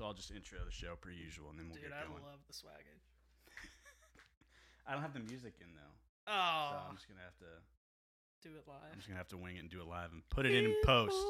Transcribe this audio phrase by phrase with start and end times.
[0.00, 2.24] So I'll just intro the show per usual, and then we'll Dude, get I going.
[2.24, 3.04] I love the swaggage.
[4.88, 5.92] I don't have the music in though,
[6.24, 7.52] so Oh, I'm just gonna have to.
[8.42, 8.80] do it live.
[8.90, 10.74] I'm just gonna have to wing it and do it live and put it in
[10.86, 11.20] post.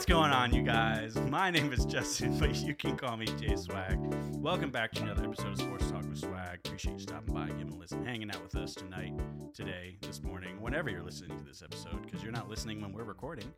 [0.00, 1.14] What's going on, you guys?
[1.28, 3.98] My name is Justin, but you can call me J Swag.
[4.36, 6.60] Welcome back to another episode of Sports Talk with Swag.
[6.64, 9.12] Appreciate you stopping by, giving a listen, hanging out with us tonight,
[9.52, 13.04] today, this morning, whenever you're listening to this episode, because you're not listening when we're
[13.04, 13.52] recording,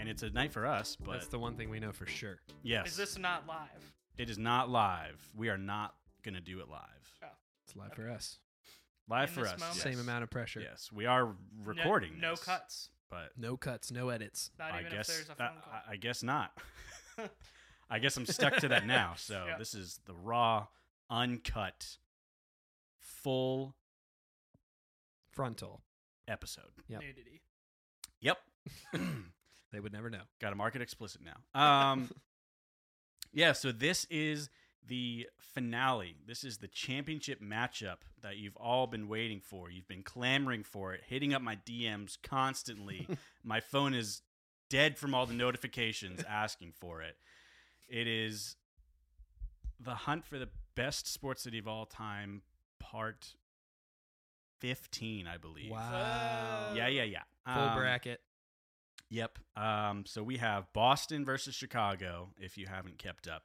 [0.00, 0.96] and it's a night for us.
[0.96, 2.40] But That's the one thing we know for sure.
[2.64, 3.92] yes, Is this not live?
[4.18, 5.24] it is not live.
[5.36, 5.94] We are not
[6.24, 7.14] gonna do it live.
[7.22, 7.28] Oh.
[7.64, 8.40] It's live for us.
[9.08, 9.60] Live In for this us.
[9.60, 9.76] moment?
[9.76, 9.84] yes.
[9.84, 10.62] Same amount of pressure.
[10.62, 12.14] Yes, we are recording.
[12.18, 12.88] No, no this, cuts.
[13.10, 14.50] But No cuts, no edits.
[14.58, 15.72] Not I even guess if there's a uh, phone call.
[15.88, 16.52] I, I guess not.
[17.90, 19.14] I guess I'm stuck to that now.
[19.16, 19.58] So Yeah.
[19.58, 20.68] this is the raw,
[21.10, 21.96] uncut,
[23.00, 23.74] full
[25.32, 25.82] Frontal.
[26.28, 26.70] episode.
[26.88, 27.00] Yep.
[27.02, 27.40] Nudity.
[28.20, 28.38] Yep.
[29.72, 30.22] They would never know.
[30.40, 31.60] Got to mark it explicit now.
[31.60, 32.10] Um,
[33.32, 33.52] yeah.
[33.52, 34.50] So this is
[34.86, 36.16] the finale.
[36.26, 39.70] This is the championship matchup that you've all been waiting for.
[39.70, 43.06] You've been clamoring for it, hitting up my DMs constantly.
[43.44, 44.22] my phone is
[44.68, 47.16] dead from all the notifications asking for it.
[47.88, 48.56] It is
[49.78, 52.42] the hunt for the best sports city of all time,
[52.78, 53.34] part
[54.58, 55.70] fifteen, I believe.
[55.70, 56.72] Wow.
[56.74, 57.22] Yeah, yeah, yeah.
[57.46, 58.20] Full Um, bracket.
[59.08, 59.38] Yep.
[59.56, 63.44] Um, so we have Boston versus Chicago, if you haven't kept up.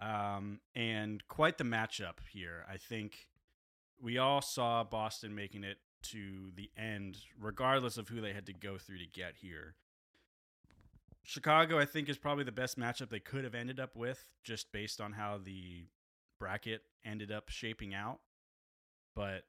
[0.00, 2.64] Um, and quite the matchup here.
[2.68, 3.28] I think
[4.00, 8.52] we all saw Boston making it to the end, regardless of who they had to
[8.52, 9.76] go through to get here.
[11.24, 14.72] Chicago, I think, is probably the best matchup they could have ended up with, just
[14.72, 15.86] based on how the
[16.40, 18.18] bracket ended up shaping out.
[19.14, 19.44] But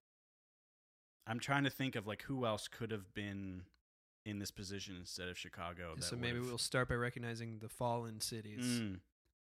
[1.26, 3.64] I'm trying to think of like who else could have been
[4.26, 5.96] in this position instead of Chicago.
[5.96, 8.64] that so maybe would've- we'll start by recognizing the fallen cities.
[8.82, 9.00] Mm,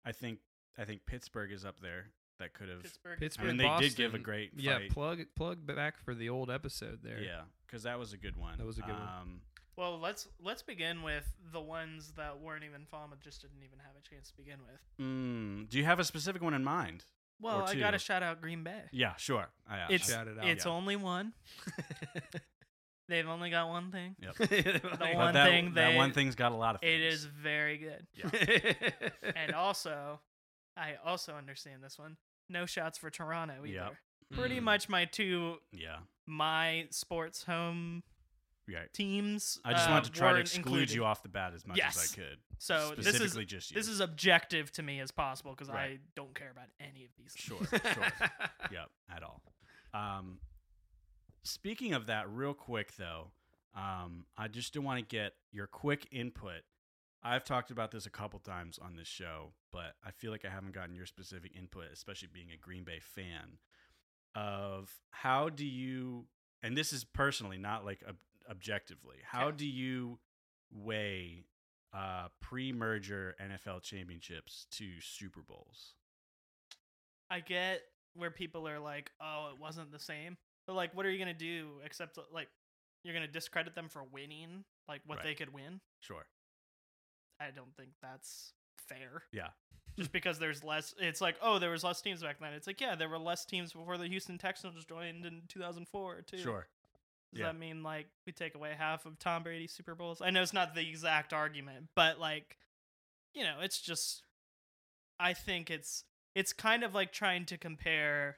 [0.04, 0.40] I think
[0.78, 2.08] I think Pittsburgh is up there.
[2.40, 2.84] That could have.
[2.84, 3.18] Pittsburgh.
[3.20, 4.24] Pittsburgh, I mean, they did give a Boston.
[4.24, 4.92] great Yeah, fight.
[4.92, 7.22] plug plug back for the old episode there.
[7.22, 8.58] Yeah, because that was a good one.
[8.58, 9.02] That was a good one.
[9.22, 9.42] um,
[9.78, 13.80] Well, let's let's begin with the ones that weren't even fun, but just didn't even
[13.80, 14.82] have a chance to begin with.
[15.06, 17.06] mm, do you have a specific one in mind?
[17.42, 18.82] Well, I gotta shout out Green Bay.
[18.92, 19.48] Yeah, sure.
[19.70, 20.46] I, I- It's Shout it out.
[20.48, 20.72] it's Yeah.
[20.72, 21.34] only one.
[23.08, 24.16] They've only got one thing.
[24.20, 24.36] Yep.
[24.50, 26.84] The But one that, thing that they- one thing's got a lot of.
[26.84, 27.14] It things.
[27.14, 28.08] is very good.
[29.36, 30.20] And also,
[30.78, 32.18] I also understand this one.
[32.50, 33.68] No shots for Toronto either.
[33.74, 33.96] Yep.
[34.34, 34.64] Pretty Mm.
[34.64, 36.00] much my two Yeah.
[36.26, 38.04] my sports home
[38.68, 38.92] Right.
[38.94, 39.60] teams.
[39.64, 40.92] I just uh, wanted to try to exclude included.
[40.92, 42.40] you off the bat as much as I could.
[42.58, 43.76] So this specifically is just you.
[43.76, 47.34] this is objective to me as possible because I don't care about any of these.
[47.38, 47.80] Sure, sure.
[48.72, 49.42] yep, at all.
[49.94, 50.40] Um,
[51.44, 53.32] speaking of that, real quick though,
[53.76, 56.62] um, I just do want to get your quick input.
[57.28, 60.50] I've talked about this a couple times on this show, but I feel like I
[60.50, 63.58] haven't gotten your specific input, especially being a Green Bay fan.
[64.36, 66.28] Of how do you,
[66.62, 68.18] and this is personally, not like ob-
[68.50, 69.58] objectively, how Okay.
[69.58, 70.20] do you
[70.72, 71.46] weigh
[71.94, 75.94] uh, pre-merger NFL championships to Super Bowls?
[77.30, 77.82] I get
[78.14, 80.38] where people are like, "Oh, it wasn't the same,"
[80.68, 82.50] but like, what are you gonna do except like
[83.04, 85.24] you're gonna discredit them for winning, like what Right.
[85.24, 85.80] they could win?
[86.02, 86.28] Sure.
[87.40, 88.54] I don't think that's
[88.88, 89.24] fair.
[89.32, 89.50] Yeah.
[89.98, 92.54] Just because there's less, it's like, oh, there was less teams back then.
[92.54, 96.38] It's like, yeah, there were less teams before the Houston Texans joined in 2004 too.
[96.38, 96.68] Sure.
[97.34, 97.48] Does Yeah.
[97.48, 100.22] that mean like we take away half of Tom Brady's Super Bowls?
[100.22, 102.58] I know it's not the exact argument, but like,
[103.34, 104.24] you know, it's just
[105.20, 106.04] I think it's
[106.36, 108.38] it's kind of like trying to compare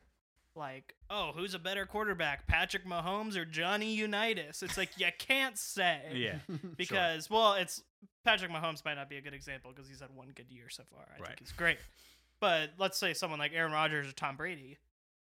[0.58, 4.62] like, oh, who's a better quarterback, Patrick Mahomes or Johnny Unitas?
[4.64, 6.02] It's like you can't say.
[6.14, 6.40] Yeah.
[6.78, 7.82] Because well, it's
[8.26, 10.84] Patrick Mahomes might not be a good example because he's had one good year so
[10.92, 11.06] far.
[11.16, 11.28] I Right.
[11.30, 11.78] think he's great.
[12.40, 14.78] But let's say someone like Aaron Rodgers or Tom Brady.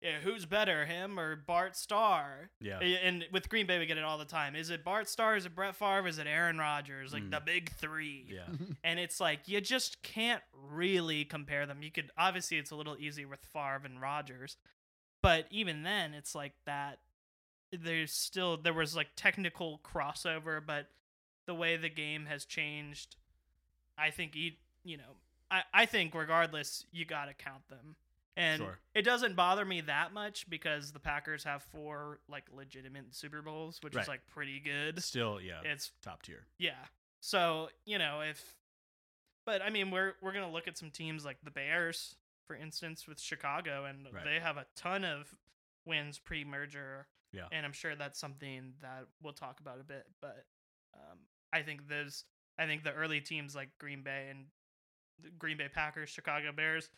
[0.02, 2.52] Yeah, who's better, him or Bart Starr?
[2.62, 2.80] Yeah.
[2.80, 4.56] And with Green Bay, we get it all the time.
[4.56, 5.36] Is it Bart Starr?
[5.36, 6.08] Is it Brett Favre?
[6.08, 7.12] Is it Aaron Rodgers?
[7.12, 7.32] Like Mm.
[7.32, 8.25] the big three.
[8.30, 8.48] Yeah.
[8.86, 11.82] And it's like you just can't really compare them.
[11.84, 14.56] You could obviously it's a little easy with Favre and Rodgers,
[15.21, 17.00] but even then, it's like that.
[17.71, 20.88] There's still there was like technical crossover, but
[21.45, 23.16] the way the game has changed,
[23.98, 24.51] I think you
[24.83, 25.18] you know
[25.51, 27.95] I, I think regardless, you got to count them.
[28.38, 28.80] And Sure.
[28.95, 33.80] it doesn't bother me that much because the Packers have four like legitimate Super Bowls,
[33.81, 34.04] which Right.
[34.04, 35.04] is like pretty good.
[35.04, 36.45] Still, yeah, It's top tier.
[36.57, 36.86] yeah.
[37.19, 38.56] So, you know, if
[39.45, 42.15] but I mean, we're we're going to look at some teams like the Bears,
[42.50, 44.24] for instance, with Chicago and Right.
[44.25, 45.31] they have a ton of
[45.86, 47.07] wins pre-merger.
[47.31, 47.48] Yeah.
[47.51, 50.48] And I'm sure that's something that we'll talk about a bit, but
[50.96, 51.19] um
[51.54, 52.25] I think those
[52.57, 54.48] I think the early teams like Green Bay and
[55.22, 56.90] the Green Bay Packers, Chicago Bears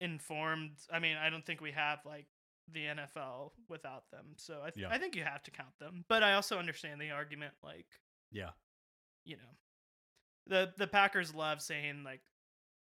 [0.00, 0.76] informed.
[0.92, 2.26] I mean, I don't think we have like
[2.70, 4.34] the NFL without them.
[4.36, 4.92] So I th- Yeah.
[4.94, 6.04] I think you have to count them.
[6.08, 7.86] But I also understand the argument like
[8.30, 8.50] Yeah,
[9.24, 9.56] you know,
[10.46, 12.22] the the Packers love saying like,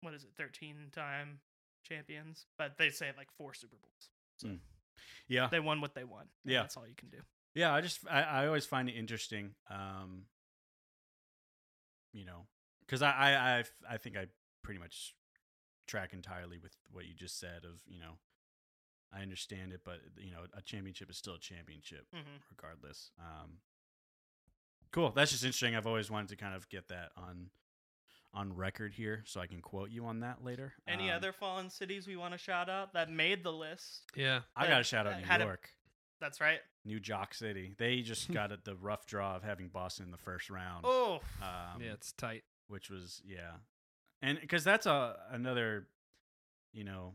[0.01, 1.41] what is it, thirteen time
[1.89, 4.11] champions, but they say like four Super Bowls.
[4.39, 4.59] So Mm.
[5.29, 6.27] yeah, they won what they won.
[6.45, 6.63] Yeah.
[6.63, 7.19] that's all you can do.
[7.55, 7.73] yeah.
[7.75, 9.55] I just I, I always find it interesting.
[9.71, 10.25] Um,
[12.13, 12.47] you know,
[12.81, 13.11] because I
[13.59, 14.27] I I think I
[14.63, 15.15] pretty much
[15.87, 17.65] track entirely with what you just said.
[17.65, 18.19] Of you know,
[19.13, 22.07] I understand it, but you know, a championship is still a championship.
[22.13, 23.11] hmm regardless.
[23.19, 23.59] Um,
[24.93, 25.11] cool.
[25.11, 25.75] That's just interesting.
[25.77, 27.51] I've always wanted to kind of get that on
[28.37, 30.75] on record here, so I can quote you on that later.
[30.87, 34.05] Any Um, other fallen cities we want to shout out that made the list?
[34.15, 34.43] Yeah.
[34.55, 35.71] I got to shout out New had a- York,
[36.21, 36.61] That's right.
[36.85, 37.75] New Jock City.
[37.79, 40.85] They just got it the rough draw of having Boston in the first round.
[40.87, 42.45] Oh, Um, yeah, it's tight.
[42.69, 43.53] which was yeah,
[44.23, 45.89] and because that's a another,
[46.73, 47.15] you know,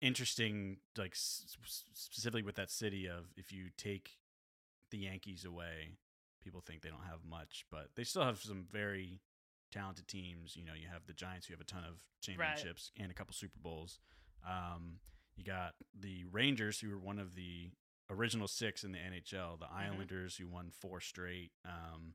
[0.00, 4.18] interesting like s- s- specifically with that city of if you take
[4.90, 5.98] the Yankees away,
[6.42, 9.20] people think they don't have much, but they still have some very
[9.70, 10.56] talented teams.
[10.56, 13.32] You know, you have the Giants who have a ton of championships and a couple
[13.34, 13.98] Super Bowls.
[14.46, 15.00] Um,
[15.36, 17.70] you got the Rangers who were one of the
[18.10, 19.58] original six in the NHL.
[19.58, 21.52] The Islanders who won four straight.
[21.64, 22.14] Um,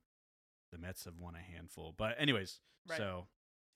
[0.71, 2.97] the Mets have won a handful, but anyways, Right.
[2.97, 3.27] so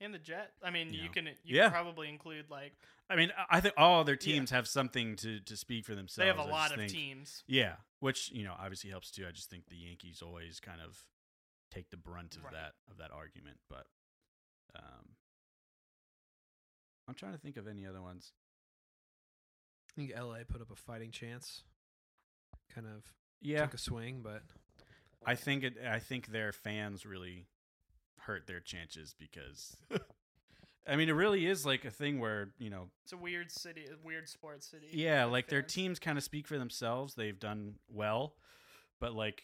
[0.02, 0.54] and the Jet.
[0.64, 1.12] I mean, You you know.
[1.14, 1.64] can you Yeah.
[1.64, 2.74] can probably include like
[3.10, 4.20] I mean, I- think all their Yeah.
[4.34, 6.18] teams have something to to speak for themselves.
[6.18, 7.44] they have a I lot of think- teams.
[7.48, 9.28] Yeah, which you know obviously helps too.
[9.28, 11.06] I just think the Yankees always kind of
[11.72, 12.54] take the brunt of Right.
[12.54, 13.86] that of that argument, but
[14.76, 15.16] um,
[17.08, 18.34] I'm trying to think of any other ones.
[19.92, 21.64] I think LA put up a fighting chance.
[22.74, 23.04] Kind of
[23.42, 24.44] Yeah, took a swing, but
[25.26, 25.78] I think it.
[25.86, 27.48] I think their fans really
[28.20, 29.78] hurt their chances because.
[30.88, 33.86] I mean, it really is like a thing where you know It's a weird city,
[33.86, 34.88] a weird sports city.
[34.92, 37.14] Yeah, like their teams kind of speak for themselves.
[37.14, 38.34] They've done well,
[39.00, 39.44] but like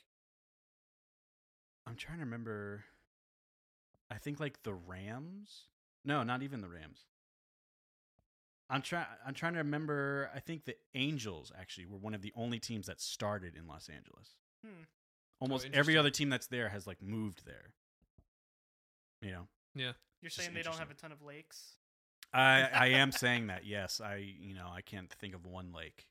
[1.87, 2.83] I'm trying to remember
[4.11, 5.63] I think like the Rams?
[6.03, 7.05] No, not even the Rams.
[8.69, 12.33] I'm trying I'm trying to remember I think the Angels actually were one of the
[12.35, 14.35] only teams that started in Los Angeles.
[14.65, 14.83] Hmm.
[15.39, 17.73] Almost every other team that's there has like moved there.
[19.21, 19.47] You know.
[19.75, 19.91] Yeah.
[20.21, 21.73] You're saying they don't have a ton of lakes.
[22.33, 23.65] I I am saying that.
[23.65, 26.07] Yes, I you know, I can't think of one lake.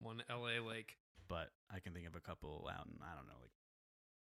[0.00, 0.96] one LA lake.
[1.28, 3.52] but I can think of a couple out in I don't know, like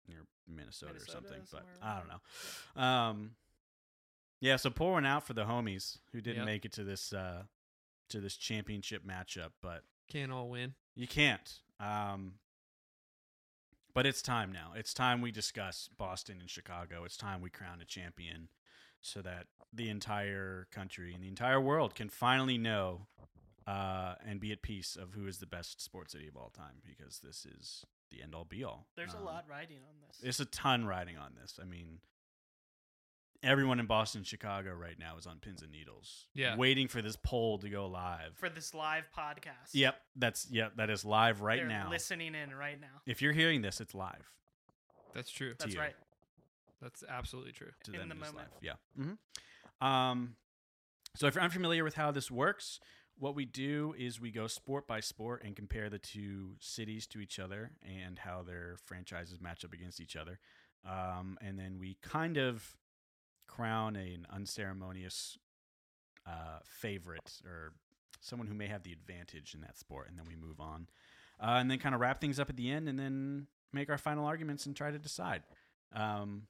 [0.07, 1.41] near Minnesota, Minnesota, or something.
[1.51, 2.81] But I don't know.
[2.81, 3.31] Um,
[4.41, 4.55] yeah.
[4.57, 6.45] So pour one out for the homies who didn't Yep.
[6.45, 7.43] make it to this uh
[8.09, 10.73] to this championship matchup, but Can't all win.
[10.95, 11.59] you can't.
[11.79, 12.33] Um,
[13.93, 14.71] but it's time now.
[14.75, 17.03] It's time we discuss Boston and Chicago.
[17.05, 18.49] It's time we crown a champion
[19.01, 23.07] so that the entire country and the entire world can finally know
[23.67, 26.81] uh, and be at peace of who is the best sports city of all time
[26.85, 28.87] because this is the end all be all.
[28.95, 30.17] There's Um, a lot riding on this.
[30.17, 31.59] There's a ton riding on this.
[31.61, 31.99] I mean,
[33.41, 36.27] everyone in Boston Chicago right now is on pins and needles.
[36.33, 36.55] Yeah.
[36.55, 38.35] Waiting for this poll to go live.
[38.35, 39.71] for this live podcast.
[39.73, 39.95] Yep.
[40.15, 40.77] That's, yep.
[40.77, 41.89] That is live right They're now.
[41.89, 43.01] listening in right now.
[43.05, 44.31] If you're hearing this, it's live.
[45.13, 45.53] That's true.
[45.59, 45.79] That's you.
[45.79, 45.95] right.
[46.81, 47.71] That's absolutely true.
[47.85, 48.49] To In them, the it is moment.
[48.53, 48.63] live.
[48.97, 49.03] Yeah.
[49.81, 50.35] hmm Um,
[51.15, 52.79] so if you're unfamiliar with how this works,
[53.17, 57.19] what we do is we go sport by sport and compare the two cities to
[57.19, 60.39] each other and how their franchises match up against each other.
[60.85, 62.75] Um, and then we kind of
[63.47, 65.37] crown an unceremonious
[66.25, 67.73] uh, favorite or
[68.19, 70.87] someone who may have the advantage in that sport, and then we move on.
[71.39, 73.97] Uh, and then kind of wrap things up at the end and then make our
[73.97, 75.43] final arguments and try to decide.
[75.93, 76.43] Um,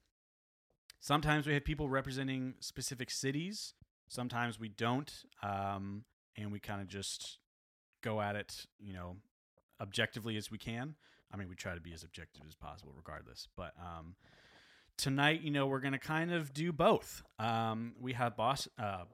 [0.99, 3.73] sometimes we have people representing specific cities,
[4.07, 5.11] sometimes we don't.
[5.41, 6.03] Um,
[6.37, 7.39] and we kind of just
[8.01, 9.17] go at it, you know,
[9.81, 10.95] objectively as we can.
[11.31, 13.47] I mean, we try to be as objective as possible, regardless.
[13.57, 14.15] But um,
[14.97, 17.23] tonight, you know, we're gonna kind of do both.
[17.39, 19.05] Um, we have boss, uh,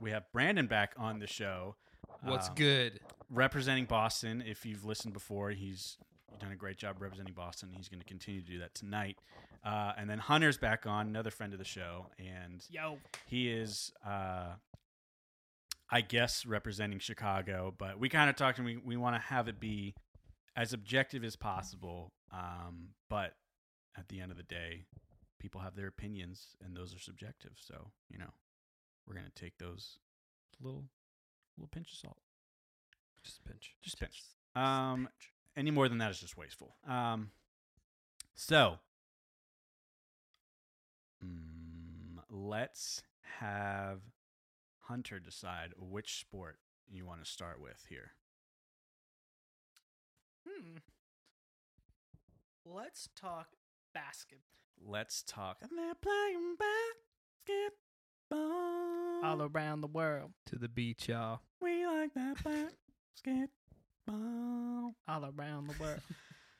[0.00, 1.76] we have Brandon back on the show.
[2.22, 3.00] What's um, good?
[3.30, 4.42] representing Boston.
[4.46, 5.98] If you've listened before, he's
[6.40, 7.70] done a great job representing Boston.
[7.72, 9.18] He's going to continue to do that tonight.
[9.64, 12.98] Uh, and then Hunter's back on, another friend of the show, and Yo.
[13.26, 14.52] he is, uh,
[15.90, 17.74] I guess, representing Chicago.
[17.76, 19.94] But we kind of talked, and we we want to have it be
[20.56, 22.12] as objective as possible.
[22.32, 23.34] Um, but
[23.96, 24.84] at the end of the day,
[25.38, 27.52] people have their opinions, and those are subjective.
[27.56, 28.32] So you know,
[29.06, 29.98] we're gonna take those
[30.60, 30.84] a little
[31.56, 32.18] little pinch of salt.
[33.22, 33.74] Just a pinch.
[33.82, 34.22] Just a pinch.
[34.54, 35.08] Um,
[35.56, 36.76] any more than that is just wasteful.
[36.88, 37.30] Um,
[38.34, 38.78] so
[41.24, 43.02] mm, let's
[43.40, 44.00] have
[44.88, 46.56] Hunter decide which sport
[46.90, 48.12] you want to start with here.
[50.48, 50.78] Hmm.
[52.64, 53.48] Let's talk
[53.92, 54.44] basketball.
[54.82, 55.58] Let's talk.
[55.60, 56.56] And they're playing
[58.30, 59.24] basketball.
[59.24, 60.30] All around the world.
[60.46, 61.40] To the beach, y'all.
[61.60, 64.94] we like that basketball.
[65.06, 66.00] All around the world.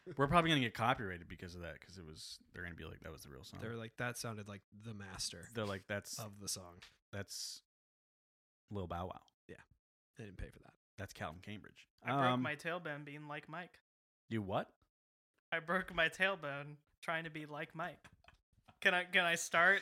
[0.17, 2.39] We're probably gonna get copyrighted because of that, because it was.
[2.53, 3.61] They're gonna be like, that was the real song.
[3.63, 6.83] They're like that sounded like the master They're like, that's of the song.
[7.13, 7.63] that's
[8.71, 9.21] Lil Bow Wow.
[9.49, 9.57] Yeah,
[10.17, 10.73] they didn't pay for that.
[10.99, 11.87] That's Calvin Cambridge.
[12.05, 13.79] I broke Um, my tailbone being like Mike.
[14.29, 14.69] You what?
[15.53, 18.05] I broke my tailbone trying to be like Mike.
[18.81, 19.81] Can I can I start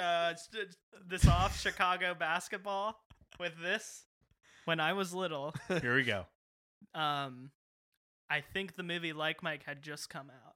[0.00, 0.76] uh, st-
[1.08, 3.00] this off Chicago basketball
[3.40, 4.04] with this?
[4.64, 6.24] When I was little, Here we go.
[6.94, 7.50] um,
[8.30, 10.54] I think the movie Like Mike had just come out.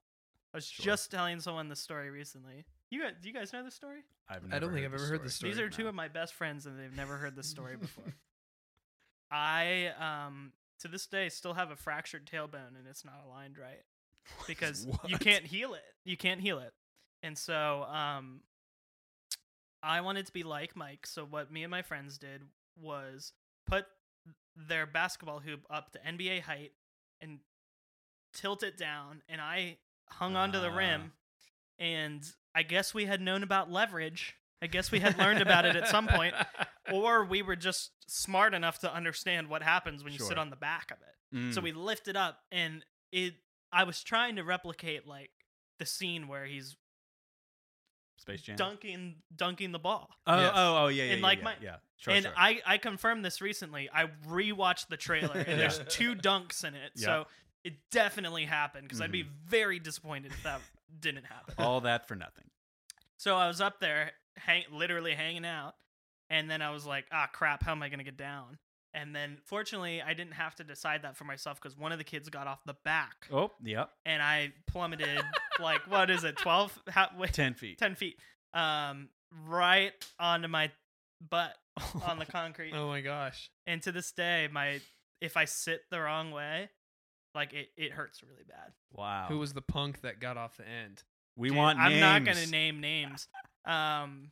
[0.55, 0.85] I was Sure.
[0.85, 2.65] just telling someone the story recently.
[2.91, 4.01] You guys, do you guys know the story?
[4.29, 5.53] I've I don't think I've ever heard this story.
[5.53, 5.73] These are story.
[5.73, 5.89] two No.
[5.91, 8.05] of my best friends, and they've never heard this story before.
[9.31, 13.83] I um to this day still have a fractured tailbone, and it's not aligned right
[14.47, 15.83] because you can't heal it.
[16.05, 16.73] You can't heal it.
[17.23, 18.41] And so um
[19.83, 22.43] I wanted to be like Mike, so what me and my friends did
[22.81, 23.33] was
[23.67, 23.87] put
[24.57, 26.73] their basketball hoop up to NBA height
[27.21, 27.39] and
[28.33, 29.79] tilt it down and I
[30.09, 30.77] hung onto the Ah.
[30.77, 31.13] rim
[31.79, 32.23] and
[32.57, 34.35] I guess we had known about leverage.
[34.63, 36.35] I guess we had learned about it at some point
[36.93, 40.57] or we were just smart enough to understand what happens when you sit on the
[40.57, 41.53] back of it.
[41.55, 41.65] So Mm.
[41.65, 43.35] we lift it up, and it.
[43.73, 45.31] I was trying to replicate like
[45.79, 46.77] the scene where he's
[48.19, 48.57] Space Jam.
[48.57, 50.09] dunking dunking the ball.
[50.27, 50.53] Oh, Yes.
[50.55, 51.77] oh, oh, yeah, yeah, And yeah, like yeah, my- yeah.
[51.99, 52.35] Sure, and sure.
[52.37, 53.89] I I confirmed this recently.
[53.93, 56.93] I rewatched the trailer, and there's two dunks in it.
[56.95, 57.05] Yeah.
[57.05, 57.27] So
[57.65, 59.31] it definitely happened because I'd be Mhm.
[59.45, 60.61] very disappointed if that
[61.01, 61.55] didn't happen.
[61.59, 62.45] all that for nothing.
[63.19, 65.75] So I was up there, hang, literally hanging out,
[66.31, 67.63] and then I was like, "Ah, crap!
[67.63, 68.59] How am I gonna get down?"
[68.95, 72.05] And then, fortunately, I didn't have to decide that for myself because one of the
[72.05, 73.91] kids got off the back, Oh, yep.
[74.07, 75.21] and I plummeted
[75.61, 76.79] like what is it, twelve?
[76.89, 77.79] How, wait, Ten feet.
[77.79, 78.17] 10 feet,
[78.55, 79.09] um,
[79.47, 80.71] right onto my
[81.31, 81.55] butt
[82.07, 82.73] on the concrete.
[82.75, 83.51] oh my gosh.
[83.67, 84.81] And to this day, my
[85.21, 86.69] if I sit the wrong way,
[87.37, 88.73] like it, it hurts really bad.
[88.93, 89.27] Wow.
[89.29, 91.03] Who was the punk that got off the end?
[91.37, 92.01] we Dude, want I'm names.
[92.01, 93.29] not gonna name names.
[93.65, 94.31] Um,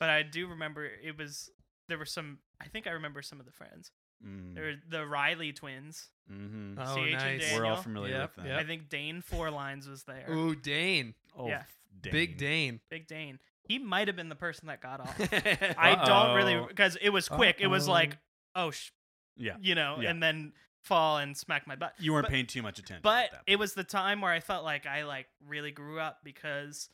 [0.00, 1.50] but I do remember it was
[1.88, 2.38] there were some.
[2.60, 3.90] I think I remember some of the friends.
[4.26, 4.54] Mm.
[4.54, 6.08] There were the Riley twins.
[6.28, 7.40] hmm Oh, CH nice.
[7.42, 7.58] Daniel.
[7.60, 8.46] We're all familiar Yep, with them.
[8.46, 8.60] yep.
[8.60, 10.26] I think Dane Four Lines was there.
[10.30, 11.14] Ooh, Dane.
[11.36, 11.60] Oh, Yeah.
[11.60, 12.80] f- Big Dane.
[12.90, 13.38] Big Dane.
[13.68, 15.14] He might have been the person that got off.
[15.78, 17.56] I don't really because it was quick.
[17.60, 18.16] It was like,
[18.54, 18.90] oh, sh-
[19.36, 19.56] Yeah.
[19.60, 20.10] you know, Yeah.
[20.10, 20.52] and then
[20.84, 21.94] fall and smack my butt.
[21.98, 23.00] You weren't But- paying too much attention.
[23.02, 26.18] But at it was the time where I felt like I like really grew up
[26.22, 26.88] because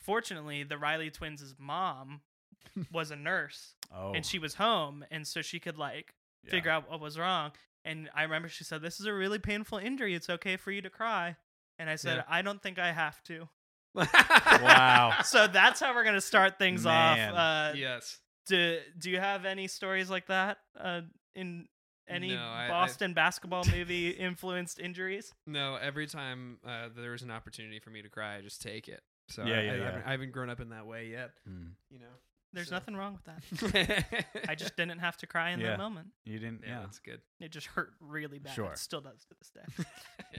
[0.00, 2.20] fortunately the Riley twins' mom
[2.92, 6.14] was a nurse oh, and she was home and so she could like
[6.44, 6.50] yeah.
[6.50, 7.52] figure out what was wrong.
[7.84, 10.14] And I remember she said, This is a really painful injury.
[10.14, 11.36] It's okay for you to cry.
[11.78, 12.22] And I said, Yeah.
[12.28, 13.48] I don't think I have to.
[13.94, 15.14] Wow.
[15.24, 17.34] So that's how we're gonna start things Man.
[17.34, 17.72] off.
[17.72, 18.18] Uh, yes.
[18.46, 21.02] do do you have any stories like that uh,
[21.34, 21.66] in
[22.08, 25.32] any No, I- I- Boston basketball movie influenced injuries?
[25.46, 28.88] No, every time uh, there was an opportunity for me to cry, I just take
[28.88, 29.02] it.
[29.28, 29.84] So Yeah, I, yeah, I, yeah.
[29.84, 31.32] Haven't, I haven't grown up in that way yet.
[31.48, 31.72] Mm.
[31.90, 32.06] You know.
[32.54, 34.04] There's So- nothing wrong with that.
[34.48, 35.70] I just didn't have to cry in Yeah.
[35.72, 36.08] that moment.
[36.24, 36.62] You didn't.
[36.64, 36.80] yeah, Yeah.
[36.80, 37.20] that's good.
[37.40, 38.54] It just hurt really bad.
[38.54, 38.72] Sure.
[38.72, 39.84] It still does to this day.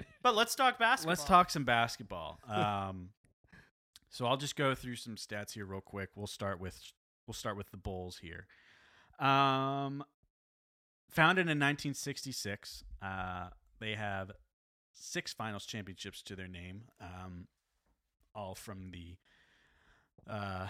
[0.23, 1.11] But let's talk basketball.
[1.11, 2.39] Let's talk some basketball.
[2.47, 3.11] Um,
[4.09, 6.09] so I'll just go through some stats here real quick.
[6.15, 6.77] We'll start with
[7.27, 8.47] we'll start with the Bulls here.
[9.25, 10.03] Um,
[11.09, 13.49] founded in 1966, uh,
[13.79, 14.31] they have
[14.93, 17.47] six Finals championships to their name, um,
[18.35, 19.15] all from the
[20.29, 20.67] uh,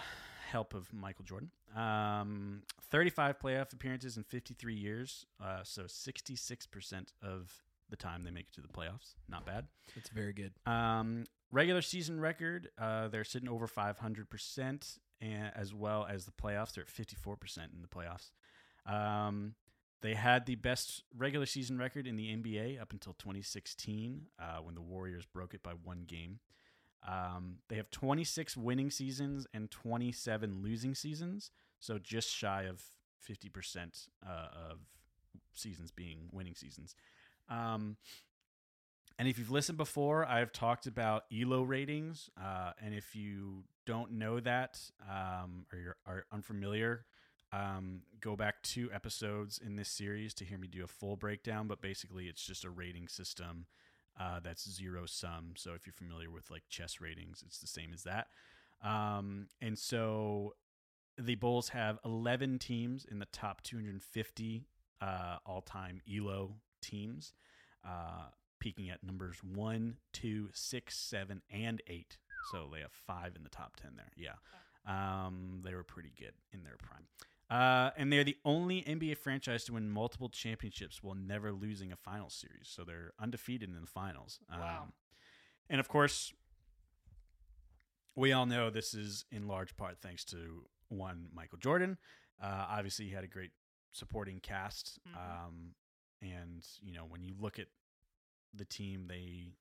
[0.50, 1.50] help of Michael Jordan.
[1.76, 7.52] Um, 35 playoff appearances in 53 years, uh, so 66% of
[7.88, 9.14] the time they make it to the playoffs.
[9.28, 9.66] Not bad.
[9.96, 10.52] It's very good.
[10.66, 16.74] Um, regular season record, uh, they're sitting over 500%, and as well as the playoffs,
[16.74, 18.30] they're at 54% in the playoffs.
[18.86, 19.54] Um,
[20.02, 24.74] they had the best regular season record in the NBA up until 2016, uh, when
[24.74, 26.40] the Warriors broke it by one game.
[27.06, 32.82] Um, they have 26 winning seasons and 27 losing seasons, so just shy of
[33.28, 34.30] 50% uh,
[34.70, 34.78] of
[35.54, 36.94] seasons being winning seasons.
[37.48, 37.96] Um,
[39.18, 42.30] and if you've listened before, I've talked about ELO ratings.
[42.42, 47.04] Uh, and if you don't know that um, or you're are unfamiliar,
[47.52, 51.66] um, go back two episodes in this series to hear me do a full breakdown.
[51.66, 53.66] But basically, it's just a rating system
[54.18, 55.52] uh, that's zero sum.
[55.56, 58.28] So if you're familiar with like chess ratings, it's the same as that.
[58.82, 60.54] Um, and so
[61.18, 64.66] the Bulls have 11 teams in the top 250
[65.00, 67.32] uh, all time ELO teams,
[67.86, 68.28] uh,
[68.58, 72.18] peaking at numbers one, two, six, seven, and eight.
[72.52, 74.10] So they have five in the top 10 there.
[74.16, 74.34] Yeah.
[74.86, 77.06] Um, they were pretty good in their prime.
[77.50, 81.96] Uh, and they're the only NBA franchise to win multiple championships while never losing a
[81.96, 82.68] final series.
[82.68, 84.38] So they're undefeated in the finals.
[84.48, 84.82] Wow.
[84.82, 84.92] Um,
[85.68, 86.32] and of course,
[88.14, 91.98] we all know this is in large part thanks to one Michael Jordan.
[92.40, 93.50] Uh, obviously, he had a great
[93.92, 95.00] supporting cast.
[95.08, 95.16] Mhm.
[95.16, 95.74] Um,
[96.22, 97.68] and you know, when you look at
[98.54, 99.54] the team, they,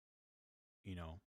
[0.83, 1.19] you know,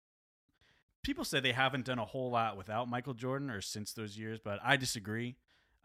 [1.02, 4.38] people say they haven't done a whole lot without Michael Jordan or since those years,
[4.42, 5.36] but I disagree.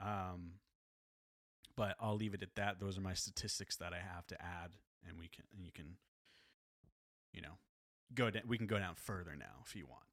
[0.03, 0.53] Um,
[1.77, 2.79] but I'll leave it at that.
[2.79, 4.71] Those are my statistics that I have to add,
[5.07, 5.97] and we can, and you can,
[7.33, 7.57] you know,
[8.13, 8.43] go down.
[8.47, 10.03] We can go down further now if you want.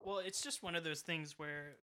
[0.00, 1.76] Well, it's just one of those things where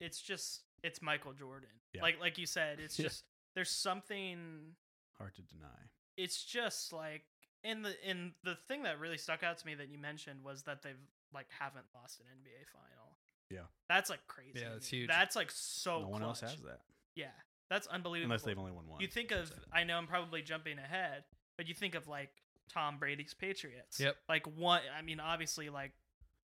[0.00, 1.68] it's just it's Michael Jordan.
[1.92, 2.02] Yeah.
[2.02, 3.06] Like like you said, it's Yeah.
[3.06, 3.24] just
[3.54, 4.74] there's something
[5.18, 5.90] Hard to deny.
[6.16, 7.22] it's just like
[7.64, 10.62] in the in the thing that really stuck out to me that you mentioned was
[10.64, 10.94] that they've
[11.32, 13.16] like haven't lost an NBA final.
[13.50, 13.60] Yeah.
[13.88, 14.60] That's like crazy.
[14.60, 15.08] Yeah, that's huge.
[15.08, 16.80] That's like so no one else has that,
[17.16, 17.26] Yeah.
[17.70, 18.26] That's unbelievable.
[18.32, 19.00] unless they've only won one.
[19.00, 21.24] You think of I know I'm probably jumping ahead,
[21.56, 22.30] but you think of like
[22.72, 23.98] Tom Brady's Patriots.
[23.98, 24.16] Yep.
[24.28, 25.92] Like one I mean obviously like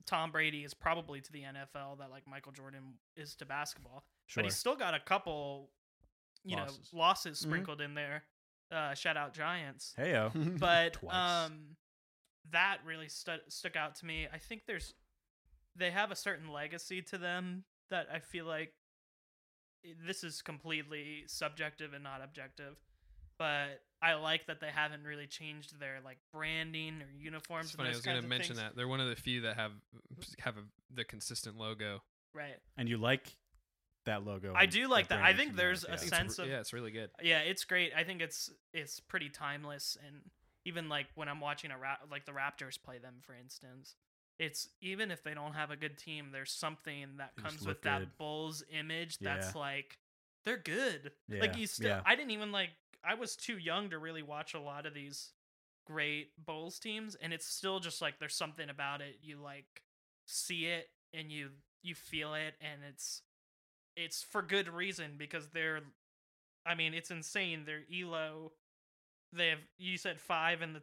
[0.07, 4.03] Tom Brady is probably to the NFL that like Michael Jordan is to basketball.
[4.25, 4.41] sure.
[4.43, 5.69] But he's still got a couple
[6.43, 6.89] you Losses.
[6.93, 7.41] know losses Mhm.
[7.43, 8.23] sprinkled in there.
[8.71, 9.93] Uh shout out Giants.
[9.97, 10.31] Heyo.
[10.59, 11.75] But um
[12.51, 14.27] that really stu- stuck out to me.
[14.33, 14.93] I think there's
[15.75, 18.73] they have a certain legacy to them that I feel like
[20.05, 22.75] this is completely subjective and not objective.
[23.37, 27.65] But I like that they haven't really changed their like branding or uniforms.
[27.65, 27.89] It's and funny.
[27.89, 28.59] I was going to mention things.
[28.69, 29.71] that they're one of the few that have
[30.39, 30.61] have a,
[30.93, 32.01] the consistent logo.
[32.33, 32.55] Right.
[32.77, 33.35] and you like
[34.05, 34.53] that logo?
[34.55, 35.21] I do like that.
[35.21, 36.09] I think there's that, a yeah.
[36.09, 37.09] Sense it's, of- yeah, it's really good.
[37.21, 37.91] Yeah, it's great.
[37.95, 40.17] I think it's it's pretty timeless and
[40.65, 43.95] even like when I'm watching a rap like the Raptors play them for instance,
[44.39, 47.69] it's even if they don't have a good team, there's something that They comes look
[47.69, 48.17] with that.
[48.17, 49.61] Bulls image that's Yeah.
[49.61, 49.97] like
[50.45, 51.11] they're good.
[51.29, 52.01] Like you still yeah.
[52.05, 52.71] I didn't even like
[53.03, 55.31] I was too young to really watch a lot of these
[55.85, 59.81] great Bulls teams and it's still just like there's something about it you like
[60.25, 61.49] see it and you
[61.81, 63.23] you feel it and it's
[63.95, 65.81] it's for good reason because they're
[66.65, 68.51] I mean it's insane they're elo
[69.33, 70.81] they have you said 5 in the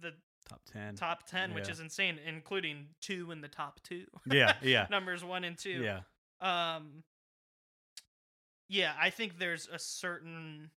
[0.00, 0.12] the
[0.48, 0.94] top ten.
[0.96, 5.44] top 10 which is insane including 2 in the top 2 Yeah, yeah, numbers 1
[5.44, 6.00] and 2 yeah.
[6.40, 7.02] um
[8.68, 10.70] yeah i think there's a certain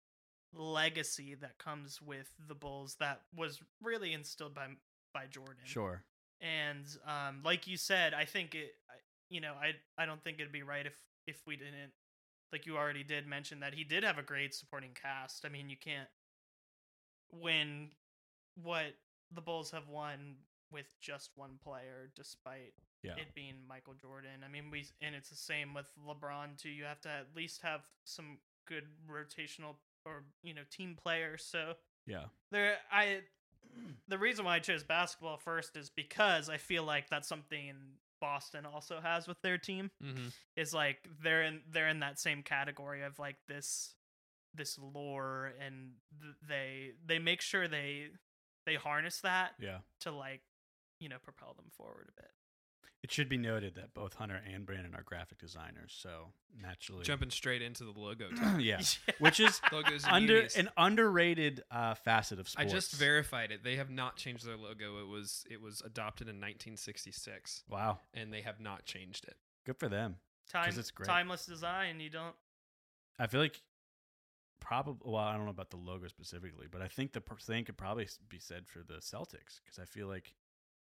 [0.55, 4.67] legacy that comes with the bulls that was really instilled by
[5.13, 6.03] by jordan Sure.
[6.41, 8.73] and um like you said i think it
[9.29, 10.93] you know i i don't think it'd be right if
[11.27, 11.91] if we didn't
[12.51, 15.69] like you already did mention that he did have a great supporting cast i mean
[15.69, 16.09] you can't
[17.31, 17.89] win
[18.61, 18.95] what
[19.33, 20.35] the bulls have won
[20.71, 23.15] with just one player despite Yeah.
[23.15, 24.43] it being Michael Jordan.
[24.45, 26.69] I mean, we and it's the same with LeBron too.
[26.69, 31.43] You have to at least have some good rotational or you know team players.
[31.43, 31.73] So
[32.05, 32.25] yeah.
[32.51, 33.21] there, I
[34.07, 37.75] the reason why I chose basketball first is because I feel like that's something
[38.23, 39.91] Boston also has with their team.
[40.01, 40.27] Mm-hmm.
[40.55, 43.93] Is like they're in they're in that same category of like this
[44.55, 48.07] this lore and th- they they make sure they
[48.65, 49.79] they harness that Yeah.
[50.01, 50.41] to like
[51.01, 52.31] you know propel them forward a bit.
[53.03, 56.29] It should be noted that both Hunter and Brandon are graphic designers, so
[56.61, 58.29] naturally, Jumping straight into the logo.
[58.35, 58.55] Talk.
[58.61, 58.79] yeah,
[59.19, 60.55] which is Logos under unis.
[60.55, 62.71] an underrated uh, facet of sports.
[62.71, 63.61] I just verified it.
[63.61, 65.01] They have not changed their logo.
[65.01, 69.35] It was it was adopted in 1966, wow, and they have not changed it.
[69.65, 70.15] good for them.
[70.49, 71.07] time it's great.
[71.07, 71.99] timeless design.
[71.99, 72.35] You don't.
[73.19, 73.61] I feel like
[74.61, 75.11] probably.
[75.11, 77.77] Well, I don't know about the logo specifically, but I think the pr- thing could
[77.77, 80.33] probably be said for the Celtics because I feel like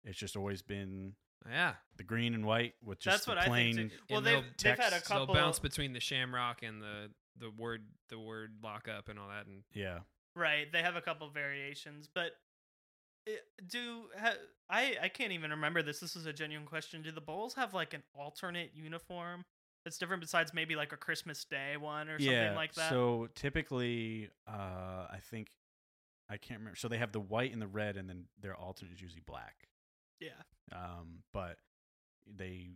[0.05, 1.13] it's just always been
[1.49, 3.73] Yeah, the green and white with just That's the what plain.
[3.73, 3.91] I think.
[3.91, 3.97] Too.
[4.09, 7.11] Well, And they've they'll they've had a text- they'll bounce between the shamrock and the
[7.37, 9.99] the word the word lock up and all that and Yeah.
[10.35, 10.71] Right.
[10.71, 12.31] They have a couple variations, but
[13.25, 14.33] it, do ha,
[14.69, 15.99] I I can't even remember this.
[15.99, 17.01] This is a genuine question.
[17.01, 19.45] Do the Bulls have like an alternate uniform
[19.83, 22.41] that's different besides maybe like a Christmas Day one or yeah.
[22.43, 22.89] something like that?
[22.89, 25.49] So typically, uh, I think
[26.29, 26.75] I can't remember.
[26.75, 29.67] So they have the white and the red, and then their alternate is usually black.
[30.19, 30.29] Yeah.
[30.71, 31.57] Um, but
[32.25, 32.69] they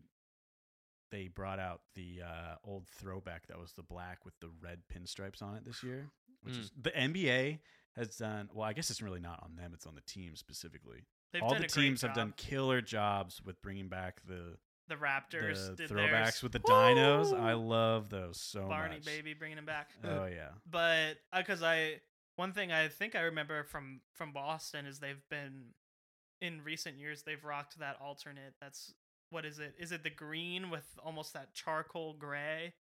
[1.12, 5.41] they brought out the uh, old throwback that was the black with the red pinstripes
[5.41, 6.10] on it this year,
[6.43, 6.60] which Mm.
[6.60, 7.60] is the NBA
[7.95, 8.49] has done.
[8.54, 11.06] Well, I guess it's really not on them; it's on the team specifically.
[11.34, 15.84] They've All the teams have done killer jobs with bringing back the The Raptors the
[15.84, 16.43] throwbacks theirs.
[16.43, 17.34] with the dinos.
[17.39, 19.06] I love those so Barney much.
[19.06, 19.89] Barney baby bringing them back.
[20.04, 20.49] Oh yeah.
[20.69, 22.02] but because I
[22.36, 25.73] one thing I think I remember from from Boston is they've been
[26.41, 28.54] in recent years they've rocked that alternate.
[28.62, 28.93] That's
[29.32, 29.73] what is it?
[29.80, 32.73] Is it the green with almost that charcoal gray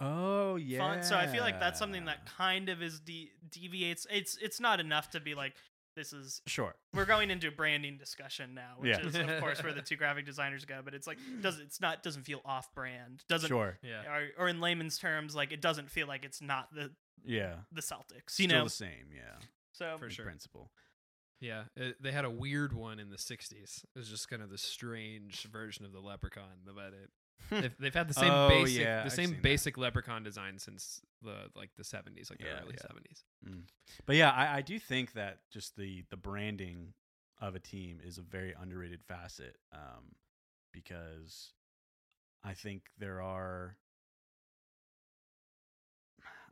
[0.00, 0.78] Oh yeah.
[0.78, 1.04] font?
[1.04, 4.06] So I feel like that's something that kind of is de- deviates.
[4.10, 5.54] It's it's not enough to be like
[5.94, 6.74] this is sure.
[6.92, 9.06] we're going into a branding discussion now, which Yeah.
[9.06, 10.80] is of course where the two graphic designers go.
[10.84, 13.24] But it's like does it's not doesn't feel off brand.
[13.28, 13.78] Doesn't Sure.
[13.82, 16.90] yeah or, or in layman's terms, like it doesn't feel like it's not the
[17.24, 17.54] Yeah.
[17.72, 18.30] the Celtics.
[18.32, 19.08] Still You know, the same.
[19.14, 19.38] Yeah.
[19.72, 20.26] so For sure.
[20.26, 20.70] Principle.
[21.40, 23.52] Yeah it, they had a weird one in the 60s
[23.84, 27.10] it was just kind of the strange version of the leprechaun but it
[27.50, 29.42] they've, they've had the same Oh, basic yeah, the I've same seen that.
[29.42, 32.86] basic leprechaun design since the like the 70s like the Yeah, early yeah.
[32.86, 33.62] 70s Mm.
[34.06, 36.94] But yeah, I, I do think that just the the branding
[37.40, 40.14] of a team is a very underrated facet um,
[40.72, 41.52] because
[42.42, 43.76] I think there are.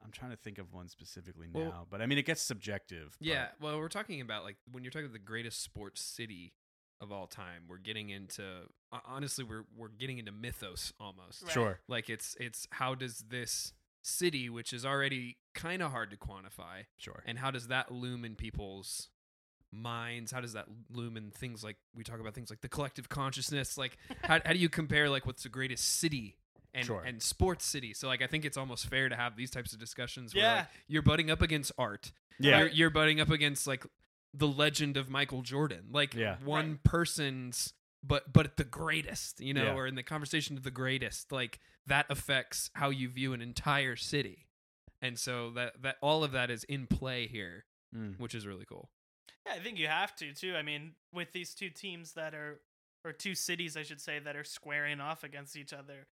[0.04, 3.16] I'm trying to think of one specifically now, Well- but I mean it gets subjective.
[3.18, 6.52] but- Yeah, well, we're talking about like when you're talking about the greatest sports city
[7.00, 7.64] of all time.
[7.68, 8.68] We're getting into
[9.04, 11.42] honestly, we're we're getting into mythos almost.
[11.42, 11.52] Right.
[11.52, 11.80] sure.
[11.88, 16.84] Like it's it's how does this city, which is already kind of hard to quantify,
[16.98, 17.22] Sure.
[17.26, 19.08] and how does that loom in people's
[19.72, 20.30] minds?
[20.30, 23.76] How does that loom in things like we talk about things like the collective consciousness?
[23.76, 26.36] Like how how do you compare like what's the greatest city?
[26.74, 27.02] And, Sure.
[27.04, 27.94] and sports city.
[27.94, 30.54] So like I think it's almost fair to have these types of discussions where Yeah.
[30.56, 32.10] like you're butting up against art
[32.40, 32.58] yeah.
[32.58, 33.86] you're, you're butting up against like
[34.32, 36.36] the legend of Michael Jordan, like Yeah.
[36.44, 36.82] one Right.
[36.84, 39.74] person's, but but the greatest, you know, Yeah.
[39.74, 43.94] or in the conversation of the greatest, like that affects how you view an entire
[43.94, 44.48] city,
[45.00, 48.18] and so that that all of that is in play here, Mm.
[48.18, 48.90] which is really cool.
[49.46, 50.56] Yeah, I think you have to too.
[50.56, 52.60] I mean, with these two teams that are,
[53.04, 56.08] or two cities, I should say, that are squaring off against each other,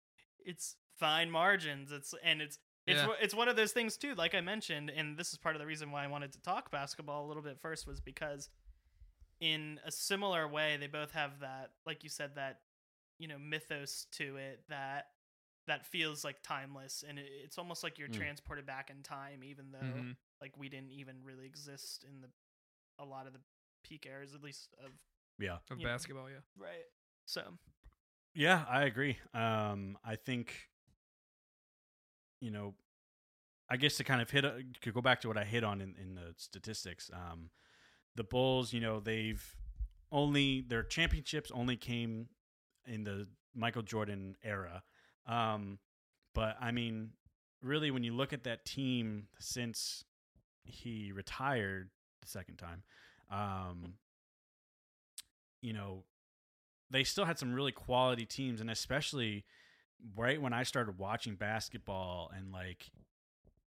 [0.46, 1.90] it's fine margins.
[1.92, 3.06] It's and it's it's Yeah.
[3.08, 4.14] one- it's one of those things too.
[4.14, 6.70] Like I mentioned, and this is part of the reason why I wanted to talk
[6.70, 8.50] basketball a little bit first was because,
[9.40, 12.60] in a similar way, they both have that, like you said, that
[13.18, 15.08] you know mythos to it that
[15.68, 18.16] that feels like timeless, and it, it's almost like you're Mm.
[18.16, 20.16] transported back in time, even though Mhm.
[20.40, 22.30] like we didn't even really exist in the
[22.98, 23.40] a lot of the
[23.84, 24.92] peak eras at least of
[25.38, 25.58] Yeah.
[25.70, 25.86] Of Yeah.
[25.88, 26.40] basketball, yeah.
[26.56, 26.86] right
[27.26, 27.56] so
[28.34, 29.18] Yeah, I agree.
[29.34, 30.68] Um, I think,
[32.40, 32.74] you know,
[33.68, 35.80] I guess to kind of hit, a- to go back to what I hit on
[35.80, 37.50] in, in the statistics, um,
[38.16, 39.44] the Bulls, you know, they've
[40.12, 42.28] only, their championships only came
[42.86, 44.82] in the Michael Jordan era.
[45.26, 45.78] Um,
[46.34, 47.10] but I mean,
[47.62, 50.04] really, when you look at that team since
[50.64, 51.90] he retired
[52.22, 52.84] the second time,
[53.30, 53.94] um,
[55.60, 56.04] you know,
[56.92, 59.44] they still had some really quality teams, and especially
[60.16, 62.90] right when I started watching basketball and like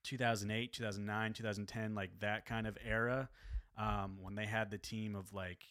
[0.04, 3.30] 2008, 2009, 2010, like that kind of era,
[3.78, 5.63] um, when they had the team of like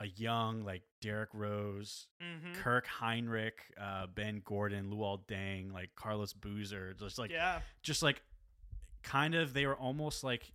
[0.00, 2.60] a young like Derrick Rose, mm-hmm.
[2.60, 8.22] Kirk Hinrich, uh, Ben Gordon, Luol Deng, like Carlos Boozer, just like yeah just like
[9.02, 10.52] kind of they were almost like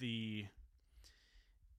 [0.00, 0.46] the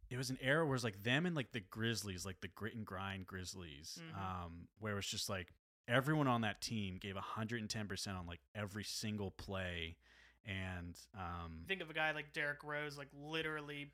[0.09, 2.75] it was an era where it's like them and like the Grizzlies, like the grit
[2.75, 4.17] and grind Grizzlies, Mhm.
[4.17, 5.53] um, where it was just like
[5.87, 9.97] everyone on that team gave 110% on like every single play.
[10.45, 13.91] And um, think of a guy like Derrick Rose like literally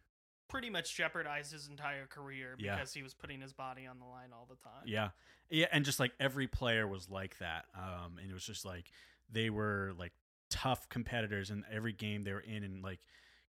[0.47, 2.75] pretty much jeopardized his entire career Yeah.
[2.75, 5.09] because he was putting his body on the line all the time yeah,
[5.49, 7.65] yeah, and just like every player was like that.
[7.75, 8.91] Um, and it was just like
[9.29, 10.13] they were like
[10.51, 12.99] tough competitors in every game they were in, and like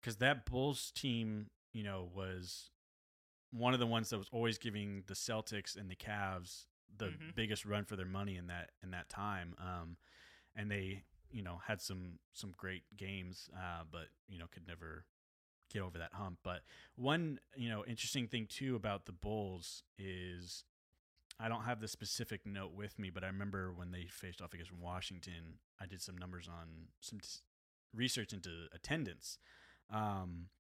[0.01, 2.71] because that Bulls team, you know, was
[3.51, 7.35] one of the ones that was always giving the Celtics and the Cavs the Mhm.
[7.35, 9.55] biggest run for their money in that in that time.
[9.59, 9.97] Um,
[10.55, 15.07] and they, you know, had some some great games, uh, but you know, could never
[15.71, 16.39] get over that hump.
[16.43, 16.63] But
[16.97, 20.65] one, you know, interesting thing too about the Bulls is
[21.41, 24.53] I don't have the specific note with me, but I remember when they faced off
[24.53, 27.41] against Washington, I did some numbers on some t-
[27.95, 29.39] research into attendance,
[29.91, 30.51] um,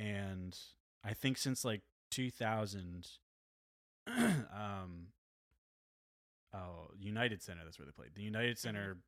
[0.00, 0.56] and
[1.04, 3.06] I think since like 2000,
[4.06, 5.08] um,
[6.54, 8.10] oh United Center, that's where they played.
[8.14, 8.98] The United Center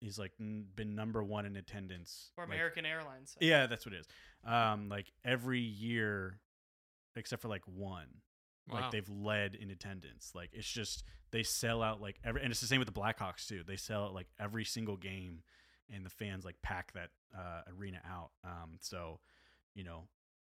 [0.00, 2.30] is like n- been number one in attendance.
[2.36, 3.36] Or like, American Airlines.
[3.40, 4.06] yeah, that's what it is.
[4.44, 6.38] Um, like every year,
[7.16, 8.08] except for like one,
[8.68, 8.80] Wow.
[8.82, 10.32] like they've led in attendance.
[10.34, 13.46] Like it's just they sell out like every, and it's the same with the Blackhawks
[13.46, 13.62] too.
[13.66, 15.42] They sell out like every single game,
[15.92, 18.30] and the fans like pack that uh, arena out.
[18.44, 19.18] Um, so
[19.74, 20.04] you know,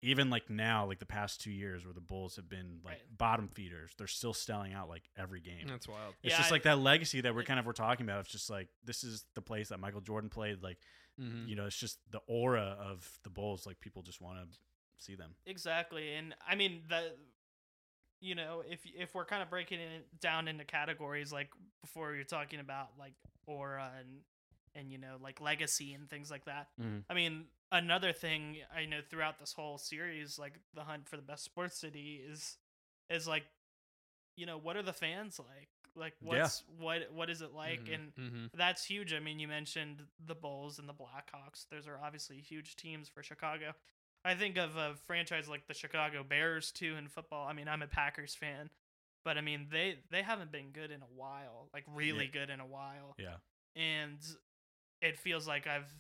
[0.03, 3.19] even like now, like the past two years where the Bulls have been like Right.
[3.19, 5.67] bottom feeders, they're still selling out like every game.
[5.67, 6.15] That's wild.
[6.23, 8.21] It's Yeah, just I- like that legacy that we're kind of we're talking about.
[8.21, 10.63] It's just like this is the place that Michael Jordan played.
[10.63, 10.79] Like
[11.21, 11.47] Mhm.
[11.49, 13.67] you know, it's just the aura of the Bulls.
[13.67, 14.59] Like people just want to
[14.97, 15.35] see them.
[15.47, 17.15] Exactly, and I mean the,
[18.21, 21.51] you know, if if we're kind of breaking it down into categories, like
[21.83, 23.15] before you're talking about like
[23.47, 24.23] aura and
[24.75, 26.69] and you know like legacy and things like that.
[26.81, 27.05] Mhm.
[27.09, 31.23] I mean, another thing I know throughout this whole series, like the hunt for the
[31.23, 32.59] best sports city, is
[33.09, 33.45] is like,
[34.37, 35.69] you know, what are the fans like?
[35.97, 36.43] Like, Yeah.
[36.43, 37.85] what's what what is it like?
[37.85, 37.95] Mhm.
[37.95, 38.51] And Mhm.
[38.55, 39.13] that's huge.
[39.13, 41.69] I mean, you mentioned the Bulls and the Blackhawks.
[41.69, 43.75] Those are obviously huge teams for Chicago.
[44.25, 47.49] I think of a franchise like the Chicago Bears too in football.
[47.49, 48.71] I mean, I'm a Packers fan,
[49.25, 52.31] but I mean they they haven't been good in a while, like really Yeah.
[52.31, 53.39] good in a while, Yeah.
[53.75, 54.21] and
[55.03, 55.93] it feels like I've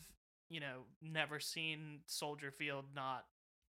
[0.49, 3.25] you know never seen Soldier Field not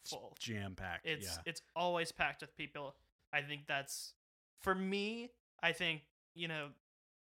[0.05, 0.35] full.
[0.39, 1.05] Jam packed.
[1.05, 1.41] It's yeah.
[1.45, 2.95] it's always packed with people.
[3.33, 4.13] I think that's
[4.61, 5.31] for me.
[5.61, 6.01] I think
[6.33, 6.67] you know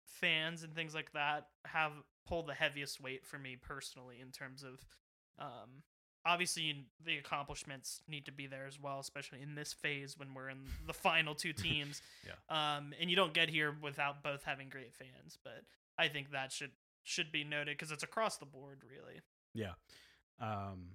[0.07, 1.93] fans and things like that have
[2.27, 4.85] pulled the heaviest weight for me personally in terms of
[5.39, 5.83] um
[6.27, 10.49] obviously the accomplishments need to be there as well especially in this phase when we're
[10.49, 12.77] in the final two teams Yeah.
[12.77, 15.63] um and you don't get here without both having great fans but
[15.99, 16.71] i think that should
[17.09, 19.21] should be noted because it's across the board really
[19.55, 19.73] Yeah.
[20.41, 20.91] Um,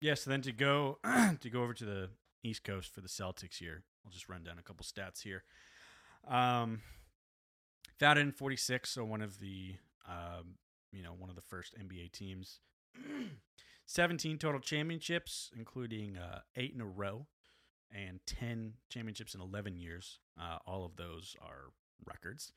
[0.00, 0.14] yeah.
[0.14, 0.98] So then to go
[1.40, 2.10] to go over to the
[2.42, 5.44] East Coast for the Celtics here, I'll just run down a couple stats here.
[6.28, 6.80] Um,
[7.98, 9.76] founded in '46, so one of the
[10.08, 10.56] um,
[10.92, 12.60] you know one of the first NBA teams.
[13.86, 17.26] 17 total championships, including uh, eight in a row,
[17.90, 20.20] and 10 championships in 11 years.
[20.40, 21.72] Uh, all of those are
[22.06, 22.52] records.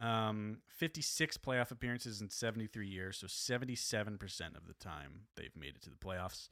[0.00, 5.82] Um, 56 playoff appearances in 73 years, so 77% of the time they've made it
[5.82, 6.50] to the playoffs.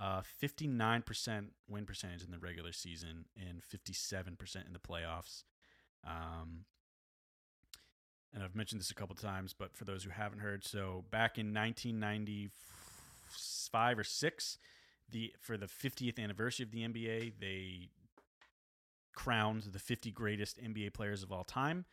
[0.00, 5.44] Uh, 59% win percentage in the regular season and 57% in the playoffs.
[6.04, 6.64] Um,
[8.34, 11.38] and I've mentioned this a couple times, but for those who haven't heard, so back
[11.38, 14.58] in 1995 or six,
[15.10, 17.88] the for the 50th anniversary of the NBA, they
[19.14, 21.86] crowned the 50 greatest NBA players of all time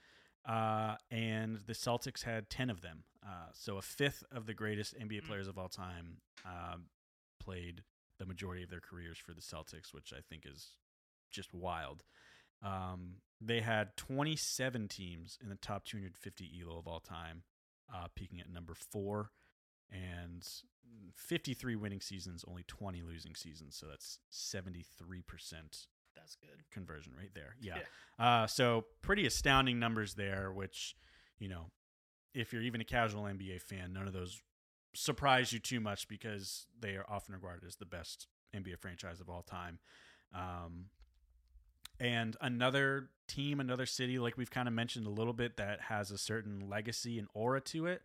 [0.45, 3.03] uh, and the Celtics had 10 of them.
[3.25, 5.27] Uh, so a fifth of the greatest NBA Mm.
[5.27, 6.85] players of all time um,
[7.39, 7.83] played
[8.19, 10.75] the majority of their careers for the Celtics, which I think is
[11.31, 12.03] just wild.
[12.61, 17.43] Um, they had 27 teams in the top 250 ELO of all time,
[17.93, 19.31] uh, peaking at number four,
[19.91, 20.45] and
[21.15, 23.75] 53 winning seasons, only 20 losing seasons.
[23.77, 25.87] So that's 73%
[26.23, 27.55] that's good conversion right there.
[27.61, 27.79] Yeah.
[28.17, 30.95] Uh, so pretty astounding numbers there, which,
[31.39, 31.71] you know,
[32.33, 34.41] if you're even a casual NBA fan, none of those
[34.95, 39.29] surprise you too much because they are often regarded as the best NBA franchise of
[39.29, 39.79] all time.
[40.33, 40.85] Um,
[41.99, 46.11] and another team, another city, like we've kind of mentioned a little bit, that has
[46.11, 48.01] a certain legacy and aura to it.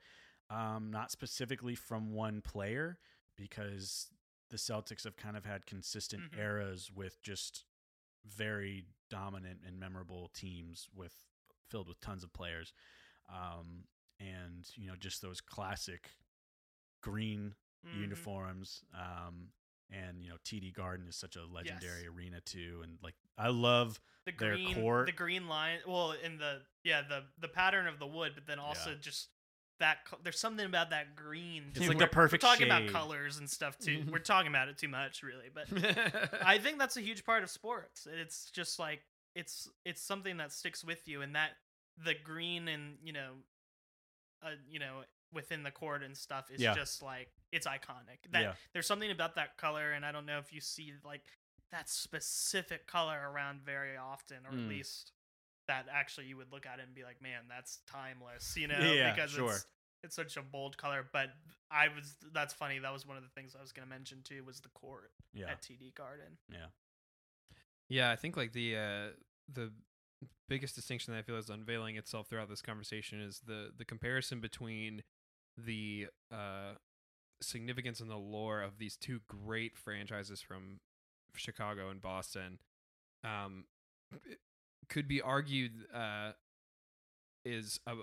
[0.51, 2.99] Um, not specifically from one player,
[3.37, 4.09] because
[4.51, 6.39] the Celtics have kind of had consistent Mhm.
[6.39, 7.65] eras with just
[8.27, 11.15] very dominant and memorable teams with
[11.69, 12.73] filled with tons of players.
[13.29, 13.85] Um,
[14.21, 16.11] and you know, just those classic
[17.03, 17.55] green
[17.87, 18.01] Mhm.
[18.01, 18.83] uniforms.
[18.95, 19.49] Um,
[19.91, 22.09] and you know, TD Garden is such a legendary Yes.
[22.15, 22.81] arena too.
[22.83, 25.07] And like, I love the their green court.
[25.07, 28.59] the green line well in the yeah the the pattern of the wood but then
[28.59, 29.29] also just
[29.81, 32.73] that co- there's something about that green It's like the perfect we're talking shade.
[32.85, 34.11] about colors and stuff too Mhm.
[34.11, 35.67] we're talking about it too much really but
[36.45, 39.01] i think that's a huge part of sports it's just like
[39.35, 41.51] it's it's something that sticks with you and that
[42.05, 43.35] the green and you know
[44.43, 46.75] uh you know within the court and stuff is Yeah.
[46.75, 48.55] just like it's iconic that Yeah.
[48.73, 51.23] there's something about that color and i don't know if you see like
[51.71, 54.65] that specific color around very often or Mm.
[54.65, 55.13] at least
[55.69, 58.79] that actually you would look at it and be like man that's timeless you know
[58.81, 59.53] Yeah, because sure.
[59.53, 59.67] it's
[60.05, 61.05] it's such a bold color.
[61.13, 61.29] But
[61.71, 64.19] i was that's funny that was one of the things i was going to mention
[64.25, 66.39] too was the court yeah, at td garden.
[66.51, 66.67] Yeah,
[67.89, 69.09] Yeah, I think like the uh,
[69.53, 69.73] the
[70.49, 74.41] biggest distinction that I feel is unveiling itself throughout this conversation is the the comparison
[74.41, 75.03] between
[75.57, 76.73] the uh,
[77.43, 80.81] significance and the lore of these two great franchises from
[81.37, 82.59] Chicago and Boston.
[83.25, 83.65] Um,
[84.25, 84.39] it
[84.89, 86.33] could be argued uh,
[87.45, 87.95] is a,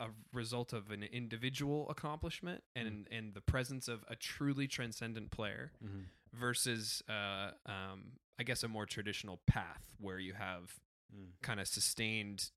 [0.00, 5.72] a result of an individual accomplishment and and the presence of a truly transcendent player
[5.84, 6.04] Mhm.
[6.32, 10.80] versus uh, um, I guess a more traditional path where you have
[11.14, 11.32] Mm.
[11.42, 12.52] kind of sustained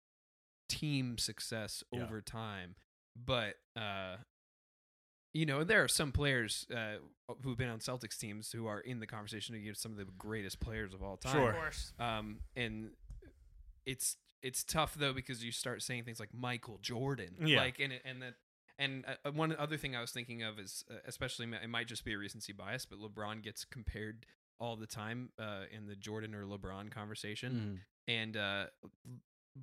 [0.69, 2.03] team success Yeah.
[2.03, 2.75] over time.
[3.15, 4.17] But uh,
[5.33, 6.97] you know, there are some players uh,
[7.41, 10.05] who've been on Celtics teams who are in the conversation to give some of the
[10.05, 11.33] greatest players of all time.
[11.33, 11.49] Sure.
[11.49, 11.93] Of course.
[11.97, 12.91] Um, and
[13.85, 17.59] it's it's tough though because you start saying things like Michael Jordan, Yeah.
[17.61, 18.35] like and and that
[18.79, 22.03] and uh, one other thing I was thinking of is uh, especially it might just
[22.03, 24.25] be a recency bias, but LeBron gets compared
[24.59, 28.13] all the time uh, in the Jordan or LeBron conversation, Mhm.
[28.13, 28.65] and uh,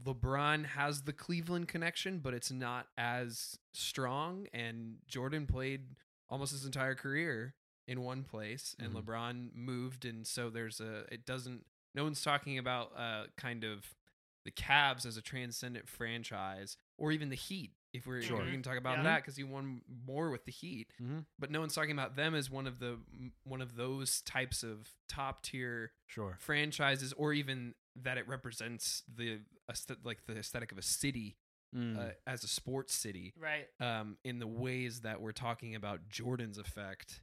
[0.04, 4.46] LeBron has the Cleveland connection, but it's not as strong.
[4.52, 5.96] And Jordan played
[6.28, 7.54] almost his entire career
[7.88, 9.02] in one place, and Mhm.
[9.02, 11.66] LeBron moved, and so there's a it doesn't.
[11.94, 13.96] No one's talking about uh, kind of
[14.44, 17.72] the Cavs as a transcendent franchise, or even the Heat.
[17.92, 18.38] If we're, if Sure.
[18.38, 19.02] we're going to talk about Yeah.
[19.04, 21.26] that, because he won more with the Heat, Mhm.
[21.38, 22.98] but no one's talking about them as one of the
[23.44, 26.36] one of those types of top tier Sure.
[26.40, 31.36] franchises or even that it represents the aesthet- like the aesthetic of a city
[31.74, 31.96] Mm.
[31.98, 33.68] uh, as a sports city Right.
[33.80, 37.22] um, in the ways that we're talking about Jordan's effect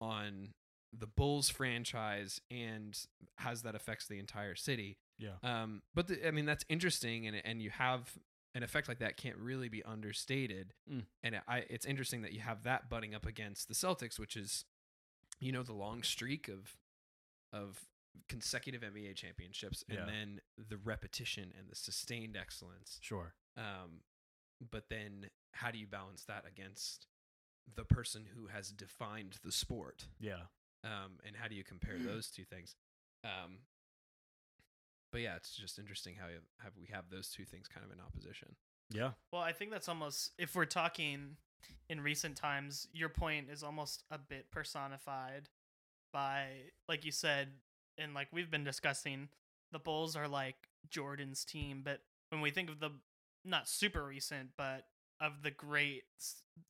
[0.00, 0.54] on
[0.92, 2.98] the Bulls franchise and
[3.38, 4.98] has that affects the entire city.
[5.18, 5.32] Yeah.
[5.42, 8.16] Um, but the, I mean that's interesting, and and you have
[8.54, 10.72] an effect like that can't really be understated.
[10.90, 11.04] Mm.
[11.22, 14.36] And it, I, it's interesting that you have that butting up against the Celtics, which
[14.36, 14.64] is,
[15.38, 16.76] you know, the long streak of
[17.52, 17.82] of
[18.28, 20.06] consecutive NBA championships, and Yeah.
[20.06, 22.98] then the repetition and the sustained excellence.
[23.00, 23.34] Sure.
[23.56, 24.00] Um,
[24.70, 27.06] but then how do you balance that against
[27.72, 30.06] the person who has defined the sport?
[30.18, 30.46] Yeah.
[30.84, 32.74] um, and how do you compare those two things?
[33.24, 33.58] Um,
[35.12, 37.92] but yeah, it's just interesting how you have we have those two things kind of
[37.92, 38.54] in opposition.
[38.90, 39.10] Yeah.
[39.32, 41.36] Well, I think that's almost if we're talking
[41.90, 45.48] in recent times, your point is almost a bit personified
[46.12, 46.46] by
[46.88, 47.48] like you said
[47.98, 49.28] and like we've been discussing
[49.72, 50.56] the Bulls are like
[50.88, 52.90] Jordan's team, but when we think of the
[53.44, 54.84] not super recent, but
[55.20, 56.04] of the great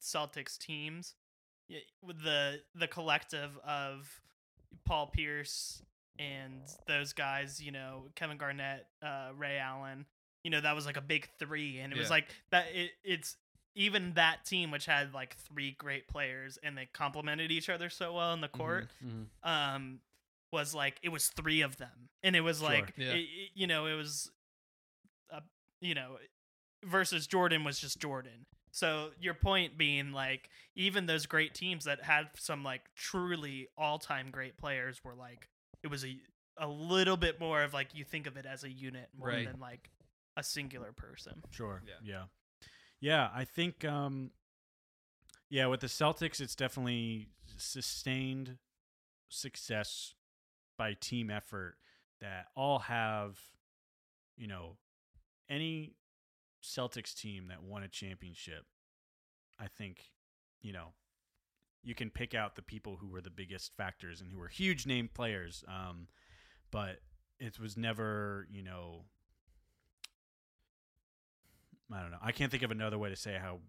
[0.03, 1.15] Celtics teams,
[1.71, 4.21] y- with the the collective of
[4.85, 5.83] Paul Pierce
[6.19, 10.07] and those guys, you know, Kevin Garnett, uh, Ray Allen,
[10.45, 12.67] you know, that was like a big three, and it was like that.
[12.75, 13.37] It, it's
[13.75, 18.15] even that team, which had like three great players, and they complemented each other so
[18.15, 18.89] well in the court.
[19.05, 19.27] Mhm.
[19.43, 20.01] Um,
[20.53, 22.69] was like it was three of them, and it was Sure.
[22.69, 23.13] like Yeah.
[23.13, 24.31] it- it- you know, it was,
[25.31, 25.41] uh,
[25.81, 26.19] you know,
[26.85, 28.47] versus Jordan was just Jordan.
[28.71, 34.31] So your point being like even those great teams that had some like truly all-time
[34.31, 35.49] great players were like
[35.83, 36.19] it was a
[36.61, 39.47] a little bit more of like you think of it as a unit more Right.
[39.51, 39.91] than like
[40.37, 41.43] a singular person.
[41.51, 41.83] Sure.
[41.87, 41.95] Yeah.
[42.03, 42.25] Yeah.
[43.01, 43.31] Yeah.
[43.33, 44.33] I think, um,
[45.49, 48.59] yeah, with the Celtics, it's definitely sustained
[49.29, 50.15] success
[50.77, 51.77] by team effort
[52.21, 53.39] that all have,
[54.37, 54.79] you know,
[55.49, 55.95] any
[56.63, 58.67] Celtics team that won a championship.
[59.61, 60.11] I think,
[60.61, 60.89] you know,
[61.89, 64.87] you can pick out the people who were the biggest factors and who were huge
[64.87, 65.65] name players.
[65.67, 66.07] Um,
[66.71, 66.99] but
[67.41, 69.05] it was never, you know,
[71.91, 72.19] I don't know.
[72.21, 73.61] I can't think of another way to say how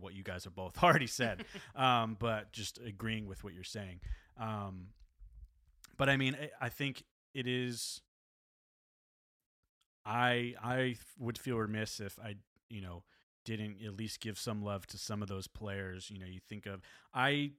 [0.00, 1.44] what you guys have both already said,
[1.76, 4.00] um, but just agreeing with what you're saying.
[4.40, 4.86] Um,
[5.98, 8.00] but I mean, I- I think it is.
[10.06, 12.36] I I would feel remiss if I
[12.70, 13.02] you know
[13.44, 16.10] didn't at least give some love to some of those players.
[16.10, 16.80] You know, you think of
[17.12, 17.50] I,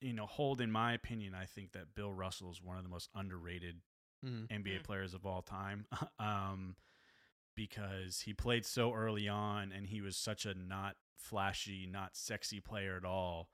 [0.00, 2.88] you know, hold in my opinion, I think that Bill Russell is one of the
[2.90, 3.80] most underrated
[4.24, 4.54] Mm-hmm.
[4.54, 4.84] NBA Mm.
[4.84, 5.86] players of all time.
[6.18, 6.76] um,
[7.54, 12.60] because he played so early on and he was such a not flashy, not sexy
[12.60, 13.50] player at all.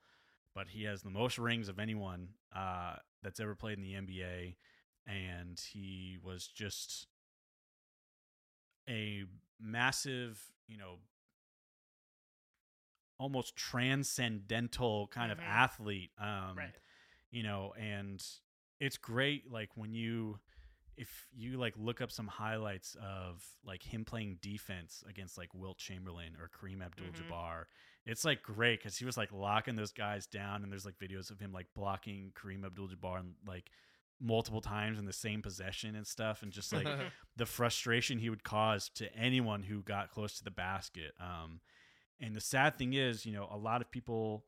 [0.55, 4.55] But he has the most rings of anyone uh, that's ever played in the NBA.
[5.07, 7.07] And he was just
[8.87, 9.23] a
[9.59, 10.99] massive, you know,
[13.19, 15.43] almost transcendental kind of Mhm.
[15.47, 16.11] athlete.
[16.17, 16.75] Um, right.
[17.31, 18.23] you know and
[18.79, 20.39] it's great like when you
[20.95, 25.79] if you like look up some highlights of like him playing defense against like Wilt
[25.79, 27.65] Chamberlain or Kareem Abdul-Jabbar
[28.05, 31.31] it's like great cuz he was like locking those guys down and there's like videos
[31.31, 33.71] of him like blocking Kareem Abdul-Jabbar and like
[34.19, 36.85] multiple times in the same possession and stuff and just like
[37.35, 41.13] the frustration he would cause to anyone who got close to the basket.
[41.19, 41.61] Um,
[42.19, 44.45] and the sad thing is, you know, a lot of people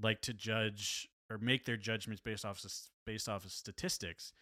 [0.00, 4.32] like to judge or make their judgments based off s- based off of statistics.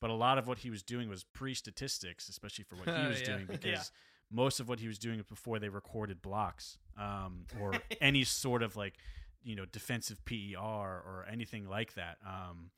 [0.00, 3.20] But a lot of what he was doing was pre-statistics, especially for what he was
[3.20, 3.26] Yeah.
[3.34, 3.56] doing, Yeah.
[3.60, 3.92] because
[4.30, 8.62] most of what he was doing was before they recorded blocks um, or any sort
[8.62, 8.94] of like
[9.42, 12.18] you know defensive PER or anything like that.
[12.26, 12.70] Um,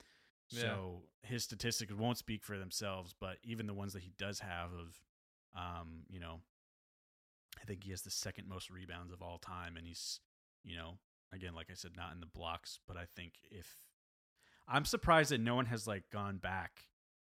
[0.51, 0.61] Yeah.
[0.62, 4.70] so his statistics won't speak for themselves, but even the ones that he does have
[4.72, 5.01] of,
[5.57, 6.41] um, you know,
[7.61, 10.21] I think he has the second most rebounds of all time, and he's,
[10.65, 10.99] you know,
[11.33, 13.67] again, like I said, not in the blocks, but I think if
[14.69, 16.85] I'm surprised that no one has like gone back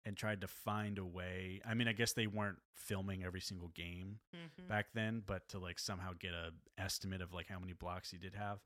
[0.05, 1.61] and tried to find a way.
[1.65, 4.67] I mean, I guess they weren't filming every single game Mhm.
[4.67, 8.17] back then, but to like somehow get a estimate of like how many blocks he
[8.17, 8.59] did have.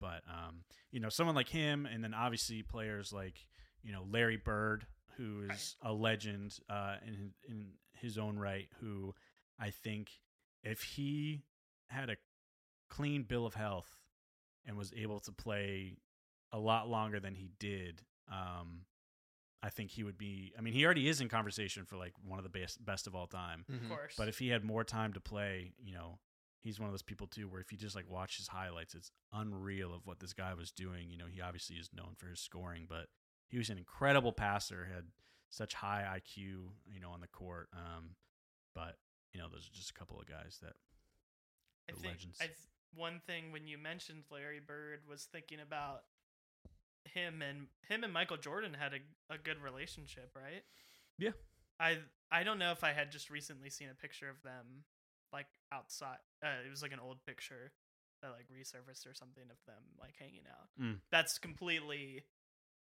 [0.00, 3.46] But um, you know, someone like him, and then obviously players like
[3.82, 4.86] you know Larry Bird,
[5.16, 8.68] who is a legend uh, in in his own right.
[8.80, 9.14] Who
[9.58, 10.10] I think
[10.62, 11.42] if he
[11.88, 12.16] had a
[12.88, 13.96] clean bill of health
[14.64, 15.96] and was able to play
[16.52, 18.82] a lot longer than he did, um,
[19.62, 20.52] I think he would be.
[20.58, 23.14] I mean, he already is in conversation for like one of the best best of
[23.14, 23.64] all time.
[23.68, 23.88] Of Mhm.
[23.88, 24.14] course.
[24.16, 26.18] But if he had more time to play, you know,
[26.60, 29.10] he's one of those people too where if you just like watch his highlights, it's
[29.32, 31.10] unreal of what this guy was doing.
[31.10, 33.08] You know, he obviously is known for his scoring, but
[33.48, 35.06] he was an incredible passer, had
[35.48, 37.68] such high IQ, you know, on the court.
[37.72, 38.16] Um,
[38.74, 38.98] but
[39.32, 40.74] you know, those are just a couple of guys that
[41.88, 42.38] I think legends.
[42.40, 42.58] I th-
[42.94, 46.02] one thing when you mentioned Larry Bird was thinking about
[47.04, 50.62] him and him and Michael Jordan had a, a good relationship, right?
[51.18, 51.32] Yeah.
[51.80, 51.98] I
[52.30, 54.84] I don't know if I had just recently seen a picture of them
[55.32, 56.18] like outside.
[56.42, 57.72] Uh, it was like an old picture
[58.22, 60.68] that like resurfaced or something of them like hanging out.
[60.80, 60.98] Mm.
[61.10, 62.24] That's completely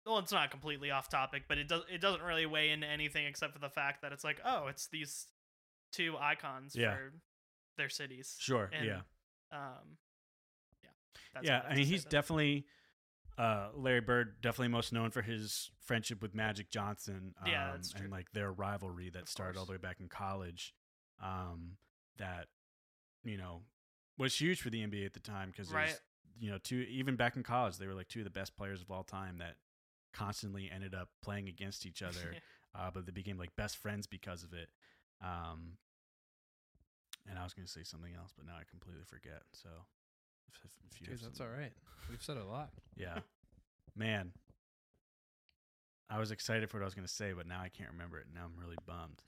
[0.07, 3.27] well, it's not completely off topic, but it does it doesn't really weigh into anything
[3.27, 5.27] except for the fact that it's like, oh, it's these
[5.95, 6.95] two icons Yeah.
[6.97, 7.13] for
[7.77, 8.37] their cities.
[8.39, 9.01] sure, And, yeah,
[9.51, 9.99] Um,
[10.83, 10.91] yeah.
[11.33, 11.63] that's yeah.
[11.63, 12.67] have I mean, he's definitely
[13.37, 17.35] uh, Larry Bird, definitely most known for his friendship with Magic Johnson.
[17.41, 18.03] Um, Yeah, that's true.
[18.03, 20.73] and like their rivalry that Of started all the way back in college.
[21.21, 21.77] Um,
[22.17, 22.49] that
[23.25, 23.63] you know
[24.19, 25.99] was huge for the NBA at the time because Right.
[26.39, 28.81] you know two even back in college they were like two of the best players
[28.83, 29.57] of all time that
[30.13, 32.37] constantly ended up playing against each other
[32.75, 34.69] uh, but they became like best friends because of it.
[35.25, 35.79] Um,
[37.29, 39.43] and I was going to say something else, but now I completely forget.
[39.53, 39.71] So,
[40.53, 41.73] if, if, if you Dude, that's all right.
[42.11, 42.71] We've said a lot.
[42.97, 43.19] Yeah,
[43.97, 44.33] man,
[46.11, 48.19] I was excited for what I was going to say, but now I can't remember
[48.19, 48.27] it.
[48.35, 49.23] Now I'm really bummed.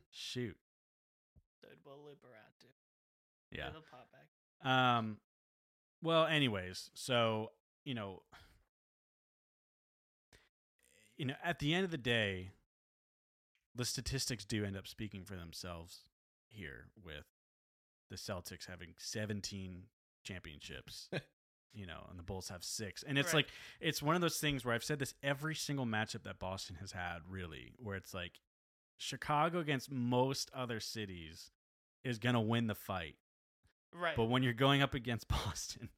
[0.10, 0.56] Shoot.
[1.60, 2.68] So we'll loop around too.
[3.50, 3.68] Yeah.
[3.68, 4.70] It'll pop back.
[4.70, 5.18] Um.
[6.02, 7.50] Well, anyways, so
[7.84, 8.22] you know,
[11.16, 12.50] you know, at the end of the day,
[13.74, 16.04] the statistics do end up speaking for themselves
[16.48, 17.26] here, with
[18.10, 19.84] the Celtics having 17
[20.24, 21.08] championships.
[21.74, 23.46] you know, and the Bulls have six, and it's Right.
[23.46, 23.48] like
[23.80, 26.92] it's one of those things where I've said this every single matchup that Boston has
[26.92, 28.40] had, really, where it's like
[28.98, 31.50] Chicago against most other cities
[32.04, 33.16] is gonna win the fight.
[33.94, 34.14] Right.
[34.16, 35.88] But when you're going up against Boston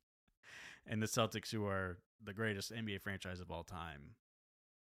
[0.87, 4.15] and the Celtics, who are the greatest NBA franchise of all time,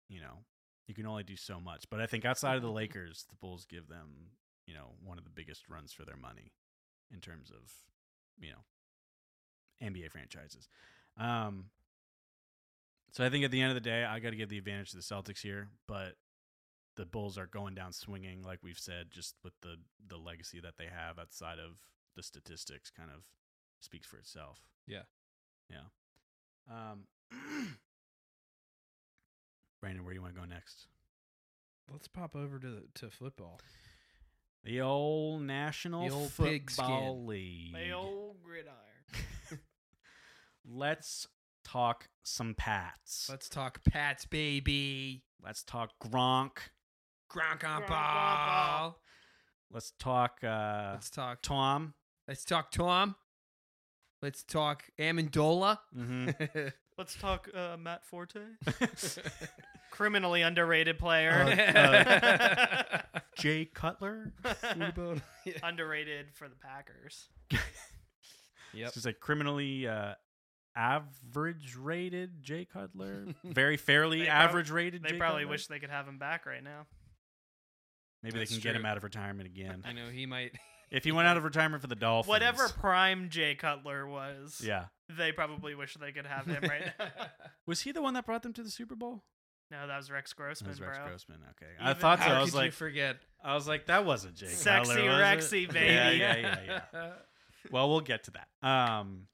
[0.09, 0.39] you know,
[0.87, 1.85] you can only do so much.
[1.91, 4.31] But I think outside of the Lakers, the Bulls give them,
[4.67, 6.53] you know, one of the biggest runs for their money
[7.13, 7.73] in terms of,
[8.41, 10.69] you know, NBA franchises.
[11.19, 11.67] Um,
[13.13, 14.91] so I think at the end of the day, I got to give the advantage
[14.91, 16.17] to the Celtics here, but
[16.97, 19.77] the Bulls are going down swinging, like we've said, just with the
[20.07, 21.77] the legacy that they have outside of
[22.17, 23.23] the statistics, kind of
[23.81, 24.61] speaks for itself.
[24.87, 25.03] Yeah.
[25.71, 25.89] yeah.
[26.71, 27.07] Um,
[29.83, 30.87] Brandon, where do you want to go next?
[31.91, 33.61] Let's pop over to to football.
[34.65, 37.27] The old National The old Football pigskin.
[37.27, 37.73] League.
[37.73, 38.77] My old gridiron.
[40.65, 41.27] Let's
[41.65, 43.27] talk some Pats.
[43.29, 45.25] Let's talk Pats, baby.
[45.45, 46.59] Let's talk Gronk.
[47.29, 49.01] Gronk on Gronk on ball.
[49.73, 51.43] Let's talk uh, Let's talk.
[51.43, 51.95] Tom.
[52.29, 53.17] Let's talk Tom.
[54.23, 55.79] Let's talk Amendola.
[55.97, 56.69] Mm-hmm.
[56.99, 58.41] Let's talk uh, Matt Forte.
[59.91, 63.03] Criminally underrated Uh, player.
[63.39, 64.33] Jay Cutler.
[65.63, 67.29] underrated for the Packers.
[67.51, 67.61] Yep.
[68.87, 70.15] It's just like criminally uh,
[70.77, 73.27] average rated Jay Cutler.
[73.45, 75.03] Very fairly They prob- average rated.
[75.03, 75.51] They Jay probably Cutler?
[75.51, 76.87] wish they could have him back right now.
[78.23, 78.91] maybe they That's can get him true.
[78.91, 79.83] out of retirement again.
[79.87, 80.53] I know he might.
[80.91, 84.87] if he went out of retirement for the Dolphins, Whatever prime Jay Cutler was, Yeah,
[85.17, 87.07] they probably wish they could have him right now.
[87.67, 89.25] was he the one that brought them to the Super Bowl?
[89.71, 91.07] no, that was Rex Grossman, That Grossman, was Rex bro.
[91.09, 91.39] Grossman.
[91.51, 92.25] Okay, I thought so.
[92.25, 93.17] How I could was you like, forget?
[93.43, 95.73] I was like, that wasn't Jay Sexy Cutler, was Rexy, it?
[95.73, 95.87] baby.
[95.87, 97.11] Yeah, yeah, yeah, yeah.
[97.71, 98.49] well, we'll get to that.
[98.69, 99.29] Um,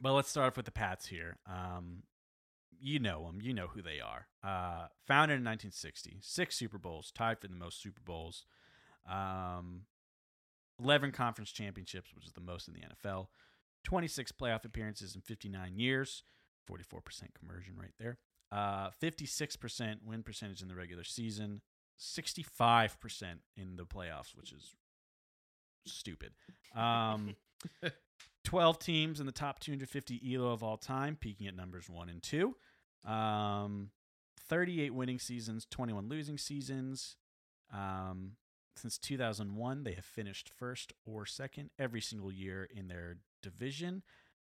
[0.00, 1.38] but let's start off with the Pats here.
[1.46, 2.02] Um,
[2.78, 3.40] you know them.
[3.40, 4.26] You know who they are.
[4.44, 8.44] Uh, founded in 1960, six Super Bowls, tied for the most Super Bowls.
[9.10, 9.82] Um,
[10.80, 13.28] 11 conference championships, which is the most in the NFL.
[13.88, 16.22] 26 playoff appearances in 59 years.
[16.70, 17.00] 44%
[17.38, 18.18] conversion right there.
[18.52, 21.62] Uh, 56% win percentage in the regular season.
[21.98, 22.90] 65%
[23.56, 24.74] in the playoffs, which is
[25.86, 26.32] stupid.
[26.76, 27.36] Um,
[28.44, 32.22] 12 teams in the top 250 ELO of all time, peaking at numbers one and
[32.22, 32.56] two.
[33.06, 33.88] Um,
[34.50, 37.16] 38 winning seasons, 21 losing seasons.
[37.72, 38.32] Um,
[38.76, 44.02] since 2001, they have finished first or second every single year in their division.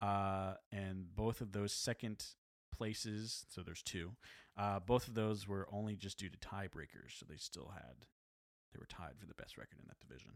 [0.01, 2.23] Uh, and both of those second
[2.71, 4.11] places, so there's two,
[4.57, 7.17] uh, both of those were only just due to tiebreakers.
[7.19, 8.05] So they still had,
[8.73, 10.31] they were tied for the best record in that division.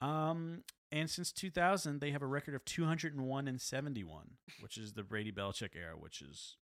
[0.00, 4.30] Um, and since 2000, they have a record of 201 and 71,
[4.60, 6.56] which is the Brady Belichick era, which is,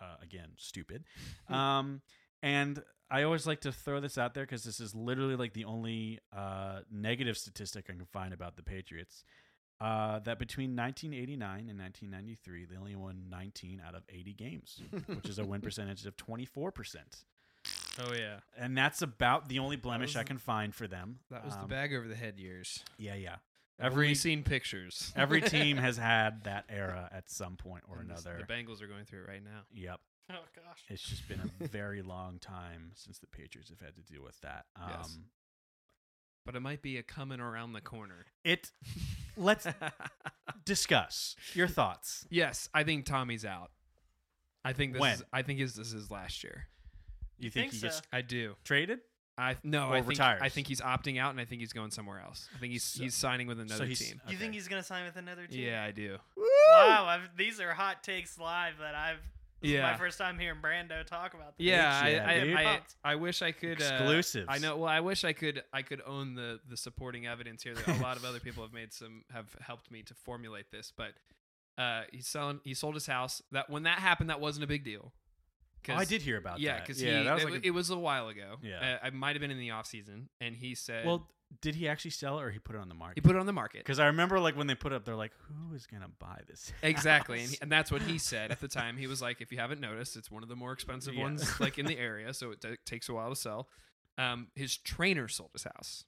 [0.00, 1.04] uh, again, stupid.
[1.48, 2.00] um,
[2.42, 5.64] and I always like to throw this out there because this is literally like the
[5.64, 9.24] only uh, negative statistic I can find about the Patriots.
[9.80, 15.28] Uh, that between 1989 and 1993, they only won 19 out of 80 games, which
[15.28, 16.96] is a win percentage of 24%.
[17.98, 21.20] Oh yeah, And that's about the only blemish was I the- can find for them.
[21.30, 22.84] that was the Um, bag over the head years.
[22.98, 23.36] Yeah, yeah.
[23.78, 25.12] I've Every seen pictures.
[25.16, 28.36] every team has had that era at some point or And another.
[28.46, 29.62] The Bengals are going through it right now.
[29.72, 30.00] Yep.
[30.32, 30.84] Oh gosh.
[30.88, 34.38] It's just been a very long time since the Patriots have had to deal with
[34.42, 34.66] that.
[34.76, 35.18] Um, Yes.
[36.46, 38.26] But it might be a coming around the corner.
[38.44, 38.70] It.
[39.36, 39.66] Let's
[40.64, 42.26] discuss your thoughts.
[42.30, 43.70] yes, I think Tommy's out.
[44.64, 45.12] I think this When?
[45.14, 46.66] is I think his, this is last year.
[47.38, 48.02] You, You think, think he gets so?
[48.12, 48.54] I do.
[48.64, 49.00] traded?
[49.38, 50.40] I no, Or I think retires.
[50.42, 52.46] I think he's opting out, and I think he's going somewhere else.
[52.54, 54.20] I think he's So- he's signing with another he's- team.
[54.28, 55.60] You think he's gonna sign with another team?
[55.66, 56.18] Yeah, I do.
[56.36, 59.20] Wow, I've, these are hot takes live that I've.
[59.60, 59.82] This is Yeah.
[59.92, 61.66] my first time hearing Brando talk about this.
[61.66, 62.54] Yeah, Yeah, I, dude.
[62.56, 62.96] I, I, Pumped.
[63.04, 63.82] I wish I could.
[63.82, 64.78] Uh, I know.
[64.78, 65.62] Well, I wish I could.
[65.72, 67.74] I could own the the supporting evidence here.
[67.74, 70.92] That a lot of other people have made some have helped me to formulate this.
[70.96, 71.12] But
[71.76, 72.60] uh, he's selling.
[72.64, 73.42] He sold his house.
[73.52, 75.12] That when that happened, that wasn't a big deal.
[75.88, 76.60] Oh, I did hear about that.
[76.62, 76.86] Yeah, that.
[76.86, 77.24] because yeah, he.
[77.24, 78.56] that was it, like a- it was a while ago.
[78.62, 78.98] Yeah.
[79.02, 81.06] uh, I might have been in the off season, and he said.
[81.06, 81.26] well,
[81.60, 83.16] did he actually sell it or he put it on the market?
[83.16, 83.78] he put it on the market.
[83.80, 86.40] Because I remember like when they put it up, they're like, "Who is gonna buy
[86.46, 88.96] this?" Exactly, and, he, and that's what he said at the time.
[88.96, 91.22] He was like, "If you haven't noticed, it's one of the more expensive Yeah.
[91.22, 93.68] ones, like in the area, so it t- takes a while to sell."
[94.18, 96.04] Um, his trainer sold his house,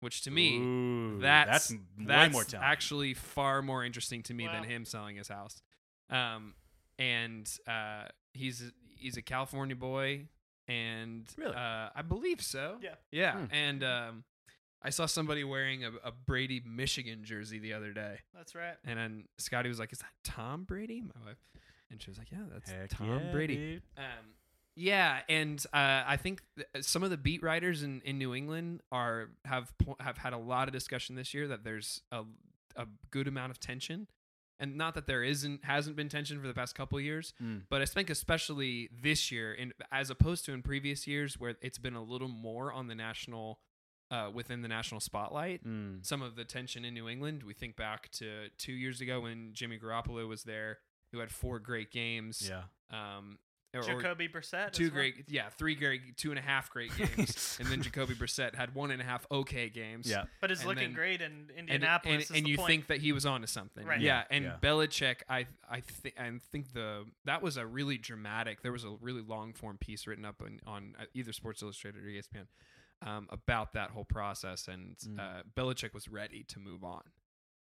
[0.00, 4.46] which to me, Ooh, that's that's, way that's more actually far more interesting to me
[4.46, 4.52] Wow.
[4.54, 5.62] than him selling his house.
[6.10, 6.54] Um,
[6.98, 10.26] and uh, he's he's a California boy,
[10.68, 11.54] and Really?
[11.56, 12.78] uh, I believe so.
[12.82, 12.94] Yeah.
[13.10, 13.32] yeah.
[13.32, 13.44] Hmm.
[13.52, 14.24] And um,
[14.84, 18.18] I saw somebody wearing a, a Brady Michigan jersey the other day.
[18.34, 18.74] That's right.
[18.84, 21.38] And then Scotty was like, "Is that Tom Brady?" My wife,
[21.90, 23.82] and she was like, "Yeah, that's Heck Tom yeah, Brady." dude.
[23.96, 24.34] Um,
[24.74, 28.80] yeah, and uh, I think th- some of the beat writers in, in New England
[28.90, 32.24] are have po- have had a lot of discussion this year that there's a
[32.76, 34.08] a good amount of tension,
[34.58, 37.62] and not that there isn't hasn't been tension for the past couple years, Mm.
[37.68, 41.78] but I think especially this year, in as opposed to in previous years where it's
[41.78, 43.58] been a little more on the national,
[44.12, 46.04] uh, within the national spotlight Mm.
[46.04, 47.42] some of the tension in New England.
[47.42, 50.78] We think back to two years ago when Jimmy Garoppolo was there,
[51.12, 52.48] who had four great games.
[52.48, 52.64] Yeah.
[52.90, 53.38] Um,
[53.74, 54.72] or, or Jacoby Brissett.
[54.72, 54.96] two as well.
[54.98, 58.74] great, yeah, three great, two and a half great games, and then Jacoby Brissett had
[58.74, 60.06] one and a half okay games.
[60.10, 60.24] Yeah.
[60.42, 62.12] but is and looking then- great in And, Indianapolis.
[62.14, 62.68] and, is and the you point.
[62.68, 63.98] think that he was onto something, Right.
[64.02, 64.56] Yeah, Yeah, and yeah.
[64.60, 68.60] Belichick, I, I think, I think the that was a really dramatic.
[68.60, 72.02] There was a really long form piece written up on, on uh, either Sports Illustrated
[72.04, 72.48] or ESPN
[73.04, 75.18] um, about that whole process, and Mm.
[75.18, 77.02] uh, Belichick was ready to move on,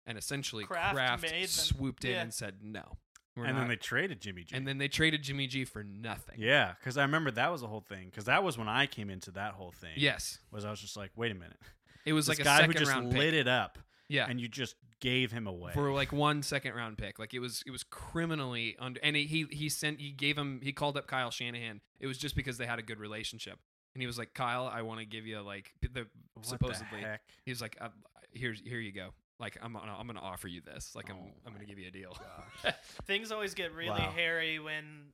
[0.07, 2.22] and essentially Kraft Kraft, made them- swooped in yeah.
[2.22, 2.99] and said no,
[3.36, 3.61] we're and not.
[3.61, 4.55] then they traded Jimmy G.
[4.57, 6.36] and then they traded Jimmy G for nothing.
[6.38, 8.07] yeah, because I remember that was a whole thing.
[8.07, 9.93] Because that was when I came into that whole thing.
[9.97, 11.59] Yes, Was I was just like, wait a minute,
[12.05, 13.41] it was this like a guy who second just round lit pick.
[13.41, 13.78] it up,
[14.09, 15.72] Yeah, and you just gave him away.
[15.72, 17.18] for like one second round pick.
[17.18, 20.61] Like it was it was criminally under and he he, he sent he gave him
[20.62, 21.80] he called up Kyle Shanahan.
[22.01, 23.59] It was just because they had a good relationship.
[23.95, 27.07] And he was like, "Kyle, I want to give you like the What supposedly the
[27.09, 27.22] heck?
[27.45, 27.88] he was like, uh,
[28.32, 29.11] here's here you go.
[29.38, 30.95] Like I'm gonna, I'm gonna offer you this.
[30.95, 32.16] Like I'm Oh I'm gonna give you a deal."
[33.07, 34.12] things always get really Wow.
[34.14, 35.07] hairy when,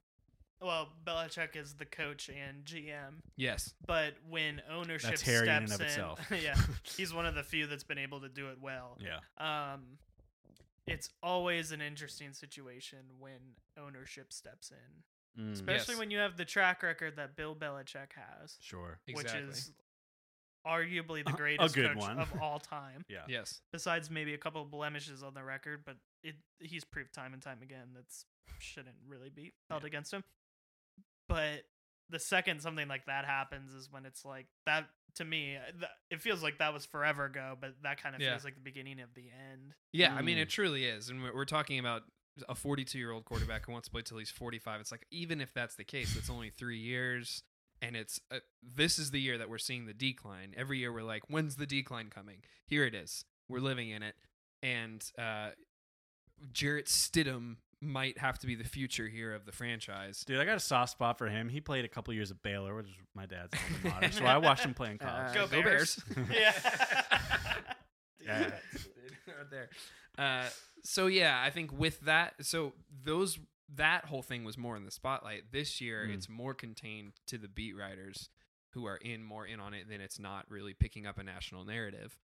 [0.61, 3.73] well, Belichick is the coach and GM, yes.
[3.87, 6.21] but when ownership That's hairy in and of itself.
[6.43, 6.57] yeah,
[6.97, 8.99] he's one of the few that's been able to do it well.
[9.01, 9.21] yeah.
[9.75, 9.99] Um,
[10.87, 13.39] it's always an interesting situation when
[13.79, 15.03] ownership steps in,
[15.39, 15.99] Mm, especially Yes.
[15.99, 18.99] when you have the track record that Bill Belichick has, Sure.
[19.07, 19.45] Exactly.
[19.45, 19.73] which is
[20.67, 22.19] arguably the A- a greatest good coach one.
[22.19, 23.05] of all time.
[23.09, 23.25] Yeah.
[23.29, 23.61] Yes.
[23.73, 27.43] Besides maybe a couple of blemishes on the record, but it he's proved time and
[27.43, 28.07] time again that
[28.59, 29.87] shouldn't really be held Yeah.
[29.89, 30.25] against him.
[31.29, 31.65] but
[32.09, 35.91] the second something like that happens is when it's like that to me uh, th-
[36.11, 38.31] it feels like that was forever ago but that kind of Yeah.
[38.31, 40.43] feels like the beginning of the end Yeah, I mean, Mm.
[40.43, 41.09] it truly is.
[41.11, 42.05] And we're we're talking about
[42.49, 44.81] a 42 year old quarterback who wants to play till he's 45.
[44.81, 47.43] It's like, even if that's the case, it's only three years.
[47.83, 50.55] And it's uh, this is the year that we're seeing the decline.
[50.57, 52.39] Every year we're like, when's the decline coming?
[52.67, 53.25] Here it is.
[53.49, 54.15] We're living in it.
[54.63, 55.51] And uh,
[56.53, 60.25] Jarrett Stidham might have to be the future here of the franchise.
[60.27, 61.51] Dude, I got a soft spot for him.
[61.51, 63.53] He played a couple years at Baylor, which is my dad's
[63.85, 64.13] alma mater.
[64.19, 65.31] so I watched him play in college.
[65.31, 66.03] Uh, Go go Bears.
[66.15, 66.29] Bears.
[66.35, 66.53] yeah
[68.25, 68.39] Yeah.
[68.41, 69.69] right there.
[70.19, 70.49] Uh,
[70.85, 72.73] so yeah, I think with that, so
[73.05, 73.39] those
[73.75, 75.51] that whole thing was more in the spotlight.
[75.51, 76.15] This year, Mm.
[76.15, 78.31] it's more contained to the beat writers
[78.71, 81.65] who are in more in on it than it's not really picking up a national
[81.65, 82.17] narrative.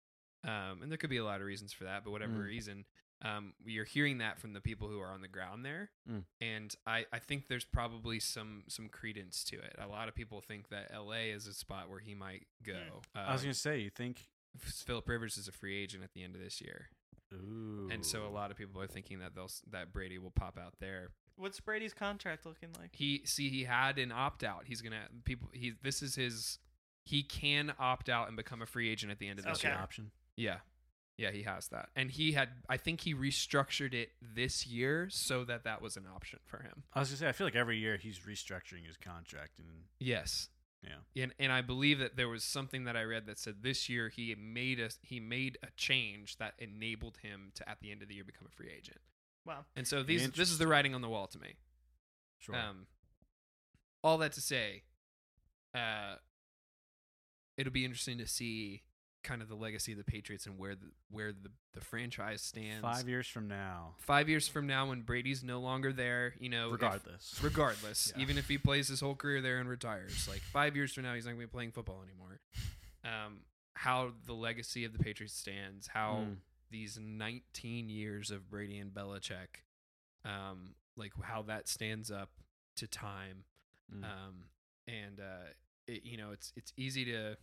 [0.44, 2.46] Um, and there could be a lot of reasons for that, but whatever Mm.
[2.46, 2.86] reason,
[3.24, 6.26] um, you're hearing that from the people who are on the ground there, Mm.
[6.40, 9.76] and I, I think there's probably some some credence to it.
[9.80, 11.32] A lot of people think that L.A.
[11.32, 13.02] is a spot where he might go.
[13.16, 14.30] Uh, I was gonna say, you think?
[14.60, 16.90] Philip Rivers is a free agent at the end of this year.
[17.34, 17.88] Ooh.
[17.92, 20.76] And so a lot of people are thinking that they'll that Brady will pop out
[20.80, 21.10] there.
[21.36, 24.64] what's brady's contract looking like He see he had an opt out.
[24.66, 25.50] He's gonna people.
[25.54, 26.60] He this is his.
[27.06, 29.66] He can opt out and become a free agent at the end of this That's
[29.66, 29.74] Okay.
[29.74, 29.82] year.
[29.82, 30.12] option.
[30.38, 30.58] Yeah,
[31.18, 32.50] yeah, he has that, and he had.
[32.70, 36.84] I think he restructured it this year so that that was an option for him.
[36.94, 39.68] I was gonna say, I feel like every year he's restructuring his contract, and
[40.00, 40.50] Yes.
[40.84, 43.88] Yeah, And and I believe that there was something that I read that said this
[43.88, 48.02] year he made a he made a change that enabled him to at the end
[48.02, 49.00] of the year become a free agent.
[49.46, 51.56] wow And so these this is the writing on the wall to me.
[52.40, 52.56] sure.
[52.56, 52.88] Um,
[54.04, 54.84] all that to say,
[55.76, 56.16] uh,
[57.58, 58.82] it'll be interesting to see
[59.24, 62.82] kind of the legacy of the Patriots and where the where the, the franchise stands.
[62.82, 66.68] Five years from now, Five years from now, when Brady's no longer there, you know,
[66.68, 67.40] if- regardless.
[67.44, 68.22] regardless, Yeah.
[68.24, 71.14] even if he plays his whole career there and retires, like five years from now,
[71.14, 72.40] he's not going to be playing football anymore.
[73.04, 73.40] Um,
[73.74, 76.36] how the legacy of the Patriots stands, how Mm.
[76.70, 79.64] these 19 years of Brady and Belichick,
[80.26, 82.30] um, like how that stands up
[82.78, 83.46] to time.
[83.94, 84.04] Mm.
[84.04, 84.36] Um,
[84.88, 85.50] and uh,
[85.88, 87.38] it, you know, it's it's easy to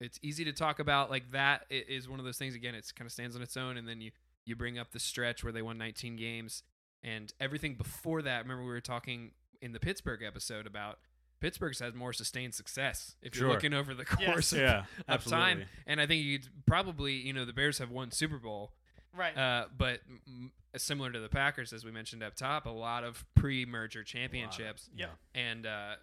[0.00, 1.66] it's easy to talk about like that.
[1.70, 2.54] It is one of those things.
[2.54, 4.10] Again, it's kind of stands on its own, and then you
[4.44, 6.62] you bring up the stretch where they won 19 games
[7.02, 8.42] and everything before that.
[8.42, 10.98] Remember, we were talking in the Pittsburgh episode about.
[11.40, 14.28] Pittsburgh's had more sustained success if you're looking over the Yes.
[14.32, 15.66] course of, yeah, of time.
[15.86, 18.72] And I think you'd probably, you know, the Bears have won Super Bowl,
[19.14, 23.04] right uh, but m- similar to the Packers, as we mentioned up top, a lot
[23.04, 25.94] of pre-merger A lot of- championships, Yeah, and uh,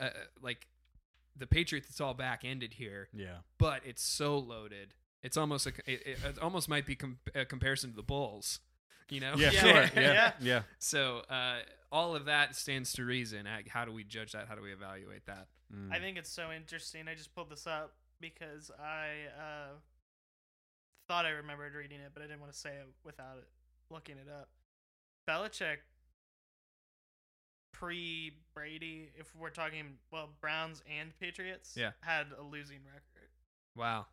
[0.00, 0.08] uh,
[0.40, 0.66] like
[1.38, 3.38] the Patriots, it's all back ended here, yeah.
[3.58, 4.94] but it's so loaded.
[5.22, 8.60] It's almost a, it, it, it almost might be com- a comparison to the Bulls,
[9.10, 9.34] you know?
[9.36, 9.60] Yeah, Yeah.
[9.60, 9.72] sure.
[9.94, 10.12] Yeah.
[10.12, 10.62] Yeah, yeah.
[10.78, 11.58] So uh,
[11.90, 13.46] all of that stands to reason.
[13.68, 14.46] How do we judge that?
[14.48, 15.46] How do we evaluate that?
[15.74, 15.92] Mm.
[15.92, 17.08] I think it's so interesting.
[17.08, 19.72] I just pulled this up because I uh,
[21.06, 23.48] thought I remembered reading it, but I didn't want to say it without it
[23.90, 24.48] looking it up.
[25.28, 25.78] Belichick
[27.72, 31.92] pre Brady, if we're talking well Browns and Patriots, Yeah.
[32.00, 33.28] had a losing record.
[33.76, 34.06] Wow.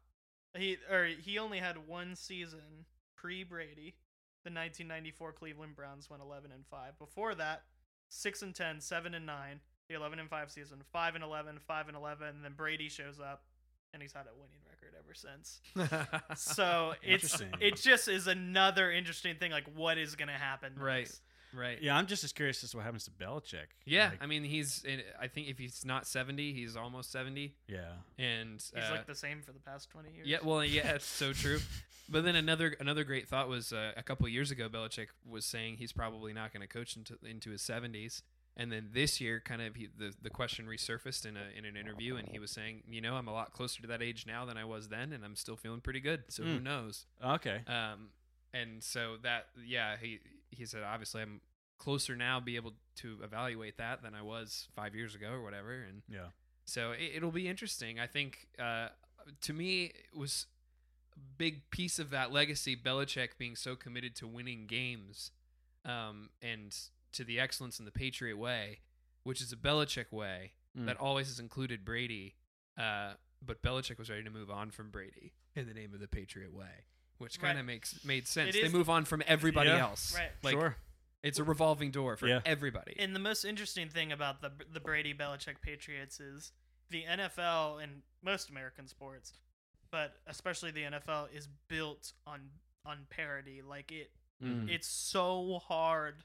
[0.55, 2.85] He or he only had one season
[3.15, 3.95] pre Brady.
[4.43, 6.99] The 1994 Cleveland Browns went 11 and 5.
[6.99, 7.63] Before that,
[8.09, 9.59] 6 and 10, 7 and 9.
[9.89, 12.27] The 11 and 5 season, 5 and 11, 5 and 11.
[12.27, 13.43] And then Brady shows up,
[13.93, 15.61] and he's had a winning record ever since.
[16.35, 19.51] So it's it just is another interesting thing.
[19.51, 20.73] Like, what is going to happen?
[20.75, 20.83] Next.
[20.83, 21.19] right.
[21.81, 23.67] Yeah, I'm just as curious as to what happens to Belichick.
[23.85, 24.83] Yeah, Like, I mean, he's.
[24.83, 27.91] in- I think if he's not seventy, he's almost seventy, yeah.
[28.17, 30.27] and He's uh, like the same for the past 20 years.
[30.27, 31.59] yeah, well, yeah, it's so true.
[32.09, 35.77] But then another another great thought was uh, a couple years ago, Belichick was saying
[35.77, 38.21] he's probably not going to coach into into his seventies,
[38.55, 41.75] and then this year, kind of he, the the question resurfaced in a in an
[41.75, 44.45] interview, and he was saying, you know, I'm a lot closer to that age now
[44.45, 46.25] than I was then, and I'm still feeling pretty good.
[46.27, 46.63] So who Mm.
[46.63, 47.05] knows?
[47.23, 47.61] Okay.
[47.67, 48.09] Um,
[48.53, 50.19] and so that, yeah, he
[50.55, 51.41] he said obviously I'm
[51.77, 55.73] closer now, be able to evaluate that than I was five years ago or whatever,
[55.83, 56.27] and Yeah.
[56.65, 57.99] so it, it'll be interesting.
[57.99, 58.89] I think uh,
[59.41, 60.47] to me it was
[61.15, 62.75] a big piece of that legacy.
[62.75, 65.31] Belichick being so committed to winning games,
[65.83, 66.75] um, and
[67.11, 68.79] to the excellence in the Patriot way,
[69.23, 70.87] which is a Belichick way Mm.
[70.87, 72.35] that always has included Brady.
[72.77, 76.07] Uh, but Belichick was ready to move on from Brady in the name of the
[76.09, 76.83] Patriot way,
[77.17, 77.73] which kind of Right.
[77.75, 78.49] makes made sense.
[78.55, 79.79] It They is- move on from everybody Yeah.
[79.79, 80.13] else.
[80.15, 80.31] Right.
[80.43, 80.77] Like sure.
[81.23, 82.41] it's a revolving door for Yeah.
[82.45, 82.95] everybody.
[82.99, 86.51] And the most interesting thing about the the Brady Belichick Patriots is
[86.89, 89.33] the NFL and most American sports,
[89.91, 92.51] but especially the NFL is built on
[92.85, 93.61] on parity.
[93.61, 94.11] Like it
[94.43, 94.69] Mm.
[94.69, 96.23] it's so hard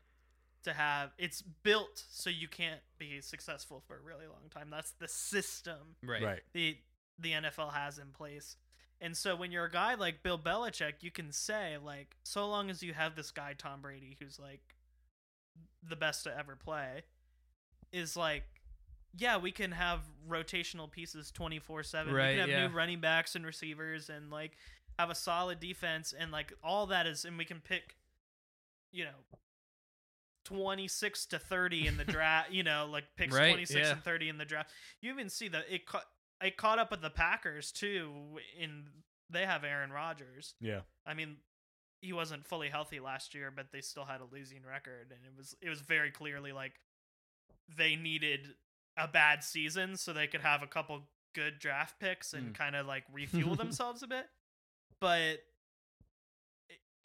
[0.64, 4.68] to have it's built so you can't be successful for a really long time.
[4.68, 6.22] That's the system Right.
[6.22, 6.42] Right.
[6.52, 6.78] the
[7.18, 8.56] the NFL has in place.
[9.00, 12.70] And so when you're a guy like Bill Belichick, you can say like so long
[12.70, 14.60] as you have this guy Tom Brady who's like
[15.86, 17.02] the best to ever play
[17.92, 18.44] is like
[19.16, 22.06] yeah, we can have rotational pieces 24/7.
[22.06, 22.66] we can have yeah.
[22.66, 24.52] new running backs and receivers and like
[24.98, 27.96] have a solid defense and like all that is and we can pick
[28.92, 29.38] you know
[30.44, 33.92] 26 to 30 in the draft, you know, like picks Right, 26 yeah.
[33.92, 34.70] and 30 in the draft.
[35.00, 36.06] You even see that it caught
[36.42, 38.84] it caught up with the Packers too in
[39.28, 40.54] they have Aaron Rodgers.
[40.60, 40.80] Yeah.
[41.06, 41.36] I mean,
[42.00, 45.36] he wasn't fully healthy last year, but they still had a losing record and it
[45.36, 46.72] was it was very clearly like
[47.76, 48.48] they needed
[48.96, 51.02] a bad season so they could have a couple
[51.34, 52.58] good draft picks and Mm.
[52.58, 54.26] kind of like refuel themselves a bit.
[55.00, 55.38] But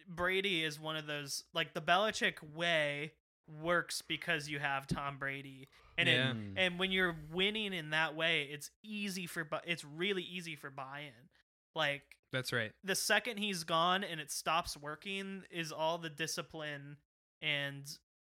[0.07, 3.13] Brady is one of those like the Belichick way
[3.61, 5.67] works because you have Tom Brady.
[5.97, 6.31] And Yeah.
[6.31, 10.55] it, and when you're winning in that way, it's easy for bu- it's really easy
[10.55, 11.29] for buy-in.
[11.73, 12.71] Like That's right.
[12.83, 16.97] the second he's gone and it stops working is all the discipline
[17.41, 17.85] and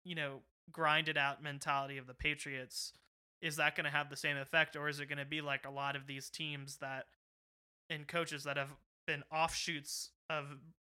[0.03, 0.41] you know
[0.71, 2.93] grinded out mentality of the Patriots.
[3.41, 5.65] Is that going to have the same effect, or is it going to be like
[5.65, 7.07] a lot of these teams that
[7.89, 8.69] and coaches that have
[9.05, 10.45] been offshoots of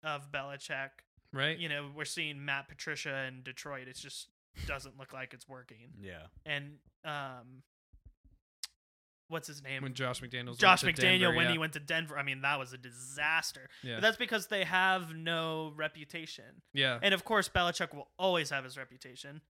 [0.03, 0.89] of Belichick?
[1.31, 1.57] Right.
[1.59, 3.87] You know, we're seeing Matt Patricia in Detroit.
[3.87, 4.29] It's just
[4.67, 5.93] doesn't look like it's working.
[6.01, 6.23] Yeah.
[6.45, 7.63] And um,
[9.27, 9.83] what's his name?
[9.83, 10.57] when Josh McDaniels.
[10.57, 11.51] Josh went to McDaniel Denver, when yeah.
[11.53, 12.17] he went to Denver.
[12.17, 13.69] I mean, that was a disaster.
[13.83, 13.95] Yeah.
[13.95, 16.61] But that's because they have no reputation.
[16.73, 16.99] yeah.
[17.01, 19.41] And of course, Belichick will always have his reputation.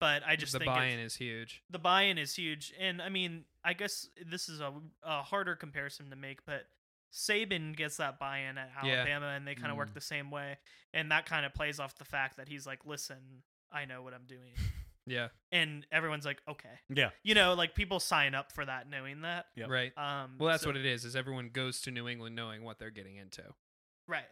[0.00, 1.62] But I just the think it's- buy-in is huge.
[1.70, 2.72] the buy-in is huge.
[2.78, 6.64] And I mean, I guess this is a, a harder comparison to make, but
[7.12, 8.94] Saban gets that buy-in at Yeah.
[8.96, 9.94] Alabama, and they kind of work Mm.
[9.94, 10.58] the same way.
[10.92, 13.44] And that kind of plays off the fact that he's like, "Listen,
[13.74, 14.52] I know what I'm doing,"
[15.06, 15.28] Yeah.
[15.52, 17.10] and everyone's like, "Okay." Yeah.
[17.22, 19.46] You know, like people sign up for that, knowing that.
[19.56, 19.68] Yep.
[19.68, 19.92] Right.
[19.98, 21.04] Um, Well, that's so- what it is.
[21.04, 23.42] Is everyone goes to New England knowing what they're getting into.
[24.08, 24.28] Right.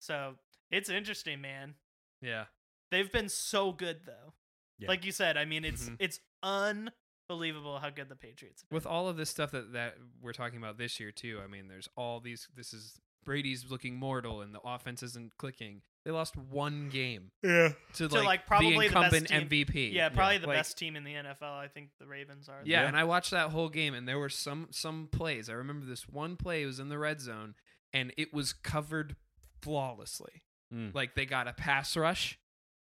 [0.00, 0.34] So
[0.70, 1.74] it's interesting, man.
[2.20, 2.44] Yeah.
[2.90, 4.34] They've been so good though.
[4.78, 4.88] Yeah.
[4.88, 5.96] Like you said, I mean it's Mhm.
[5.98, 8.74] it's unbelievable how good the Patriots have been.
[8.76, 11.40] With all of this stuff that that we're talking about this year too.
[11.42, 12.48] I mean, there's all these.
[12.54, 15.82] This is Brady's looking mortal, and the offense isn't clicking.
[16.04, 17.70] They lost one game Yeah.
[17.94, 19.92] to, To, like, like, probably the the best incumbent team- MVP.
[19.92, 21.54] Yeah, probably the Like, best team in the NFL.
[21.58, 22.60] I think the Ravens are.
[22.64, 22.88] Yeah, Yeah.
[22.88, 25.48] and I watched that whole game, and there were some some plays.
[25.48, 27.54] I remember this one play was in the red zone,
[27.92, 29.16] and it was covered
[29.62, 30.42] flawlessly.
[30.72, 30.94] Mm.
[30.94, 32.38] Like they got a pass rush,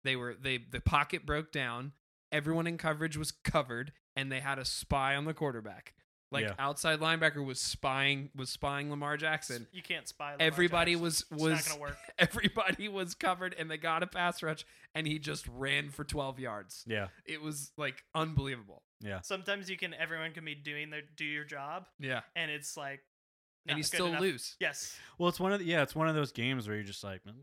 [0.05, 1.93] they were they the pocket broke down,
[2.33, 5.95] everyone in coverage was covered, and they had a spy on the quarterback.
[6.33, 6.55] Like Yeah.
[6.59, 9.67] outside linebacker was spying was spying Lamar Jackson.
[9.73, 10.33] You can't spy.
[10.33, 11.03] Lamar Everybody Jackson.
[11.05, 11.97] was It's was not gonna work.
[12.19, 14.65] everybody was covered, and they got a pass rush,
[14.95, 16.85] and he just ran for twelve yards.
[16.87, 17.09] Yeah.
[17.27, 18.83] It was like unbelievable.
[19.01, 19.21] Yeah.
[19.23, 19.93] Sometimes you can.
[19.95, 23.01] Everyone can be doing their do your job, Yeah, and it's like.
[23.67, 24.21] and you good still enough.
[24.21, 24.57] lose.
[24.61, 24.99] Yes.
[25.19, 27.23] Well, it's one of the, yeah, it's one of those games where you're just like,
[27.25, 27.35] "Mm,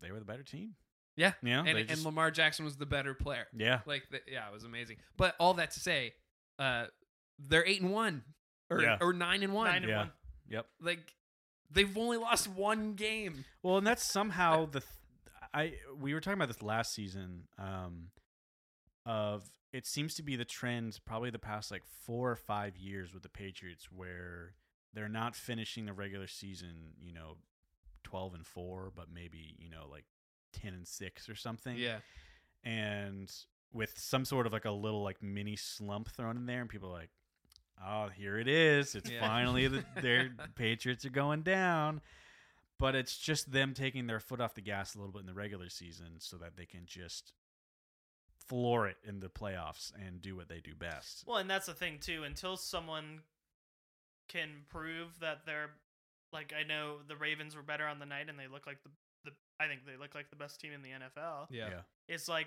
[0.00, 0.74] they were the better team.
[1.16, 1.58] Yeah, Yeah.
[1.66, 3.46] and, they and Lamar Jackson was the better player.
[3.52, 3.80] yeah.
[3.84, 4.96] Like, the, yeah, it was amazing.
[5.18, 6.14] But all that to say,
[6.58, 6.86] uh,
[7.48, 8.22] they're eight and one,
[8.68, 8.98] or Yeah.
[9.00, 9.66] or nine and one.
[9.66, 9.96] Nine and Yeah.
[9.98, 10.12] one.
[10.48, 10.66] Yep.
[10.80, 11.14] Like,
[11.70, 13.44] they've only lost one game.
[13.62, 14.90] Well, and that's somehow the th-
[15.52, 18.10] I we were talking about this last season um
[19.06, 23.12] of it seems to be the trend probably the past like 4 or 5 years
[23.14, 24.54] with the Patriots where
[24.92, 27.36] they're not finishing the regular season, you know,
[28.02, 30.04] 12 and 4, but maybe, you know, like
[30.52, 31.76] 10 and 6 or something.
[31.76, 32.00] Yeah,
[32.64, 33.32] And
[33.72, 36.88] with some sort of like a little like mini slump thrown in there and people
[36.90, 37.10] are like,
[37.84, 38.94] "Oh, here it is.
[38.94, 39.20] It's Yeah.
[39.20, 42.00] finally the their Patriots are going down."
[42.78, 45.34] but it's just them taking their foot off the gas a little bit in the
[45.34, 47.34] regular season so that they can just
[48.48, 51.24] floor it in the playoffs and do what they do best.
[51.26, 52.22] Well, and that's the thing too.
[52.24, 53.20] Until someone
[54.28, 55.72] can prove that they're
[56.32, 58.90] like, I know the Ravens were better on the night, and they look like the
[59.26, 59.32] the.
[59.62, 61.48] I think they look like the best team in the NFL.
[61.50, 62.46] yeah, It's like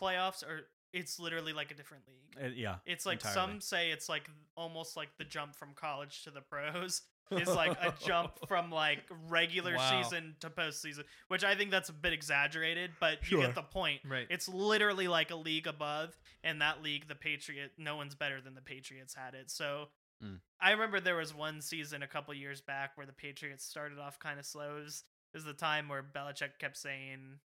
[0.00, 0.62] playoffs are.
[0.94, 2.42] It's literally like a different league.
[2.44, 2.76] Uh, yeah.
[2.86, 3.34] It's like entirely.
[3.52, 7.72] some say it's like almost like the jump from college to the pros is like
[7.82, 10.02] a jump from like regular Wow.
[10.02, 14.00] season to postseason, which I think that's a bit exaggerated, but you get the point.
[14.08, 14.26] Right.
[14.30, 18.54] It's literally like a league above, and that league, the Patriot, no one's better than
[18.54, 19.50] the Patriots had it.
[19.50, 19.88] So
[20.22, 20.38] Mm.
[20.60, 24.18] I remember there was one season a couple years back where the Patriots started off
[24.20, 24.76] kind of slow.
[24.76, 25.02] Is
[25.34, 27.40] was, the time where Belichick kept saying,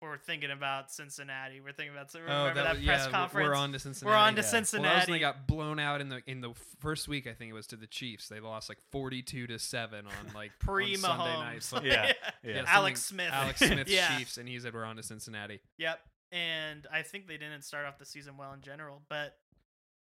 [0.00, 1.60] "We're thinking about Cincinnati.
[1.60, 3.48] We're thinking about." Oh, remember that, was- press Oh, yeah, conference?
[3.48, 4.12] We're on to Cincinnati.
[4.12, 4.46] We're on to yeah.
[4.46, 5.12] Well, that was Cincinnati.
[5.12, 7.26] they got blown out in the in the first week.
[7.26, 8.28] I think it was to the Chiefs.
[8.28, 11.68] They lost like forty-two to seven on like Pre on Sunday night.
[11.72, 12.12] Like, Yeah.
[12.42, 12.64] yeah, Yeah.
[12.66, 13.32] Alex something- Smith.
[13.32, 14.16] Alex Smith Yeah.
[14.18, 15.60] Chiefs, and he said we're on to Cincinnati.
[15.78, 16.00] Yep.
[16.32, 19.02] and I think they didn't start off the season well in general.
[19.08, 19.36] But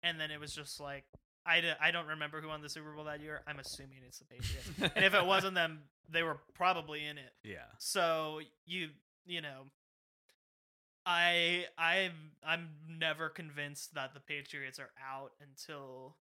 [0.03, 1.05] and then it was just like
[1.45, 3.41] I, d- I don't remember who won the Super Bowl that year.
[3.47, 4.93] I'm assuming it's the Patriots.
[4.95, 7.31] and if it wasn't them, they were probably in it.
[7.43, 7.63] Yeah.
[7.79, 8.89] So you
[9.25, 9.63] you know,
[11.11, 12.11] I I
[12.43, 16.15] I'm never convinced that the Patriots are out until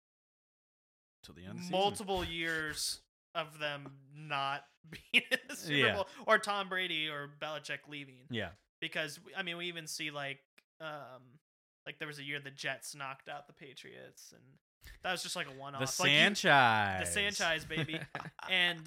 [1.23, 1.71] Till the end of the season.
[1.77, 3.01] multiple years
[3.35, 5.95] of them not being in the Super Yeah.
[5.95, 8.49] Bowl or Tom Brady or Belichick leaving Yeah.
[8.79, 10.39] because I mean we even see like
[10.79, 11.21] um
[11.85, 14.43] like there was a year the Jets knocked out the Patriots and
[15.03, 15.81] that was just like a one off.
[15.97, 17.13] The like you- Sanchez.
[17.13, 17.99] the Sanchez baby,
[18.49, 18.79] and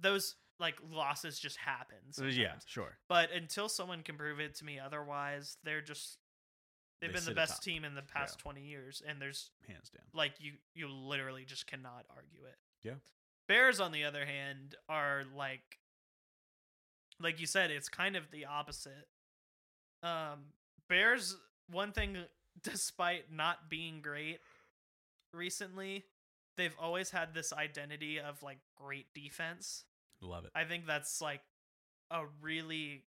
[0.00, 1.98] those like losses just happen.
[2.18, 2.96] Uh, yeah, sure.
[3.08, 6.18] But until someone can prove it to me otherwise, they're just
[7.00, 7.62] they've They been the best atop.
[7.64, 8.42] team in the past Yeah.
[8.52, 10.04] 20 years and there's Hands down.
[10.14, 12.56] like you you literally just cannot argue it.
[12.82, 12.94] Yeah.
[13.48, 15.78] Bears on the other hand are like
[17.20, 19.08] like you said it's kind of the opposite.
[20.02, 20.52] Um
[20.88, 21.36] Bears
[21.70, 22.16] one thing
[22.62, 24.38] despite not being great
[25.34, 26.04] recently,
[26.56, 29.84] they've always had this identity of like great defense.
[30.20, 30.50] Love it.
[30.54, 31.40] I think that's like
[32.10, 33.04] a really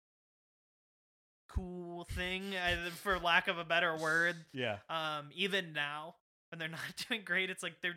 [1.49, 2.55] cool thing,
[3.03, 4.37] for lack of a better word.
[4.53, 4.79] Yeah.
[4.89, 6.17] Um, even now
[6.51, 7.95] when they're not doing great, it's like their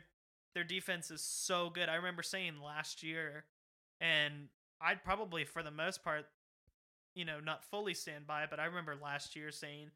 [0.53, 1.89] their defense is so good.
[1.89, 3.45] I remember saying last year,
[3.99, 4.49] and
[4.82, 6.26] I'd probably for the most part,
[7.16, 9.91] you know, not fully stand by it, but I remember last year saying,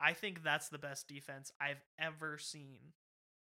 [0.00, 2.78] I think that's the best defense I've ever seen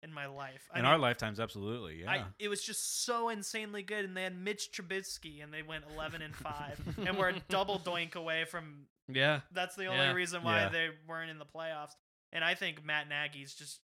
[0.03, 0.67] in my life.
[0.73, 2.01] I In mean, our lifetimes, absolutely.
[2.01, 2.11] Yeah.
[2.11, 5.83] I, it was just so insanely good, and they had Mitch Trubisky, and they went
[5.95, 8.87] eleven and five, and we're a double doink away from.
[9.07, 9.41] Yeah.
[9.51, 10.13] That's the only Yeah.
[10.13, 10.69] reason why Yeah.
[10.69, 11.91] they weren't in the playoffs.
[12.31, 13.79] And I think Matt Nagy's just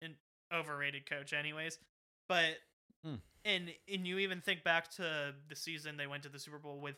[0.00, 0.16] an
[0.52, 1.78] overrated coach, anyways.
[2.28, 2.58] But
[3.04, 3.16] Hmm.
[3.44, 6.80] and and you even think back to the season they went to the Super Bowl
[6.80, 6.96] with,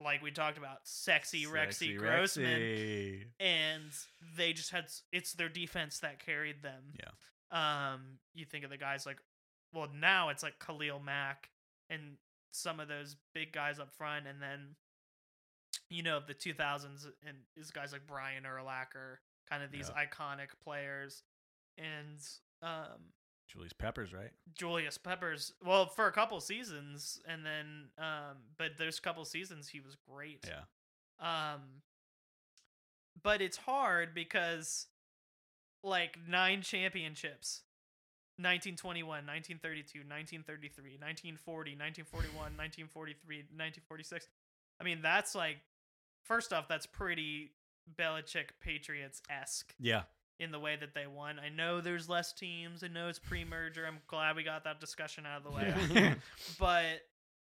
[0.00, 3.24] like we talked about, sexy, Rexy Grossman, Rexy.
[3.40, 3.90] and
[4.36, 6.92] they just had it's their defense that carried them.
[6.98, 7.10] Yeah.
[7.50, 9.18] Um, you think of the guys like,
[9.72, 11.50] well, now it's like Khalil Mack
[11.90, 12.16] and
[12.52, 14.76] some of those big guys up front, and then,
[15.90, 19.18] you know, the 2000s and these guys like Brian Urlacher,
[19.48, 21.22] kind of these iconic players,
[21.76, 22.20] and
[22.62, 23.12] um,
[23.48, 24.30] Julius Peppers, right?
[24.54, 25.52] Julius Peppers.
[25.64, 30.44] Well, for a couple seasons, and then, um, but those couple seasons he was great.
[30.46, 30.64] Yeah.
[31.20, 31.60] Um,
[33.22, 34.86] but it's hard because,
[35.84, 37.62] like, nine championships
[38.38, 44.26] 1921, 1932, 1933, 1940, 1941, 1943, 1946.
[44.80, 45.58] I mean, that's like,
[46.24, 47.52] first off, that's pretty
[47.96, 50.02] Belichick Patriots esque Yeah.
[50.40, 51.38] in the way that they won.
[51.38, 52.82] I know there's less teams.
[52.82, 53.86] I know it's pre merger.
[53.86, 55.72] I'm glad we got that discussion out of the way.
[55.92, 56.14] Yeah.
[56.58, 57.02] but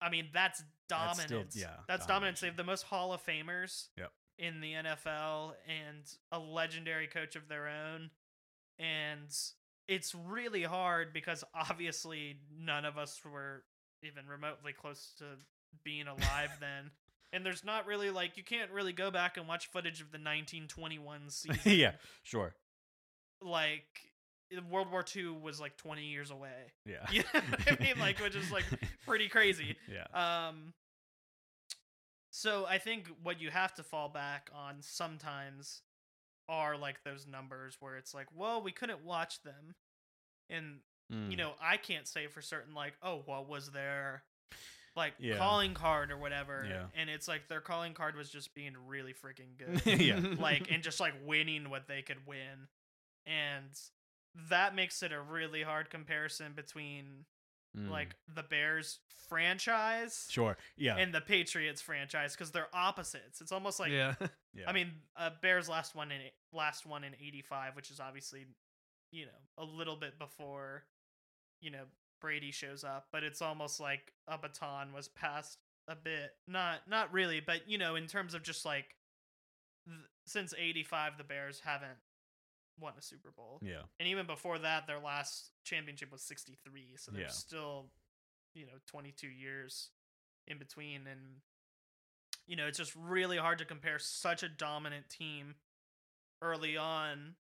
[0.01, 1.55] I mean, that's That's still- dominance.
[1.55, 2.39] yeah, that's dominance.
[2.39, 4.11] They have the most Hall of Famers Yep.
[4.39, 8.09] in the NFL and a legendary coach of their own.
[8.81, 9.29] And
[9.87, 13.63] it's really hard because obviously none of us were
[14.03, 15.25] even remotely close to
[15.83, 16.91] being alive then.
[17.33, 20.17] And there's not really like you can't really go back and watch footage of the
[20.17, 21.91] 1921 season yeah.
[22.23, 22.53] Sure.
[23.41, 23.85] like
[24.69, 26.73] World War II was like 20 years away.
[26.85, 27.05] Yeah.
[27.11, 27.99] You know what I mean?
[27.99, 28.65] Like, which is like
[29.05, 29.77] pretty crazy.
[29.87, 30.47] yeah.
[30.49, 30.73] Um,
[32.31, 35.81] so I think what you have to fall back on sometimes
[36.49, 39.75] are like those numbers where it's like, well, we couldn't watch them,
[40.49, 40.79] and
[41.11, 41.29] Mm.
[41.29, 44.23] you know, I can't say for certain like, oh, what was their
[44.95, 45.37] like Yeah.
[45.37, 46.85] calling card or whatever, Yeah.
[46.95, 50.19] and it's like their calling card was just being really freaking good yeah.
[50.39, 52.69] like and just like winning what they could win
[53.25, 53.77] and
[54.49, 57.25] that makes it a really hard comparison between
[57.77, 57.89] Mm.
[57.89, 58.99] like the bears
[59.29, 60.57] franchise Sure.
[60.75, 60.97] Yeah.
[60.97, 64.15] and the patriots franchise because they're opposites it's almost like yeah.
[64.53, 64.65] yeah.
[64.67, 66.19] i mean uh, bears last one in
[66.51, 68.45] last one in 85 which is obviously
[69.11, 70.83] you know a little bit before
[71.61, 71.83] you know
[72.19, 75.57] brady shows up but it's almost like a baton was passed
[75.87, 78.95] a bit not not really but you know in terms of just like
[79.87, 81.97] th- since 85 the bears haven't
[82.79, 83.83] won a super bowl Yeah.
[83.99, 87.29] and even before that their last championship was 63 so there's Yeah.
[87.29, 87.91] still
[88.53, 89.89] you know 22 years
[90.47, 91.41] in between and
[92.47, 95.55] you know it's just really hard to compare such a dominant team
[96.41, 97.35] early on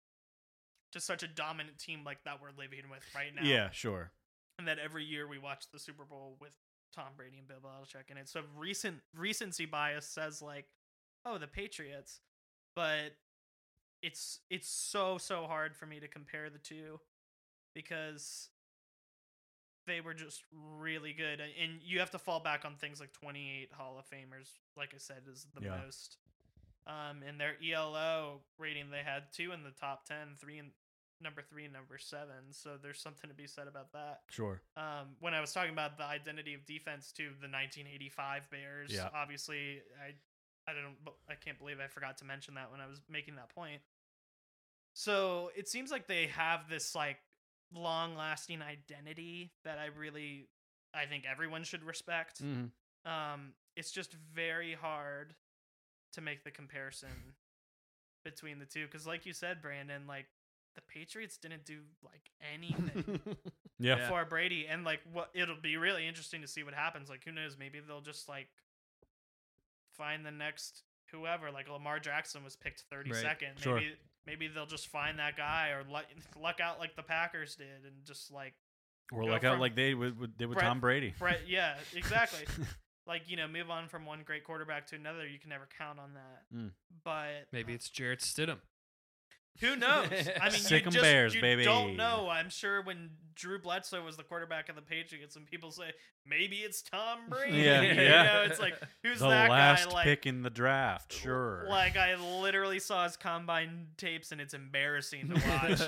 [0.92, 3.70] to such a dominant team like that we're living with right now Yeah.
[3.72, 4.12] Sure.
[4.58, 6.54] and that every year we watch the Super Bowl with
[6.96, 8.28] Tom Brady and Bill Belichick in it.
[8.28, 10.66] So recent recency bias says like,
[11.26, 12.22] oh, the Patriots,
[12.76, 13.12] but
[14.02, 17.00] it's it's so so hard for me to compare the two
[17.74, 18.50] because
[19.86, 23.72] they were just really good, and- you have to fall back on things like 28
[23.72, 24.60] Hall of Famers.
[24.76, 25.78] Like I said, is the Yeah.
[25.78, 26.18] most.
[26.86, 30.74] Um, in their ELO rating, they had two in the top 10, three in
[31.22, 32.52] number three and number seven.
[32.54, 34.24] So there's something to be said about that.
[34.30, 34.62] Sure.
[34.76, 39.10] Um, when I was talking about the identity of defense to the 1985 Bears, Yeah.
[39.14, 40.16] obviously I
[40.68, 40.96] I don't
[41.30, 43.82] I can't believe I forgot to mention that when I was making that point.
[44.94, 47.18] So it seems like they have this like
[47.74, 50.48] long lasting identity that I really
[50.94, 52.42] I think everyone should respect.
[52.44, 52.72] Mhm.
[53.06, 55.36] Um, it's just very hard
[56.14, 57.36] to make the comparison
[58.24, 60.26] between the two because, like you said, Brandon, like
[60.76, 63.20] the Patriots didn't do like anything
[63.80, 64.08] Yeah.
[64.10, 67.10] for Brady, and like what it'll be really interesting to see what happens.
[67.10, 67.56] Like, who knows?
[67.58, 68.48] Maybe they'll just like
[69.98, 71.52] find the next whoever.
[71.52, 73.50] Like Lamar Jackson was picked thirty second.
[73.56, 73.60] Right.
[73.64, 73.76] Sure.
[73.76, 73.96] Maybe
[74.26, 76.06] maybe they'll just find that guy or luck,
[76.42, 78.54] luck out like the Packers did, and just like
[79.12, 81.14] Or Go like out like they would, would- did with Brett- Tom Brady.
[81.18, 81.42] Brett.
[81.48, 82.46] Yeah, exactly.
[83.06, 85.26] like you know, move on from one great quarterback to another.
[85.28, 86.44] You can never count on that.
[86.56, 86.72] Mm.
[87.04, 88.58] But Maybe uh, it's Jarrett Stidham.
[89.60, 90.08] Who knows?
[90.42, 91.64] I mean, Sick you 'em just Bears, you baby.
[91.64, 92.30] don't know.
[92.30, 95.92] I'm sure when Drew Bledsoe was the quarterback of the Patriots, and people say
[96.26, 97.58] maybe it's Tom Brady.
[97.64, 98.24] Yeah, you yeah.
[98.24, 99.94] know, it's like who's the that last guy?
[99.94, 101.14] Like, pick in the draft.
[101.14, 101.66] Sure.
[101.70, 105.82] like I literally saw his combine tapes, and it's embarrassing to watch.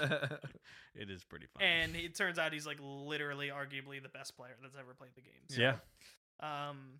[0.96, 1.66] it is pretty funny.
[1.66, 5.22] and it turns out he's like literally, arguably the best player that's ever played the
[5.22, 5.42] game.
[5.50, 5.76] So, yeah.
[6.42, 7.00] Um,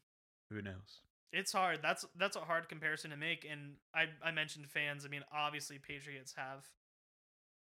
[0.52, 1.02] Who knows?
[1.32, 1.80] It's hard.
[1.82, 3.46] That's that's a hard comparison to make.
[3.50, 5.06] And I I mentioned fans.
[5.06, 6.66] I mean, obviously Patriots have,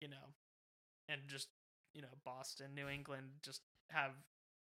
[0.01, 0.35] you know,
[1.09, 1.49] and just
[1.95, 4.13] you know Boston, New England just have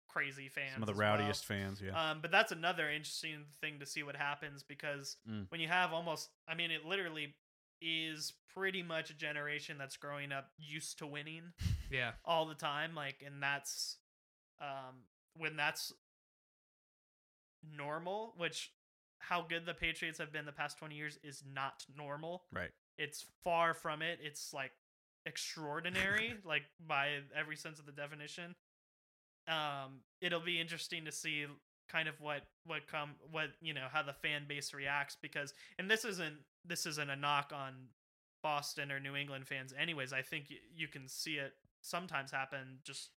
[0.07, 0.73] crazy fans.
[0.73, 1.17] Some of the as well.
[1.17, 1.81] rowdiest fans.
[1.81, 2.11] Yeah.
[2.11, 5.45] Um, but that's another interesting thing to see what happens because Mm.
[5.49, 7.33] when you have almost, I mean, it literally
[7.81, 11.53] is pretty much a generation that's growing up used to winning
[11.91, 12.11] yeah.
[12.25, 13.97] all the time like and that's
[14.59, 15.05] um
[15.37, 15.91] when that's
[17.75, 18.71] normal which
[19.19, 22.43] how good the patriots have been the past 20 years is not normal.
[22.51, 22.71] Right.
[22.97, 24.19] it's far from it.
[24.21, 24.71] It's like
[25.25, 28.55] extraordinary like by every sense of the definition.
[29.47, 31.45] Um it'll be interesting to see
[31.89, 35.89] kind of what what come what you know how the fan base reacts because and
[35.89, 36.35] this isn't
[36.65, 37.73] this isn't a knock on
[38.43, 40.13] Boston or New England fans anyways.
[40.13, 43.09] I think y- you can see it sometimes happen just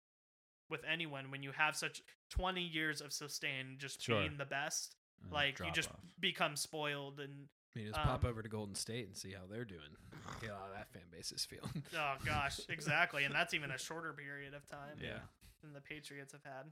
[0.69, 2.01] with anyone when you have such
[2.35, 4.19] 20 years of sustained just Sure.
[4.21, 5.99] being the best Uh, like you just off.
[6.19, 9.45] become spoiled and I mean, just pop Um, over to Golden State and see how
[9.49, 9.95] they're doing.
[10.39, 11.83] See how that fan base is feeling.
[11.95, 15.19] oh gosh exactly and that's even a shorter period of time Yeah.
[15.61, 16.71] than the Patriots have had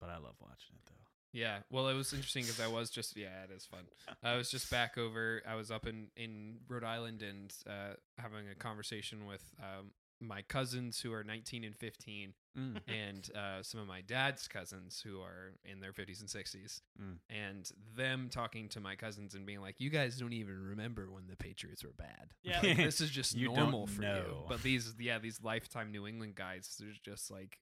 [0.00, 0.92] But I love watching it though.
[1.32, 3.86] Yeah, well, it was interesting because I was just yeah, it is fun.
[4.22, 5.42] I was just back over.
[5.46, 9.90] I was up in in Rhode Island and uh, having a conversation with um,
[10.20, 12.78] my cousins who are 19 and 15, Mm.
[12.88, 17.18] and uh, some of my dad's cousins who are in their 50s and 60s, Mm.
[17.28, 21.26] and them talking to my cousins and being like, "You guys don't even remember when
[21.26, 22.32] the Patriots were bad.
[22.42, 22.60] Yeah.
[22.62, 26.34] Like, this is just normal for know." you." But these, yeah, these lifetime New England
[26.34, 27.58] guys, there's just like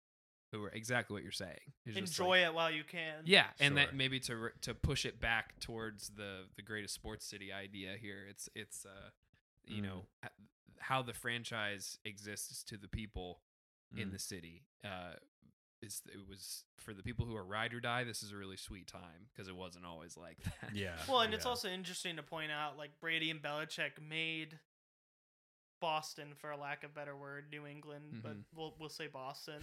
[0.52, 1.58] who are exactly what you're saying.
[1.86, 5.04] It's just like- enjoy it while you can yeah, and that maybe to to push
[5.04, 8.24] it back towards the the greatest sports city idea here.
[8.30, 9.10] It's it's uh
[9.66, 9.86] you Mm.
[9.86, 10.06] know
[10.80, 13.42] how the franchise exists to the people
[13.96, 14.12] in Mm.
[14.12, 14.66] the city.
[14.84, 15.14] Uh,
[15.82, 18.04] is it was for the people who are ride or die.
[18.04, 20.74] This is a really sweet time because it wasn't always like that.
[20.74, 20.96] Yeah.
[21.08, 24.58] Well, and it's also interesting to point out, like Brady and Belichick made
[25.80, 28.44] Boston, for a lack of better word, New England, but Mhm.
[28.54, 29.62] we'll we'll say Boston,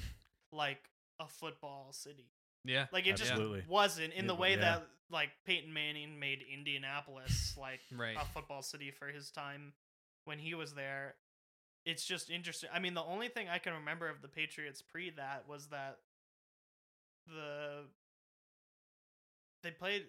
[0.52, 0.90] like
[1.20, 2.32] a football city.
[2.64, 3.34] yeah, Like it just
[3.68, 4.58] wasn't in It the way yeah.
[4.80, 8.16] that like Peyton Manning made Indianapolis like right.
[8.18, 9.74] a football city for his time
[10.26, 11.16] when he was there.
[11.86, 12.70] It's just interesting.
[12.74, 15.98] I mean, the only thing I can remember of the Patriots pre that was that
[17.28, 17.86] the
[19.64, 20.06] they played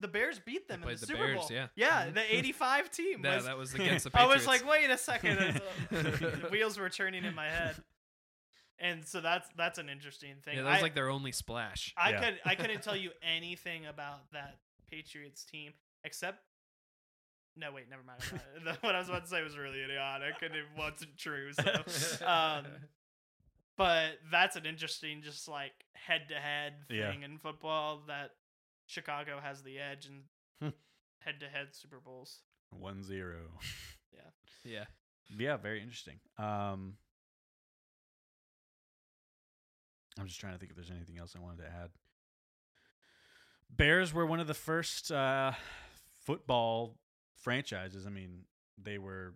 [0.00, 1.48] the Bears beat them in the, the Super Bears, Bowl.
[1.50, 1.66] yeah.
[1.76, 2.14] yeah, Mhm.
[2.14, 3.20] the '85 team.
[3.24, 4.32] Yeah, was, that was against the Patriots.
[4.32, 7.76] I was like, wait a second, the wheels were turning in my head,
[8.78, 10.56] and so that's that's an interesting thing.
[10.56, 11.92] yeah, that was I- like their only splash.
[11.96, 12.20] I Yeah.
[12.24, 14.58] could I couldn't tell you anything about that
[14.90, 15.72] Patriots team
[16.02, 16.38] except
[17.56, 18.20] no wait never mind
[18.64, 22.26] The- what I was about to say was really idiotic and it wasn't true so
[22.26, 22.64] um
[23.76, 27.10] but that's an interesting just like head to head Yeah.
[27.10, 28.30] thing in football that
[28.86, 30.72] Chicago has the edge in
[31.20, 32.40] head to head Super Bowls
[32.70, 33.38] One zero.
[34.12, 34.20] yeah,
[34.64, 34.84] Yeah,
[35.38, 36.18] Yeah, very interesting.
[36.38, 36.94] Um,
[40.18, 41.90] I'm just trying to think if there's anything else I wanted to add.
[43.70, 45.52] Bears were one of the first uh,
[46.24, 46.96] football
[47.40, 48.06] franchises.
[48.06, 48.44] I mean,
[48.82, 49.34] they were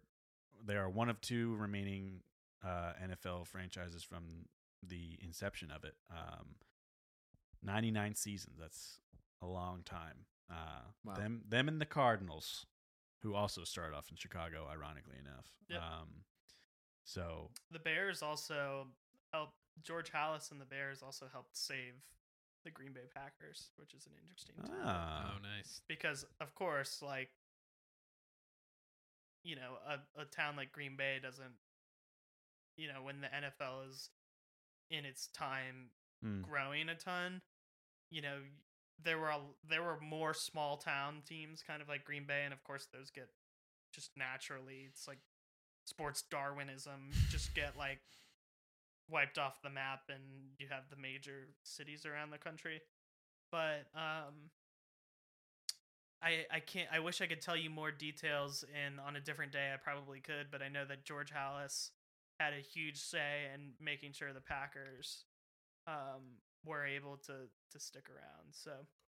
[0.64, 2.20] they are one of two remaining
[2.64, 4.46] uh, NFL franchises from
[4.86, 5.94] the inception of it.
[6.10, 6.56] Um,
[7.62, 8.56] 99 seasons.
[8.60, 8.98] That's
[9.42, 10.26] a long time.
[10.50, 11.14] Uh, Wow.
[11.14, 12.64] Them, them, and the Cardinals,
[13.22, 15.46] who also started off in Chicago, ironically enough.
[15.68, 15.80] Yep.
[15.80, 16.08] Um,
[17.04, 18.86] so The Bears also
[19.32, 21.94] helped George Halas and the Bears also helped save
[22.64, 24.74] the Green Bay Packers, which is an interesting team.
[24.82, 25.82] ah, oh, nice.
[25.88, 27.28] because of course like
[29.44, 31.54] you know a, a town like green bay doesn't
[32.76, 34.10] you know when the nfl is
[34.90, 35.90] in its time
[36.24, 37.40] mm, growing a ton
[38.10, 38.38] you know
[39.02, 39.38] there were a,
[39.68, 43.10] there were more small town teams kind of like green bay and of course those
[43.10, 43.28] get
[43.92, 45.18] just naturally it's like
[45.84, 48.00] sports darwinism just get like
[49.10, 50.22] wiped off the map and
[50.58, 52.80] you have the major cities around the country.
[53.50, 54.50] But um
[56.24, 59.52] I, I can't I wish I could tell you more details and on a different
[59.52, 61.90] day I probably could, but I know that George Halas
[62.40, 65.24] had a huge say in making sure the Packers
[65.86, 67.32] um were able to
[67.72, 68.52] to stick around.
[68.52, 68.70] So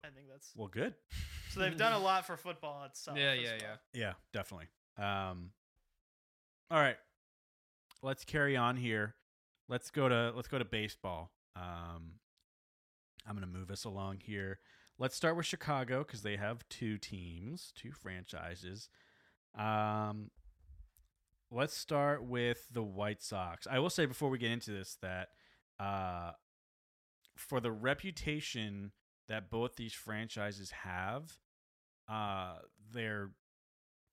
[0.03, 0.93] I think that's well, good.
[1.49, 3.17] so they've done a lot for football itself.
[3.17, 3.77] Yeah, yeah, well.
[3.93, 4.01] yeah.
[4.01, 4.67] Yeah, definitely.
[4.97, 5.51] Um,
[6.69, 6.97] all right,
[8.01, 9.15] let's carry on here.
[9.69, 11.31] Let's go to let's go to baseball.
[11.55, 12.11] Um,
[13.27, 14.59] I'm gonna move us along here.
[14.99, 18.89] Let's start with Chicago because they have two teams, two franchises.
[19.55, 20.31] Um,
[21.51, 23.67] let's start with the White Sox.
[23.69, 25.29] I will say before we get into this that
[25.79, 26.31] uh,
[27.35, 28.91] for the reputation
[29.27, 31.37] that both these franchises have,
[32.09, 32.55] uh,
[32.91, 33.31] they're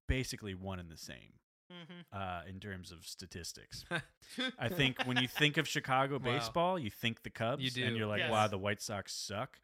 [0.06, 1.34] basically one and the same
[1.72, 2.04] Mhm.
[2.12, 3.84] uh, in terms of statistics.
[4.58, 6.24] I think when you think of Chicago Wow.
[6.24, 8.30] baseball, you think the Cubs, do, and you're like, yes.
[8.30, 9.58] wow, the White Sox suck.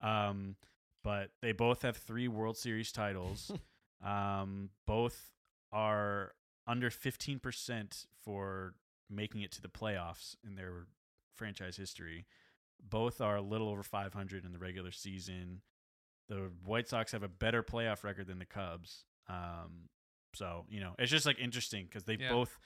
[0.00, 0.56] Um,
[1.04, 3.50] but they both have three World Series titles.
[4.04, 5.30] um, both
[5.72, 6.32] are
[6.66, 8.74] under 15% for
[9.10, 10.86] making it to the playoffs in their
[11.34, 12.26] franchise history.
[12.82, 15.62] Both are a little over 500 in the regular season.
[16.28, 19.04] The White Sox have a better playoff record than the Cubs.
[19.28, 19.88] Um,
[20.34, 22.30] so, you know, it's just like interesting because they've Yeah.
[22.30, 22.58] both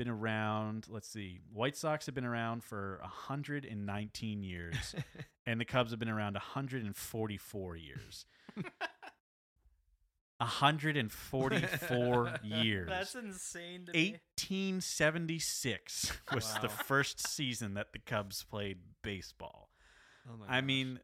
[0.00, 0.86] been around.
[0.88, 1.40] Let's see.
[1.52, 4.94] White Sox have been around for 119 years,
[5.46, 8.24] and the Cubs have been around 144 years.
[10.38, 12.88] 144 years.
[12.88, 14.12] That's insane to me.
[14.38, 19.68] 1876 was the first season that the Cubs played baseball.
[20.26, 21.00] Oh my I mean,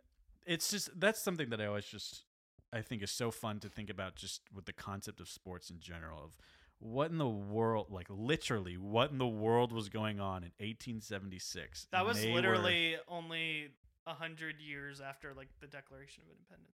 [0.47, 2.24] it's just that's something that I always just
[2.72, 5.80] I think is so fun to think about just with the concept of sports in
[5.80, 6.30] general of
[6.79, 11.89] what in the world like literally what in the world was going on in 1876
[11.93, 13.68] That was they were- literally only
[14.07, 16.77] a hundred years after like the Declaration of Independence.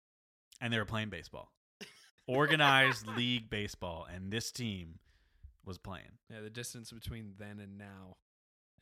[0.61, 1.51] and they were playing baseball
[2.27, 4.99] organized league baseball and this team
[5.65, 8.15] was playing yeah, the distance between then and now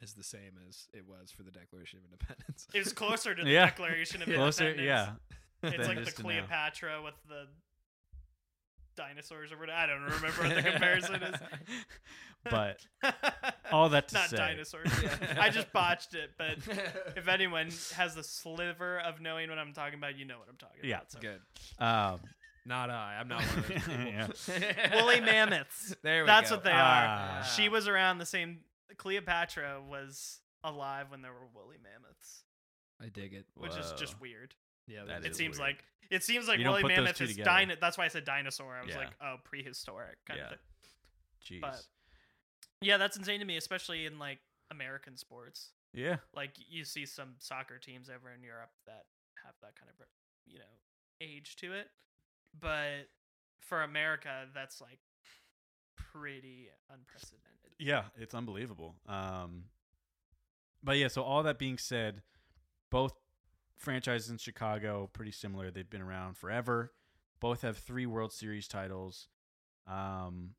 [0.01, 2.67] is the same as it was for the Declaration of Independence.
[2.73, 3.65] It was closer to the Yeah.
[3.65, 5.11] Declaration of closer Independence.
[5.63, 6.29] yeah It's like the is to now.
[6.29, 7.47] Cleopatra with the
[8.97, 9.77] dinosaurs or whatever.
[9.77, 11.35] I don't remember what the comparison is.
[12.43, 12.79] but
[13.71, 14.89] all that to Not say dinosaurs.
[15.39, 16.57] I just botched it, but
[17.15, 20.57] if anyone has the sliver of knowing what I'm talking about, you know what I'm
[20.57, 20.89] talking about.
[20.89, 20.97] Yeah.
[20.97, 21.11] about.
[21.11, 21.19] So.
[21.19, 21.39] Good.
[21.79, 22.19] um
[22.65, 23.17] Not I.
[23.19, 23.77] I'm not one of those
[24.49, 24.99] people.
[24.99, 25.95] Woolly mammoths.
[26.03, 26.57] There we That's go.
[26.57, 27.39] what they Ah.
[27.39, 27.43] are.
[27.45, 28.59] She was around the same.
[28.97, 32.43] Cleopatra was alive when there were woolly mammoths,
[33.01, 33.45] I dig it.
[33.55, 34.55] which is just weird.
[34.87, 35.69] Yeah, That it is seems weird.
[35.75, 37.59] like it seems like You woolly mammoth is together.
[37.59, 37.75] dino.
[37.79, 38.75] That's why I said dinosaur.
[38.77, 38.97] I was Yeah.
[38.99, 40.45] like, oh, prehistoric kind Yeah.
[40.45, 40.59] of thing.
[41.43, 41.85] jeez But-
[42.81, 44.39] Yeah, that's insane to me, especially in like
[44.71, 45.73] American sports.
[45.93, 49.05] yeah Like you see some soccer teams over in Europe that
[49.45, 50.07] have that kind of
[50.45, 50.79] you know
[51.19, 51.91] age to it,
[52.57, 53.09] but
[53.59, 54.99] for America, that's like
[55.95, 57.73] pretty unprecedented.
[57.79, 58.95] Yeah, it's unbelievable.
[59.07, 59.69] Um,
[60.83, 62.23] but yeah, so all that being said,
[62.89, 63.13] both
[63.77, 65.71] franchises in Chicago pretty similar.
[65.71, 66.91] They've been around forever.
[67.39, 69.27] Both have three World Series titles.
[69.87, 70.55] Um,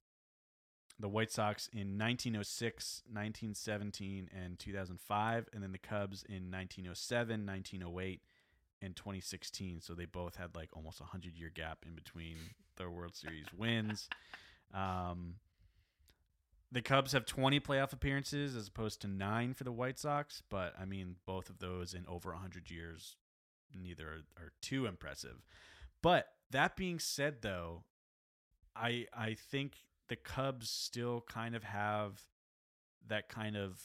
[1.01, 8.23] the White Sox in 1906, 1917, and 2005, and then the Cubs in 1907, 1908,
[8.81, 9.81] and 2016.
[9.81, 12.37] So they both had like almost a hundred year gap in between
[12.77, 14.09] their World Series wins.
[14.75, 15.37] Um,
[16.71, 20.75] the Cubs have 20 playoff appearances as opposed to nine for the White Sox, but
[20.79, 23.17] I mean, both of those in over 100 years,
[23.75, 25.47] neither are, are too impressive.
[26.03, 27.85] But that being said, though,
[28.77, 29.79] I I think
[30.09, 32.23] the Cubs still kind of have
[33.07, 33.83] that kind of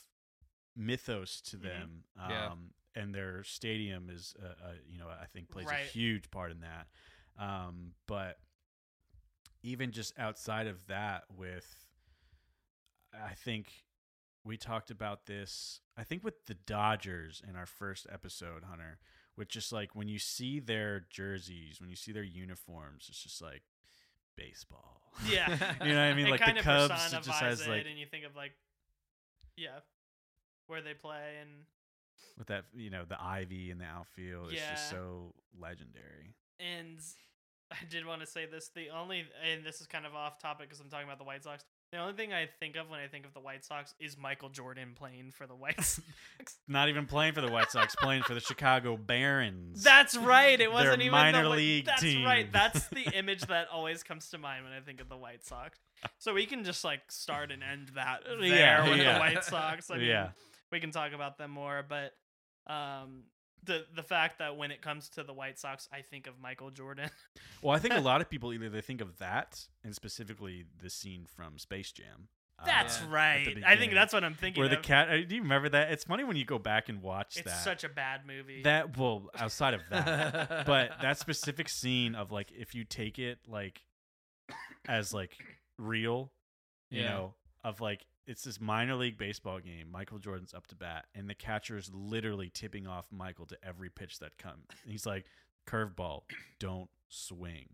[0.75, 1.61] mythos to Mhm.
[1.61, 2.51] them, Yeah.
[2.51, 6.51] um, and their stadium is, uh, uh, you know, I think plays a huge part
[6.51, 6.87] in that.
[7.37, 8.39] Um, but
[9.63, 11.87] even just outside of that, with
[13.13, 13.71] I think
[14.43, 15.81] we talked about this.
[15.97, 18.99] I think with the Dodgers in our first episode, Hunter,
[19.35, 23.41] which just like when you see their jerseys, when you see their uniforms, it's just
[23.41, 23.63] like
[24.35, 25.01] baseball.
[25.29, 25.47] Yeah.
[25.49, 26.27] you know what I mean?
[26.27, 28.53] it like kind the of Cubs, it just has like and you think of like,
[29.55, 29.79] yeah,
[30.65, 31.49] where they play, and
[32.37, 34.51] with that, you know, the ivy in the outfield.
[34.51, 36.33] is just so legendary.
[36.59, 36.97] and
[37.71, 38.69] I did want to say this.
[38.75, 41.43] The only, and this is kind of off topic because I'm talking about the White
[41.43, 41.63] Sox.
[41.93, 44.49] The only thing I think of when I think of the White Sox is Michael
[44.49, 46.57] Jordan playing for the White Sox.
[46.67, 49.83] Not even playing for the White Sox, playing for the Chicago Barons.
[49.83, 50.59] That's right.
[50.59, 52.25] It wasn't even minor the, league That's team.
[52.25, 52.51] right.
[52.51, 55.77] That's the image that always comes to mind when I think of the White Sox.
[56.17, 59.13] So we can just like start and end that there Yeah, with yeah.
[59.13, 59.91] the White Sox.
[59.91, 60.29] I mean, yeah.
[60.71, 62.13] we can talk about them more, but
[62.65, 63.25] um,
[63.65, 66.71] the the fact that when it comes to the White Sox, I think of Michael
[66.71, 67.09] Jordan.
[67.61, 70.89] Well, I think a lot of people either they think of that and specifically the
[70.89, 72.27] scene from Space Jam.
[72.59, 73.05] uh, That's Yeah.
[73.05, 73.63] at right.
[73.65, 74.59] I think that's what I'm thinking.
[74.59, 75.09] where the cat.
[75.09, 75.89] uh, Do you remember that?
[75.91, 77.63] It's funny when you go back and watch It's that.
[77.63, 78.63] such a bad movie.
[78.63, 83.39] that well, outside of that, but that specific scene of like if you take it
[83.47, 83.81] like
[84.87, 85.37] as like
[85.77, 86.31] real,
[86.89, 87.09] you Yeah.
[87.09, 87.33] know,
[87.63, 89.91] of like it's this minor league baseball game.
[89.91, 93.89] Michael Jordan's up to bat, and the catcher is literally tipping off Michael to every
[93.89, 94.65] pitch that comes.
[94.87, 95.25] He's like,
[95.67, 96.23] "Curveball,
[96.59, 97.69] don't swing."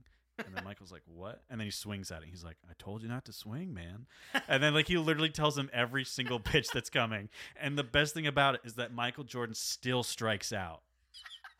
[0.45, 2.29] And then Michael's like, "What?" And then he swings at it.
[2.29, 4.07] He's like, "I told you not to swing, man."
[4.47, 7.29] And then like he literally tells him every single pitch that's coming.
[7.59, 10.81] And the best thing about it is that Michael Jordan still strikes out.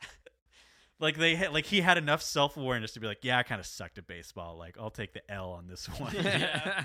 [0.98, 3.66] like they like he had enough self awareness to be like, "Yeah, I kind of
[3.66, 4.56] sucked at baseball.
[4.56, 6.84] Like I'll take the L on this one." Yeah.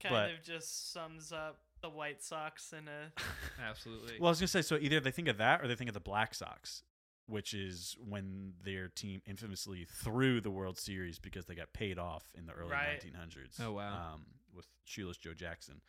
[0.00, 3.12] Kind but- of just sums up the White Sox in a
[3.68, 4.14] Absolutely.
[4.20, 5.94] Well, I was gonna say so either they think of that or they think of
[5.94, 6.82] the Black Sox,
[7.26, 12.24] which is when their team infamously threw the World Series because they got paid off
[12.34, 13.02] in the early Right.
[13.02, 13.60] 1900s.
[13.64, 14.12] Oh, wow.
[14.14, 15.80] Um, with shoeless Joe Jackson.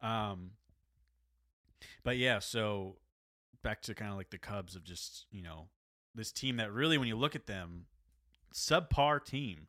[0.00, 0.52] Um,
[2.04, 2.96] but yeah, so
[3.62, 5.66] back to kind of like the Cubs of just you know
[6.14, 7.86] this team that really, when you look at them,
[8.54, 9.66] subpar team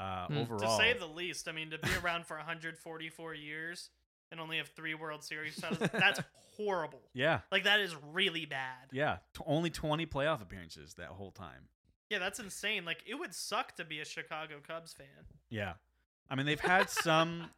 [0.00, 0.26] uh.
[0.28, 0.58] To overall.
[0.60, 1.48] to say the least.
[1.48, 3.90] I mean, to be around for 144 years
[4.32, 6.20] and only have three World Series titles, that's
[6.56, 7.00] horrible.
[7.14, 8.88] yeah, Like that is really bad.
[8.92, 11.68] yeah, t- only 20 playoff appearances that whole time.
[12.10, 12.84] Yeah, that's insane.
[12.84, 15.06] Like it would suck to be a Chicago Cubs fan.
[15.48, 15.74] Yeah.
[16.28, 17.50] I mean, they've had some.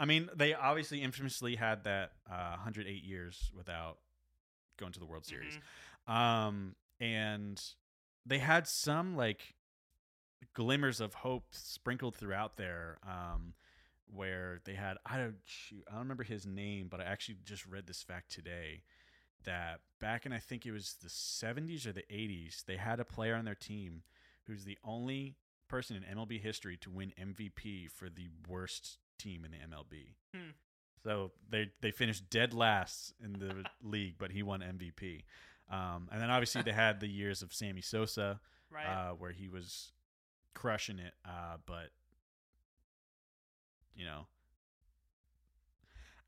[0.00, 3.98] I mean, they obviously infamously had that uh, 108 years without
[4.78, 5.58] going to the World Series.
[6.08, 6.12] Mhm.
[6.14, 7.60] Um, and
[8.26, 9.54] they had some like
[10.58, 12.98] glimmers of hope sprinkled throughout there.
[13.06, 13.54] Um,
[14.10, 17.66] where they had I don't shoot, I don't remember his name, but I actually just
[17.66, 18.82] read this fact today
[19.44, 23.04] that back in I think it was the 70s or the 80s, they had a
[23.04, 24.02] player on their team
[24.46, 25.36] who's the only
[25.68, 30.14] person in MLB history to win MVP for the worst team in the MLB.
[30.34, 30.50] Hmm.
[31.04, 35.24] So they they finished dead last in the league, but he won MVP.
[35.70, 38.40] Um, and then obviously they had the years of Sammy Sosa,
[38.70, 38.86] Right.
[38.86, 39.92] uh, where he was
[40.54, 41.14] crushing it.
[41.24, 41.90] Uh, but
[43.94, 44.26] you know,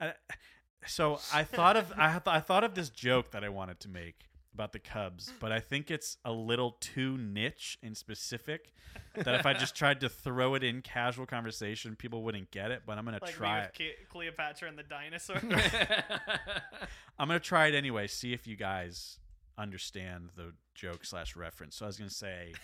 [0.01, 0.13] I,
[0.87, 3.89] so I thought of I, th- I thought of this joke that I wanted to
[3.89, 8.73] make about the Cubs, but I think it's a little too niche and specific.
[9.15, 12.83] that if I just tried to throw it in casual conversation, people wouldn't get it.
[12.85, 13.75] But I'm gonna like try it.
[13.75, 15.37] Ke- Cleopatra and the dinosaur.
[17.19, 18.07] I'm gonna try it anyway.
[18.09, 19.19] See if you guys
[19.57, 21.77] understand the joke slash reference.
[21.77, 22.55] So I was gonna say,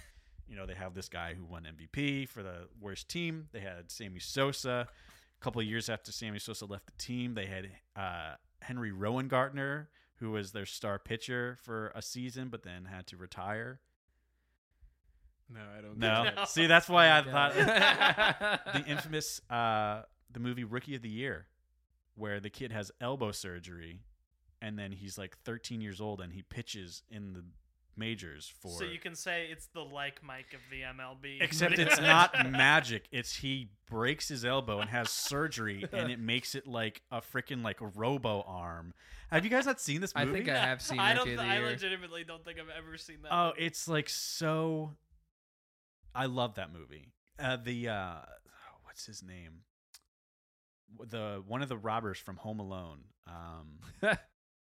[0.49, 3.49] you know, they have this guy who won MVP for the worst team.
[3.53, 4.89] They had Sammy Sosa.
[4.89, 9.29] A couple of years after Sammy Sosa left the team, they had uh, Henry Rowan
[10.17, 13.81] who was their star pitcher for a season, but then had to retire.
[15.53, 15.99] no, I don't.
[15.99, 16.45] No, No.
[16.47, 21.47] see, that's why I don't thought the infamous uh, the movie Rookie of the Year,
[22.15, 24.01] where the kid has elbow surgery,
[24.63, 27.45] and then he's like 13 years old and he pitches in the
[27.97, 28.71] majors for.
[28.79, 31.41] so you can say it's the like Mike of the MLB.
[31.41, 33.05] Except it's not magic.
[33.11, 37.63] It's he breaks his elbow and has surgery, and it makes it like a freaking
[37.63, 38.95] like a robo arm.
[39.31, 40.31] Have you guys not seen this movie?
[40.31, 41.27] I think I have seen I don't.
[41.29, 43.33] Rookie of the I legitimately don't think I've ever seen that.
[43.33, 43.67] Oh, movie.
[43.67, 44.93] it's like so.
[46.15, 47.13] I love that movie.
[47.39, 48.15] Uh, the uh,
[48.85, 49.63] what's his name?
[51.11, 53.01] The one of the robbers from Home Alone.
[53.27, 54.17] Um,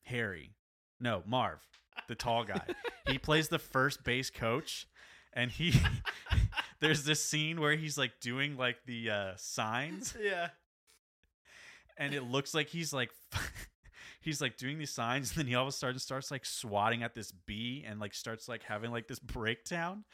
[0.02, 0.54] Harry.
[1.00, 1.60] No, Marv,
[2.06, 2.62] the tall guy.
[3.06, 4.86] he plays the first base coach,
[5.32, 5.74] and he.
[6.80, 10.48] there's this scene where he's like doing like the uh, signs, yeah.
[11.96, 13.10] and it looks like he's like.
[14.20, 17.02] He's like doing these signs, and then he all of a sudden starts like swatting
[17.04, 20.04] at this bee, and like starts like having like this breakdown,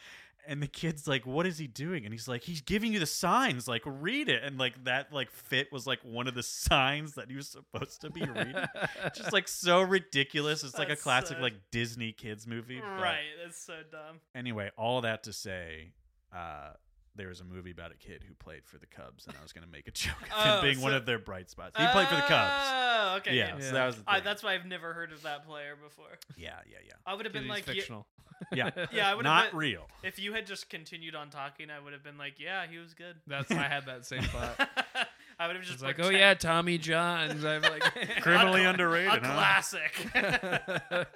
[0.47, 3.07] and the kid's like, "What is he doing?" And he's like, "He's giving you the
[3.07, 3.66] signs.
[3.69, 7.31] Like, read it." And like that, like fit was like one of the signs that
[7.31, 8.55] he was supposed to be reading.
[9.15, 10.62] Just like so ridiculous.
[10.65, 12.81] It's like a classic so- like Disney kids movie.
[12.81, 13.21] but- right.
[13.43, 14.21] That's so dumb.
[14.35, 15.93] Anyway, all that to say,
[16.35, 16.71] uh,
[17.16, 19.53] there was a movie about a kid who played for the Cubs, and I was
[19.53, 21.79] going to make a joke of Oh, him being one of their bright spots.
[21.79, 22.65] He played for the Cubs.
[22.66, 23.37] Oh, okay.
[23.37, 23.61] Yeah, yeah.
[23.65, 26.07] so that was the I, that's why I've never heard of that player before.
[26.37, 26.93] yeah, yeah, yeah.
[27.07, 28.07] I would have been like, fictional.
[28.52, 28.70] Yeah.
[28.93, 29.86] yeah, I would Not have been, real.
[30.02, 32.94] if you had just continued on talking, I would have been like, yeah, he was
[32.94, 33.16] good.
[33.27, 34.69] That's why I had that same thought.
[35.39, 37.44] I would have just like, put oh Chen- yeah, Tommy Johns.
[37.44, 37.82] I'm like
[38.23, 39.35] Criminally A- underrated, A huh?
[39.35, 41.06] classic.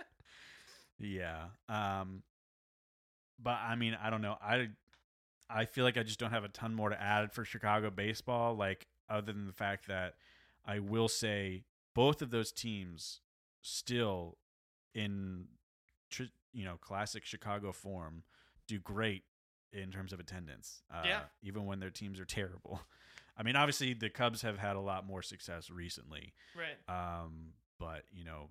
[0.99, 1.45] Yeah.
[1.69, 2.23] Um
[3.41, 4.37] but I mean, I don't know.
[4.43, 4.69] I
[5.49, 8.55] I feel like I just don't have a ton more to add for Chicago baseball
[8.57, 10.15] like other than the fact that
[10.67, 11.63] I will say
[11.95, 13.21] both of those teams
[13.63, 14.37] still
[14.95, 15.45] in
[16.11, 18.23] tr- you know, classic Chicago form
[18.67, 19.25] do great
[19.73, 20.83] in terms of attendance.
[20.93, 21.23] Uh, Yeah.
[21.43, 22.81] even when their teams are terrible.
[23.37, 26.33] I mean, obviously the Cubs have had a lot more success recently.
[26.57, 26.77] right.
[26.89, 28.51] Um, but you know,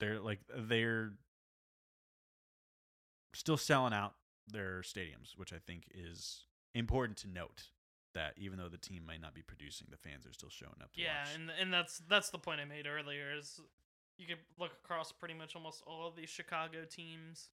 [0.00, 1.12] they're like they're
[3.34, 4.14] still selling out
[4.48, 6.44] their stadiums, which I think is
[6.74, 7.64] important to note.
[8.14, 10.90] That even though the team might not be producing, the fans are still showing up
[10.94, 11.34] to Yeah, watch.
[11.34, 13.30] and and that's that's the point I made earlier.
[13.36, 13.60] Is
[14.18, 17.50] you could look across pretty much almost all of these Chicago teams,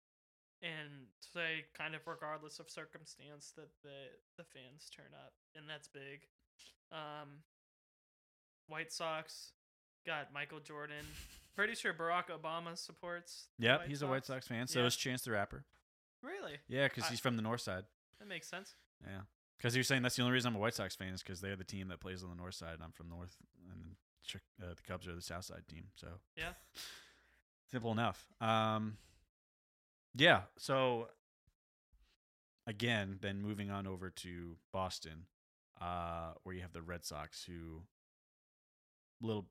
[0.61, 4.07] and say kind of regardless of circumstance that the
[4.37, 6.27] the fans turn up, and that's big.
[6.91, 7.43] Um,
[8.67, 9.51] White Sox
[10.05, 11.05] got Michael Jordan.
[11.55, 13.47] Pretty sure Barack Obama supports.
[13.59, 14.67] yep, he's a White Sox fan.
[14.67, 14.85] So Yeah.
[14.87, 15.65] is Chance the Rapper.
[16.23, 17.83] Really, Yeah, because he's from the North Side.
[18.19, 18.75] that makes sense.
[19.05, 19.21] Yeah,
[19.57, 21.57] because you're saying that's the only reason I'm a White Sox fan is because they're
[21.57, 23.35] the team that plays on the North Side, and I'm from North,
[23.69, 23.95] and
[24.61, 25.85] uh, the Cubs are the South Side team.
[25.95, 26.53] So Yeah.
[27.71, 28.25] simple enough.
[28.41, 28.97] Um,
[30.15, 30.41] yeah.
[30.57, 31.07] So
[32.67, 35.25] again, then moving on over to Boston,
[35.81, 37.81] uh, where you have the Red Sox, who
[39.21, 39.45] little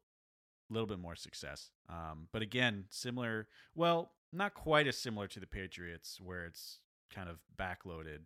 [0.71, 1.71] little bit more success.
[1.89, 3.49] Um, but again, similar.
[3.75, 6.79] Well, not quite as similar to the Patriots, where it's
[7.15, 8.21] kind of backloaded,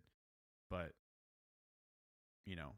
[0.69, 0.93] but
[2.45, 2.73] you know,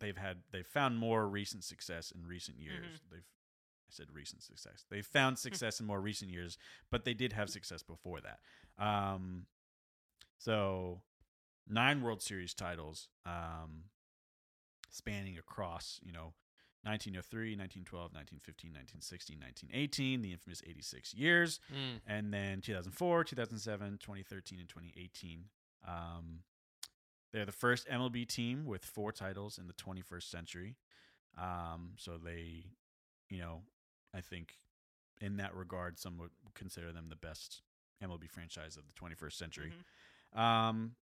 [0.00, 3.00] they've had they've found more recent success in recent years.
[3.10, 3.20] They've
[3.86, 4.84] I said recent success.
[4.90, 6.56] They've found success in more recent years,
[6.90, 8.40] but they did have success before that.
[8.82, 9.46] Um,
[10.38, 11.02] so
[11.68, 13.84] nine World Series titles, um,
[14.90, 16.32] spanning across, you know,
[16.84, 22.00] 1903, 1912, 1915, 1916, 1918, the infamous 86 years, Mm.
[22.06, 25.44] and then 2004, 2007, 2013, and 2018.
[25.86, 26.42] Um,
[27.34, 30.76] they're the first MLB team with four titles in the 21st century.
[31.36, 32.66] Um, so they,
[33.28, 33.62] you know,
[34.14, 34.54] I think
[35.20, 37.62] in that regard, some would consider them the best
[38.00, 39.72] MLB franchise of the 21st century.
[40.32, 40.38] Mhm.
[40.38, 40.96] Um,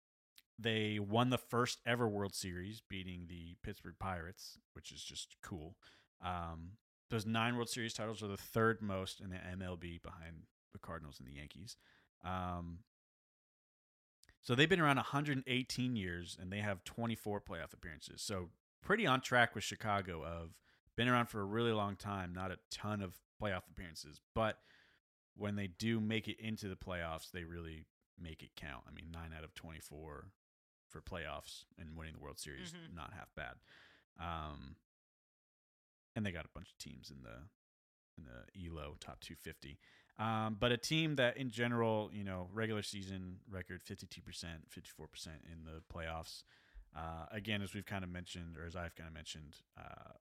[0.57, 5.75] they won the first ever World Series, beating the Pittsburgh Pirates, which is just cool.
[6.21, 6.77] Um,
[7.09, 11.19] those nine World Series titles are the third most in the MLB behind the Cardinals
[11.19, 11.75] and the Yankees.
[12.23, 12.85] Um,
[14.41, 18.21] so they've been around 118 years and they have 24 playoff appearances.
[18.21, 18.49] So
[18.81, 20.57] pretty on track with Chicago of
[20.95, 24.59] been around for a really long time, not a ton of playoff appearances, but
[25.35, 27.85] when they do make it into the playoffs, they really
[28.19, 28.83] make it count.
[28.87, 30.27] I mean, 9 out of 24
[30.89, 32.93] for playoffs and winning the World Series, Mhm.
[32.93, 33.55] not half bad.
[34.19, 34.75] Um
[36.15, 37.47] and they got a bunch of teams in the
[38.17, 39.79] in the Elo top 250.
[40.21, 45.65] Um, but a team that, in general, you know, regular season record 52%, 54% in
[45.65, 46.43] the playoffs.
[46.95, 50.11] Uh, again, as we've kind of mentioned, or as I've kind of mentioned, uh,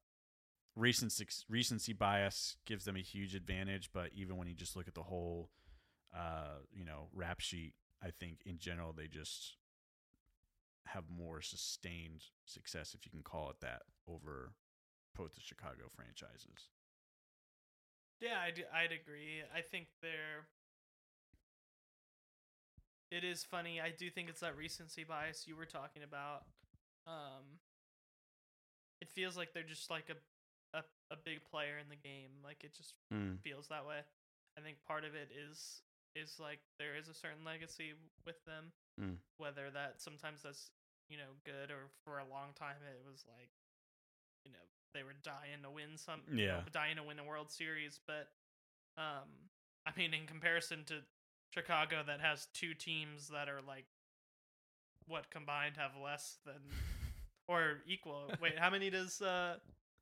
[0.75, 3.91] recent suc- recency bias gives them a huge advantage.
[3.93, 5.51] But even when you just look at the whole,
[6.17, 9.57] uh, you know, rap sheet, I think in general they just
[10.87, 14.55] have more sustained success, if you can call it that, over
[15.15, 16.69] both the Chicago franchises.
[18.21, 19.43] Yeah, I'd, I'd agree.
[19.55, 20.47] I think they're.
[23.11, 23.81] It is funny.
[23.81, 26.45] I do think it's that recency bias you were talking about.
[27.09, 27.59] Um,
[29.01, 32.31] it feels like they're just like a, a, a big player in the game.
[32.45, 32.95] Like it just
[33.43, 33.99] feels that way.
[34.57, 35.83] I think part of it is
[36.15, 37.95] is like there is a certain legacy
[38.27, 38.71] with them.
[39.01, 39.17] Mm.
[39.39, 40.71] Whether that sometimes that's
[41.09, 43.51] you know good or for a long time it was like
[44.47, 44.63] you know
[44.95, 46.61] they were dying to win some you know, Yeah.
[46.73, 48.29] dying to win a World Series, but
[48.97, 49.29] um
[49.87, 51.03] I mean in comparison to
[51.55, 53.87] Chicago that has two teams that are like
[55.07, 56.61] what combined have less than
[57.49, 58.31] or equal.
[58.41, 59.57] Wait, how many does uh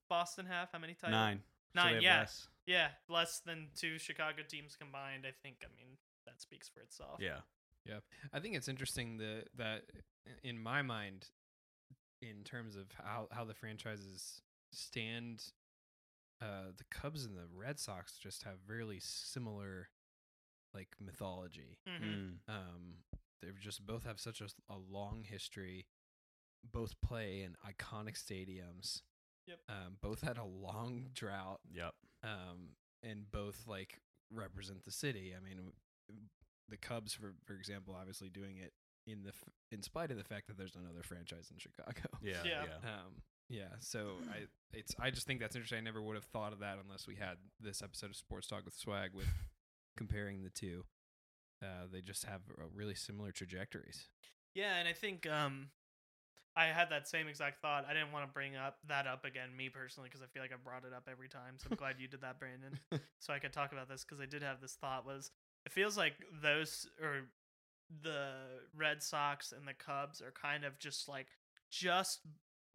[0.09, 0.69] Boston have?
[0.73, 1.13] How many titles?
[1.13, 1.43] Nine.
[1.75, 2.19] Nine, they have yeah.
[2.21, 2.49] less.
[2.67, 5.25] Yeah, less than two Chicago teams combined.
[5.27, 5.57] I think.
[5.63, 5.97] I mean,
[6.27, 7.19] that speaks for itself.
[7.21, 7.41] Yeah.
[7.87, 8.01] Yeah.
[8.33, 9.85] I think it's interesting that that
[10.43, 11.29] in my mind,
[12.21, 14.43] in terms of how how the franchises
[14.73, 15.45] stand,
[16.41, 19.89] uh, the Cubs and the Red Sox just have really similar,
[20.75, 21.79] like mythology.
[21.87, 22.03] Mhm.
[22.03, 22.39] Mm.
[22.49, 22.95] Um,
[23.43, 25.87] they just both have such a, a, long history.
[26.65, 29.03] Both play in iconic stadiums.
[29.47, 29.61] Yep.
[29.69, 31.61] Um, both had a long drought.
[31.73, 31.95] Yep.
[32.25, 32.71] Um,
[33.03, 34.01] and both like
[34.33, 35.35] represent the city.
[35.37, 35.73] I mean,
[36.69, 38.73] the Cubs, for for example, obviously doing it
[39.07, 42.09] in the f- in spite of the fact that there's another franchise in Chicago.
[42.23, 42.43] Yeah.
[42.45, 42.65] Yeah.
[42.65, 42.91] Yeah.
[42.91, 43.75] Um, yeah.
[43.81, 45.79] So I it's I just think that's interesting.
[45.79, 48.65] I never would have thought of that unless we had this episode of Sports Talk
[48.65, 49.27] with Swag with
[49.97, 50.85] comparing the two.
[51.63, 54.07] Uh, they just have uh, really similar trajectories.
[54.55, 55.71] Yeah, and I think um,
[56.57, 57.85] I had that same exact thought.
[57.89, 60.53] I didn't want to bring up that up again, me personally, because I feel like
[60.53, 61.55] I brought it up every time.
[61.57, 62.79] So I'm glad you did that, Brandon,
[63.19, 65.05] so I could talk about this because I did have this thought.
[65.05, 65.31] Was
[65.67, 67.29] it feels like those or
[68.03, 68.33] the
[68.77, 71.27] Red Sox and the Cubs are kind of just like
[71.71, 72.21] just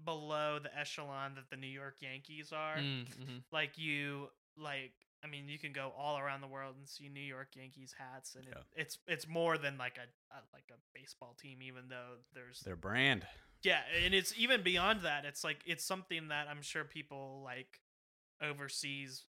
[0.04, 2.78] below the echelon that the New York Yankees are.
[2.78, 3.38] Mm-hmm.
[3.52, 4.92] Like you like
[5.24, 8.36] I mean you can go all around the world and see New York Yankees hats
[8.36, 8.82] and it, Yeah.
[8.82, 12.76] it's it's more than like a, a like a baseball team even though there's Their
[12.76, 13.26] brand.
[13.64, 17.80] yeah and it's even beyond that it's like it's something that I'm sure people like
[18.42, 19.24] overseas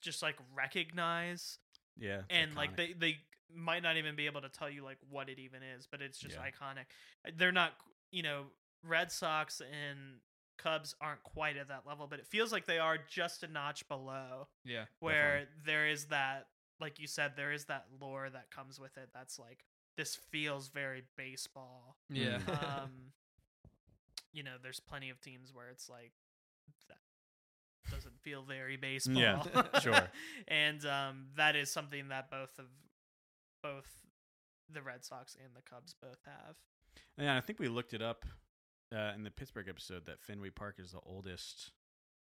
[0.00, 1.58] just like recognize
[1.98, 2.18] Yeah.
[2.20, 3.18] it's and like they they
[3.54, 6.18] might not even be able to tell you like what it even is but it's
[6.18, 6.50] just Yeah.
[6.50, 6.86] iconic
[7.36, 7.72] they're not
[8.10, 8.44] you know
[8.82, 9.98] red sox and
[10.58, 13.86] cubs aren't quite at that level but it feels like they are just a notch
[13.88, 14.84] below Yeah.
[15.00, 16.48] where there is that
[16.80, 19.64] like you said there is that lore that comes with it that's like
[19.96, 22.38] this feels very baseball Yeah.
[22.46, 22.82] Mm.
[22.84, 22.90] um
[24.32, 26.12] you know there's plenty of teams where it's like
[26.88, 26.98] that
[27.90, 29.42] doesn't feel very baseball Yeah,
[29.80, 30.10] sure.
[30.48, 32.66] and um that is something that both of
[33.62, 33.88] both
[34.72, 36.56] the red sox and the cubs both have
[37.18, 38.24] Yeah, I think we looked it up
[38.94, 41.72] uh, in the Pittsburgh episode that Fenway Park is the oldest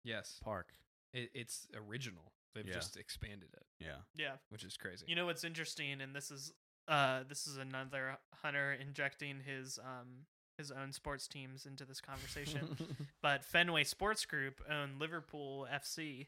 [0.03, 0.39] yes.
[0.43, 0.73] park.
[1.13, 2.31] It, it's original.
[2.53, 2.73] They've Yeah.
[2.73, 3.97] just expanded it, Yeah.
[4.15, 5.05] yeah which is crazy.
[5.07, 6.51] you know what's interesting and this is
[6.87, 10.25] uh this is another hunter injecting his um
[10.57, 12.77] his own sports teams into this conversation
[13.21, 16.27] but fenway sports group own liverpool fc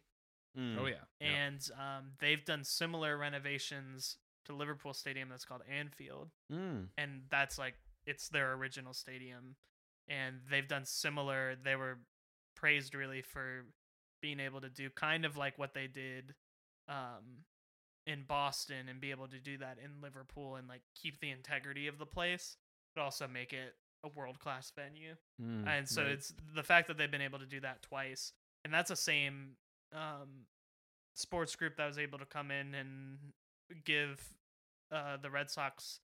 [0.58, 0.78] Mm.
[0.80, 0.96] oh yeah.
[1.22, 1.28] yeah.
[1.28, 6.88] and um, they've done similar renovations to Liverpool Stadium that's called Anfield, Mm.
[6.98, 7.76] and that's like
[8.08, 9.56] it's their original stadium,
[10.10, 11.56] and they've done similar.
[11.64, 12.00] They were
[12.56, 13.66] praised really for
[14.22, 16.34] being able to do kind of like what they did
[16.90, 17.46] um,
[18.08, 21.88] in Boston and be able to do that in Liverpool and like keep the integrity
[21.88, 22.58] of the place,
[22.96, 25.68] but also make it a world class venue Mm.
[25.68, 26.12] and so Right.
[26.12, 28.32] it's the fact that they've been able to do that twice
[28.64, 29.58] and that's the same
[29.94, 30.46] um
[31.16, 33.18] sports group that was able to come in and
[33.84, 34.22] give
[34.92, 36.00] uh the red sox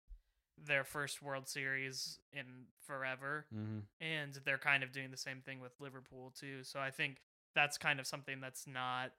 [0.57, 3.84] their first world series in forever Mhm.
[3.99, 7.22] and they're kind of doing the same thing with liverpool too so i think
[7.53, 9.11] that's kind of something that's not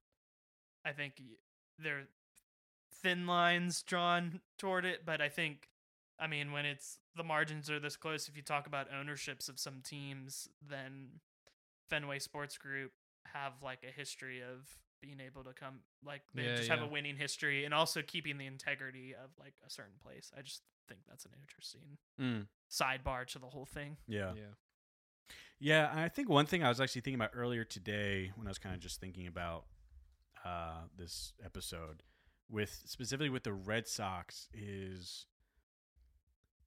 [0.85, 1.21] i think
[1.79, 2.09] there are
[2.91, 5.69] thin lines drawn toward it but i think
[6.19, 9.59] I mean, when it's the margins are this close, if you talk about ownerships of
[9.61, 11.21] some teams, then
[11.91, 12.93] Fenway Sports Group
[13.35, 16.87] have like a history of being able to come, like they Yeah, just have a
[16.87, 20.33] winning history and also keeping the integrity of like a certain place.
[20.37, 22.47] I just think that's an interesting Mm.
[22.71, 23.97] sidebar to the whole thing.
[24.07, 24.35] Yeah.
[24.35, 24.55] Yeah.
[25.59, 28.59] Yeah, I think one thing I was actually thinking about earlier today when I was
[28.59, 29.65] kind of just thinking about
[30.45, 32.03] uh, this episode
[32.49, 35.27] with specifically with the Red Sox is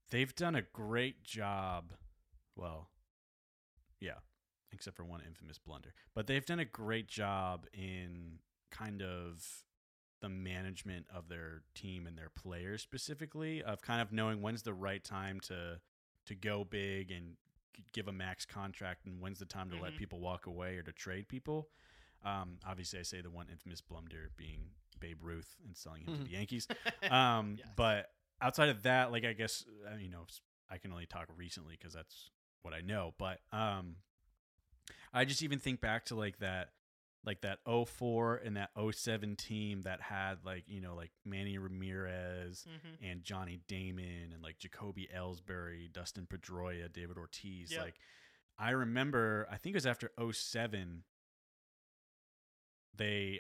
[0.09, 1.93] they've done a great job.
[2.55, 2.89] Well,
[3.99, 4.19] yeah,
[4.71, 8.39] except for one infamous blunder, but they've done a great job in
[8.71, 9.63] kind of
[10.21, 14.73] the management of their team and their players specifically of kind of knowing when's the
[14.73, 15.79] right time to
[16.25, 17.37] to go big and
[17.93, 19.97] give a max contract and when's the time to let Mhm.
[19.97, 21.69] people walk away or to trade people.
[22.23, 26.23] Um, obviously, I say the one infamous blunder being Babe Ruth and selling him to
[26.25, 26.67] the Yankees.
[27.09, 27.67] Um, Yes.
[27.77, 30.25] But outside of that, like I guess uh, you know
[30.69, 32.29] I can only talk recently because that's
[32.61, 33.13] what I know.
[33.17, 33.95] But um,
[35.13, 36.69] I just even think back to like that,
[37.25, 42.65] like that 04 and that 07 team that had like you know like Manny Ramirez
[42.65, 47.71] hmm and Johnny Damon and like Jacoby Ellsbury, Dustin Pedroia, David Ortiz.
[47.71, 47.81] Yep.
[47.81, 47.95] Like
[48.57, 51.03] I remember, I think it was after 07,
[52.95, 53.39] they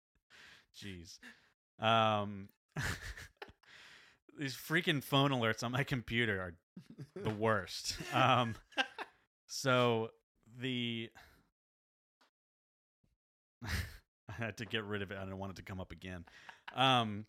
[0.76, 1.18] jeez.
[1.78, 2.48] Um
[4.38, 6.54] these freaking phone alerts on my computer are
[7.22, 7.96] the worst.
[8.14, 8.54] Um
[9.46, 10.10] so
[10.60, 11.10] the
[13.64, 15.18] I had to get rid of it.
[15.18, 16.24] I don't want it to come up again.
[16.74, 17.26] Um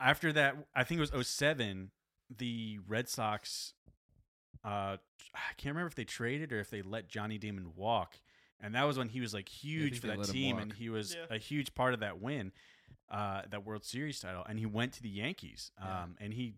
[0.00, 1.90] after that, I think it was 07,
[2.36, 3.74] the Red Sox.
[4.64, 4.96] Uh,
[5.34, 8.16] I can't remember if they traded or if they let Johnny Damon walk,
[8.58, 11.14] and that was when he was like huge think for that team, and he was
[11.14, 11.26] Yeah.
[11.36, 12.52] a huge part of that win,
[13.10, 16.06] uh, that World Series title, and he went to the Yankees, um, Yeah.
[16.24, 16.54] and he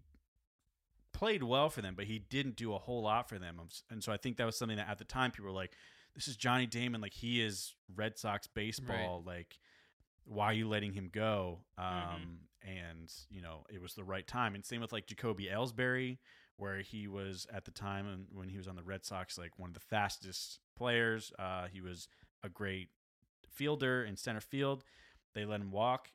[1.12, 3.60] played well for them, but he didn't do a whole lot for them,
[3.90, 5.76] and so I think that was something that at the time people were like,
[6.14, 9.58] "This is Johnny Damon, like he is Red Sox baseball, like."
[10.26, 11.66] why are you letting him go?
[11.76, 12.38] Um, Mhm.
[12.66, 14.54] And you know, it was the right time.
[14.54, 16.16] And same with like Jacoby Ellsbury,
[16.56, 19.68] where he was at the time when he was on the Red Sox, like one
[19.68, 21.30] of the fastest players.
[21.38, 22.08] Uh, he was
[22.42, 22.88] a great
[23.50, 24.82] fielder in center field.
[25.34, 26.10] They let him walk,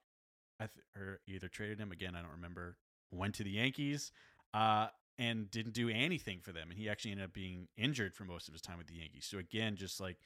[0.60, 2.16] I th- or either traded him again.
[2.16, 2.78] I don't remember.
[3.12, 4.12] Went to the Yankees.
[4.56, 4.88] Uh,
[5.20, 6.70] and didn't do anything for them.
[6.72, 9.28] And he actually ended up being injured for most of his time with the Yankees.
[9.30, 10.18] So again, just like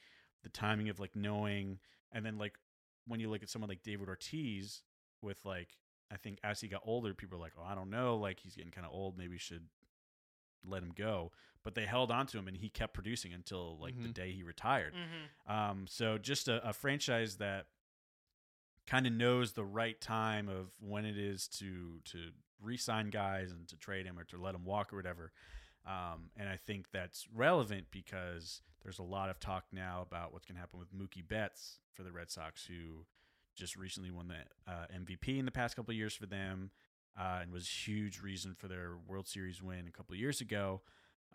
[0.42, 1.78] the timing of like knowing,
[2.12, 2.54] and then like
[3.06, 4.82] when you look at someone like David Ortiz
[5.20, 5.76] with like
[6.12, 8.54] I think as he got older, people are like, oh, I don't know, like he's
[8.54, 9.66] getting kind of old, maybe should
[10.64, 11.32] let him go.
[11.62, 14.14] But they held on to him and he kept producing until like the Mhm.
[14.14, 14.94] day he retired.
[14.94, 15.52] Mm-hmm.
[15.52, 17.66] Um, so just a, a franchise that
[18.86, 22.18] kind of knows the right time of when it is to to
[22.62, 25.32] re-sign guys and to trade him or to let him walk or whatever.
[25.86, 30.46] Um, and I think that's relevant because there's a lot of talk now about what's
[30.46, 33.04] going to happen with Mookie Betts for the Red Sox, who
[33.54, 36.70] just recently won the uh, MVP in the past couple of years for them,
[37.18, 40.80] uh, and was huge reason for their World Series win a couple of years ago.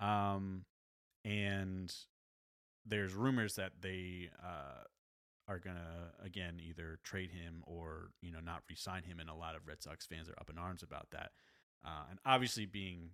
[0.02, 0.66] Um,
[1.24, 1.94] and
[2.86, 4.84] there's rumors that they uh,
[5.50, 9.56] are gonna again either trade him or you know not re-sign him, and a lot
[9.56, 11.32] of Red Sox fans are up in arms about that.
[11.84, 13.10] Uh, and obviously, being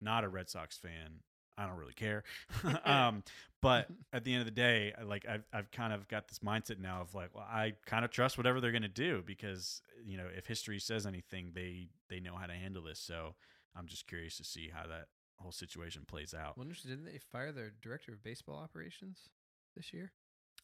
[0.00, 1.20] not a Red Sox fan,
[1.56, 2.22] I don't really care.
[2.84, 3.22] um,
[3.62, 6.78] but at the end of the day, like I've I've kind of got this mindset
[6.78, 10.26] now of like, well, I kind of trust whatever they're gonna do because you know
[10.36, 13.00] if history says anything, they they know how to handle this.
[13.00, 13.34] So
[13.74, 15.06] I'm just curious to see how that
[15.38, 16.58] whole situation plays out.
[16.58, 19.30] Wonder, didn't they fire their director of baseball operations
[19.74, 20.12] this year?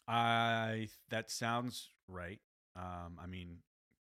[0.09, 2.41] I that sounds right.
[2.77, 3.59] Um, I mean,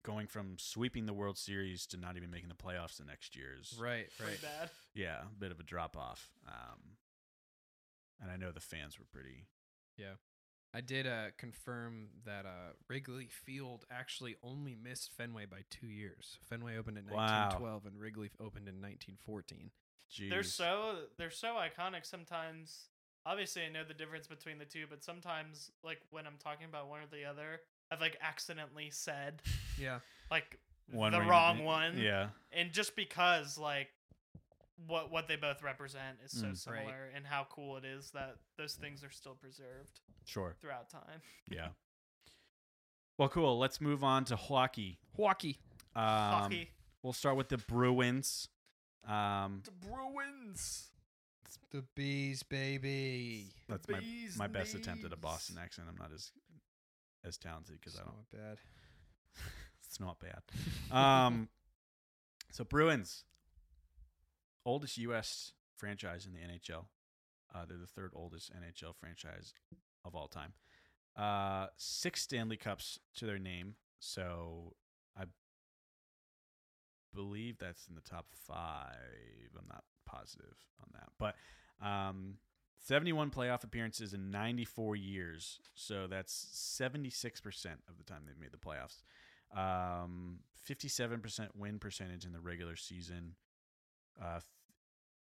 [0.05, 3.49] going from sweeping the World Series to not even making the playoffs the next year
[3.61, 4.71] is Right, Pretty bad.
[4.95, 6.31] yeah, a bit of a drop off.
[6.47, 6.97] Um,
[8.21, 9.47] and I know the fans were pretty.
[9.97, 10.15] Yeah,
[10.73, 16.39] I did uh, confirm that uh, Wrigley Field actually only missed Fenway by two years.
[16.49, 17.17] Fenway opened in Wow.
[17.51, 19.71] 1912 and Wrigley opened in 1914.
[20.09, 20.31] Geez.
[20.31, 22.89] They're so they're so iconic sometimes.
[23.25, 26.89] Obviously, I know the difference between the two, but sometimes, like when I'm talking about
[26.89, 29.43] one or the other, I've like accidentally said
[29.79, 30.01] Yeah.
[30.31, 30.59] like
[30.91, 31.99] One the where you- wrong one.
[31.99, 33.89] Yeah, and just because like
[34.87, 36.49] what what they both represent is so Mm.
[36.49, 36.59] Right.
[36.59, 40.57] similar, and how cool it is that those things are still preserved sure.
[40.61, 41.23] throughout time.
[41.49, 41.69] Yeah.
[43.19, 43.59] Well, cool.
[43.59, 44.99] Let's move on to hockey.
[45.17, 45.61] Hockey.
[45.95, 46.71] Um, Hockey.
[47.03, 48.49] We'll start with the Bruins.
[49.05, 50.92] Um, The Bruins.
[51.71, 53.47] The bees, baby.
[53.69, 55.17] that's my Bees my best attempt at a.
[55.17, 55.89] Boston accent.
[55.91, 56.31] I'm not as
[57.25, 58.15] as talented because I don't.
[58.15, 58.59] not bad.
[59.85, 60.41] It's not bad.
[60.91, 61.51] Um,
[62.51, 63.25] so Bruins,
[64.65, 65.53] oldest U.S.
[65.77, 66.87] franchise in the NHL.
[67.55, 69.53] Uh, they're the third oldest NHL franchise
[70.03, 70.55] of all time.
[71.15, 73.75] Uh, six Stanley Cups to their name.
[73.99, 74.73] So
[75.15, 75.25] I
[77.15, 79.51] believe that's in the top five.
[79.59, 81.37] I'm not positive on that, but
[81.87, 82.35] um,
[82.85, 85.61] 71 playoff appearances in 94 years.
[85.75, 86.33] So that's
[86.81, 89.03] 76% of the time they've made the playoffs.
[89.57, 93.35] Um, 57% win percentage in the regular season.
[94.21, 94.43] Uh, th-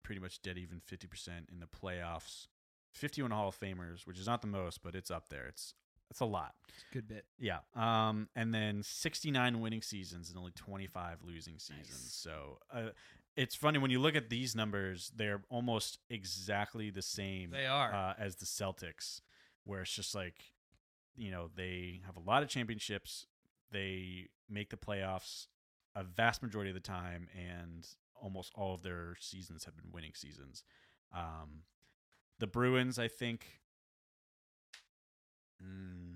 [0.02, 2.46] pretty much dead even 50% in the playoffs.
[2.92, 5.46] 51 Hall of Famers, which is not the most, but it's up there.
[5.46, 5.74] It's
[6.10, 6.54] it's a lot.
[6.68, 7.24] It's a good bit.
[7.38, 7.58] Yeah.
[7.74, 11.88] Um, and then 69 winning seasons and only 25 losing seasons.
[11.90, 12.12] Nice.
[12.12, 12.90] So uh,
[13.36, 17.92] it's funny when you look at these numbers, they're almost exactly the same They are.
[17.92, 19.20] uh, as the Celtics,
[19.64, 20.52] where it's just like,
[21.14, 23.26] you know, they have a lot of championships.
[23.70, 25.46] They make the playoffs
[25.94, 30.12] a vast majority of the time, and almost all of their seasons have been winning
[30.14, 30.64] seasons.
[31.14, 31.62] Um,
[32.38, 33.46] the Bruins, I think.
[35.62, 36.15] Mm,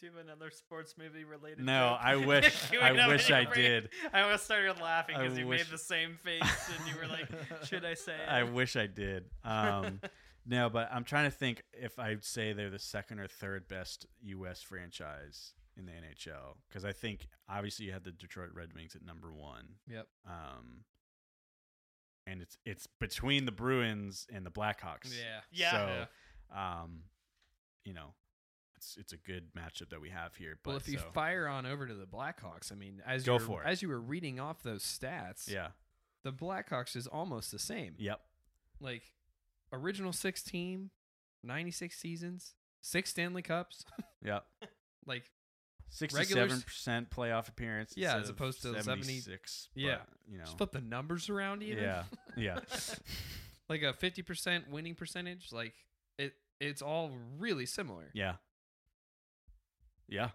[0.00, 1.64] Do another sports movie related?
[1.64, 1.98] No, joke?
[2.02, 3.90] I wish- I wish I did.
[4.12, 7.28] I almost started laughing because you wish- made the same face, and you were like,
[7.66, 9.26] "Should I say it?" I wish I did.
[9.44, 10.00] Um,
[10.46, 14.06] no, but I'm trying to think if I'd say they're the second or third best
[14.22, 14.62] U.S.
[14.62, 19.04] franchise in the NHL because I think obviously you had the Detroit Red Wings at
[19.04, 20.06] number one, Yep.
[20.26, 20.84] um,
[22.26, 25.12] and it's it's between the Bruins and the Blackhawks.
[25.14, 25.40] Yeah.
[25.52, 25.70] Yeah.
[25.70, 26.06] So,
[26.54, 26.82] Yeah.
[26.82, 27.00] um,
[27.84, 28.14] you know,
[28.80, 30.58] it's it's a good matchup that we have here.
[30.64, 33.34] But well, if you so- fire on over to the Blackhawks, I mean, as Go
[33.34, 33.66] you were, for it.
[33.66, 35.68] as you were reading off those stats, yeah,
[36.24, 37.94] the Blackhawks is almost the same.
[37.98, 38.20] yep,
[38.80, 39.02] Like
[39.72, 40.90] original six team,
[41.42, 43.84] ninety six seasons, six Stanley Cups.
[44.24, 44.46] yep.
[45.06, 45.24] like
[45.92, 47.94] Sixty-seven percent playoff appearance.
[47.96, 49.68] Yeah, as opposed to 70 seventy-six.
[49.74, 49.96] Yeah.
[49.98, 50.44] but, you know.
[50.44, 51.82] just flip the numbers around even.
[51.82, 52.04] Yeah,
[52.36, 52.60] yeah,
[53.68, 55.48] like a fifty percent winning percentage.
[55.52, 55.74] Like
[56.16, 58.10] it, it's all really similar.
[58.14, 58.34] yeah,
[60.10, 60.30] yeah.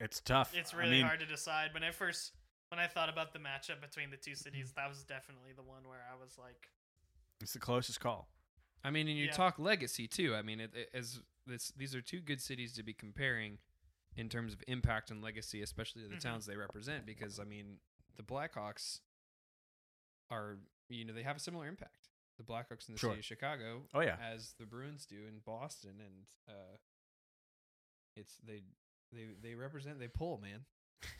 [0.00, 0.54] It's tough.
[0.54, 1.72] It's I really mean, hard to decide.
[1.74, 2.32] When I first
[2.68, 5.86] when I thought about the matchup between the two cities, that was definitely the one
[5.88, 6.68] where I was like,
[7.40, 8.28] It's the closest call.
[8.84, 9.32] I mean, and you Yeah.
[9.32, 10.34] talk legacy too.
[10.34, 13.58] I mean, it, it, as this, these are two good cities to be comparing
[14.16, 16.20] in terms of impact and legacy, especially to the Mhm.
[16.20, 17.06] towns they represent.
[17.06, 17.78] Because I mean,
[18.16, 19.00] the Blackhawks
[20.30, 20.58] are,
[20.88, 22.08] you know, they have a similar impact.
[22.38, 23.10] The Blackhawks in the Sure.
[23.10, 26.76] city of Chicago, Oh yeah, as the Bruins do in Boston, and uh,
[28.16, 28.62] it's they,
[29.12, 29.98] they, they represent.
[29.98, 30.60] They pull, man.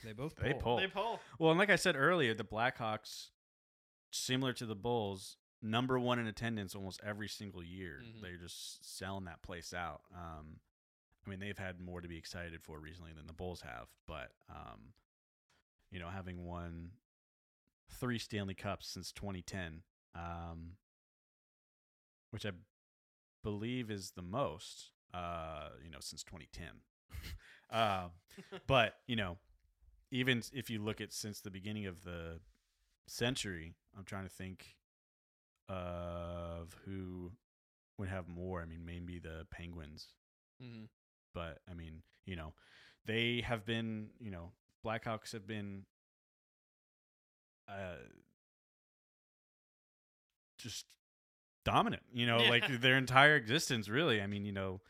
[0.05, 0.61] They both They pull.
[0.61, 0.77] pull.
[0.79, 1.21] they pull.
[1.39, 3.29] Well, and like I said earlier, the Blackhawks,
[4.11, 8.03] similar to the Bulls, number one in attendance almost every single year.
[8.03, 8.23] Mhm.
[8.23, 10.01] They're just selling that place out.
[10.15, 10.61] Um,
[11.27, 14.33] I mean, they've had more to be excited for recently than the Bulls have, but
[14.49, 14.93] um,
[15.91, 16.93] you know, having won
[17.91, 19.83] three Stanley Cups since 2010,
[20.15, 20.73] um,
[22.31, 22.53] which I
[23.43, 26.67] believe is the most, uh, you know, since 2010.
[27.71, 28.11] um,
[28.67, 29.39] but you know,
[30.11, 32.41] even if you look at since the beginning of the
[33.07, 34.77] century, I'm trying to think
[35.69, 37.33] of who
[37.99, 38.63] would have more.
[38.63, 40.09] I mean, maybe the Penguins,
[40.61, 40.85] hmm
[41.35, 42.55] but I mean, you know,
[43.05, 44.53] they have been, you know,
[44.85, 45.85] Blackhawks have been
[47.69, 47.97] uh
[50.59, 50.87] just
[51.65, 52.49] dominant, you know, Yeah.
[52.49, 54.21] like their entire existence really.
[54.23, 54.81] I mean, you know,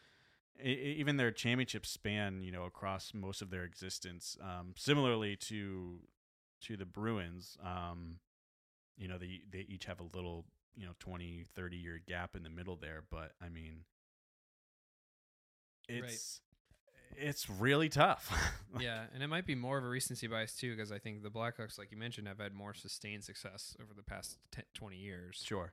[0.63, 4.37] even their championship span, you know, across most of their existence.
[4.41, 6.01] Um similarly to
[6.63, 8.21] to the Bruins, um
[8.97, 10.47] you know, they they each have a little,
[10.77, 13.85] you know, 20, 30 year gap in the middle there, but I mean
[15.89, 16.11] Right.
[16.11, 16.41] it's
[17.17, 18.33] it's really tough.
[18.79, 21.31] yeah, and it might be more of a recency bias too, because I think the
[21.31, 25.43] Blackhawks, like you mentioned, have had more sustained success over the past 10, 20 years.
[25.45, 25.73] Sure.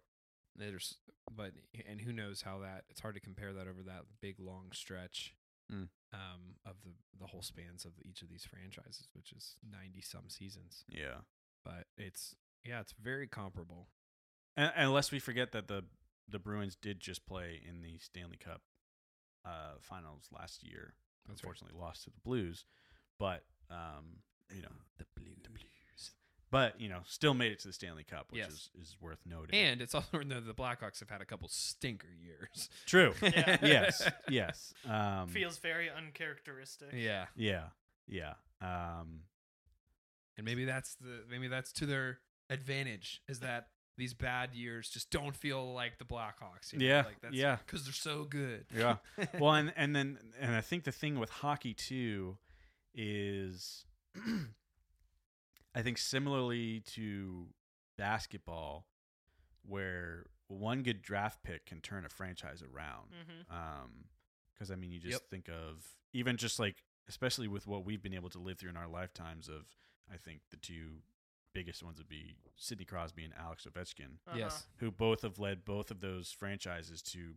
[0.56, 0.96] There's,
[1.36, 1.52] but
[1.88, 2.84] and who knows how that?
[2.90, 5.34] It's hard to compare that over that big long stretch
[5.72, 5.88] Mm.
[6.12, 10.28] um, of the the whole spans of each of these franchises, which is 90 some
[10.30, 10.84] seasons.
[10.90, 11.22] Yeah.
[11.64, 12.36] But it's
[12.66, 13.88] yeah, it's very comparable.
[14.58, 15.86] And, unless we forget that the
[16.28, 18.62] the Bruins did just play in the Stanley Cup
[19.46, 20.94] uh, finals last year.
[21.28, 21.50] That's right.
[21.50, 22.66] Unfortunately, lost to the Blues,
[23.18, 24.20] but um,
[24.54, 25.38] you know, The Blues.
[26.54, 28.52] But you know, still made it to the Stanley Cup, which Yes.
[28.52, 29.60] is, is worth noting.
[29.60, 32.70] And it's also the the Blackhawks have had a couple stinker years.
[32.86, 33.14] true.
[33.24, 33.58] Yeah.
[33.64, 34.08] yes.
[34.30, 34.74] Yes.
[34.88, 36.90] Um, Feels very uncharacteristic.
[36.94, 37.26] Yeah.
[37.36, 37.70] yeah.
[38.08, 38.34] Yeah.
[38.62, 39.22] Um,
[40.38, 42.20] and maybe that's the maybe that's to their
[42.52, 46.72] advantage is that these bad years just don't feel like the Blackhawks.
[46.72, 46.86] You know?
[46.86, 47.58] Yeah, like that's, yeah.
[47.66, 48.66] because they're so good.
[48.76, 48.98] Yeah.
[49.40, 52.38] well, and and then and I think the thing with hockey too
[52.94, 53.86] is,
[55.76, 57.48] I think similarly to
[57.98, 58.86] basketball,
[59.66, 63.10] where one good draft pick can turn a franchise around.
[63.12, 63.56] Mm-hmm.
[63.56, 63.92] Um,
[64.54, 65.30] because I mean, you just Yep.
[65.30, 65.84] think of
[66.14, 69.48] even just like, especially with what we've been able to live through in our lifetimes.
[69.50, 69.66] Of
[70.14, 71.02] I think the two
[71.54, 74.38] biggest ones would be Sidney Crosby and Alex Ovechkin Uh-huh.
[74.38, 74.66] Yes.
[74.78, 77.34] who both have led both of those franchises to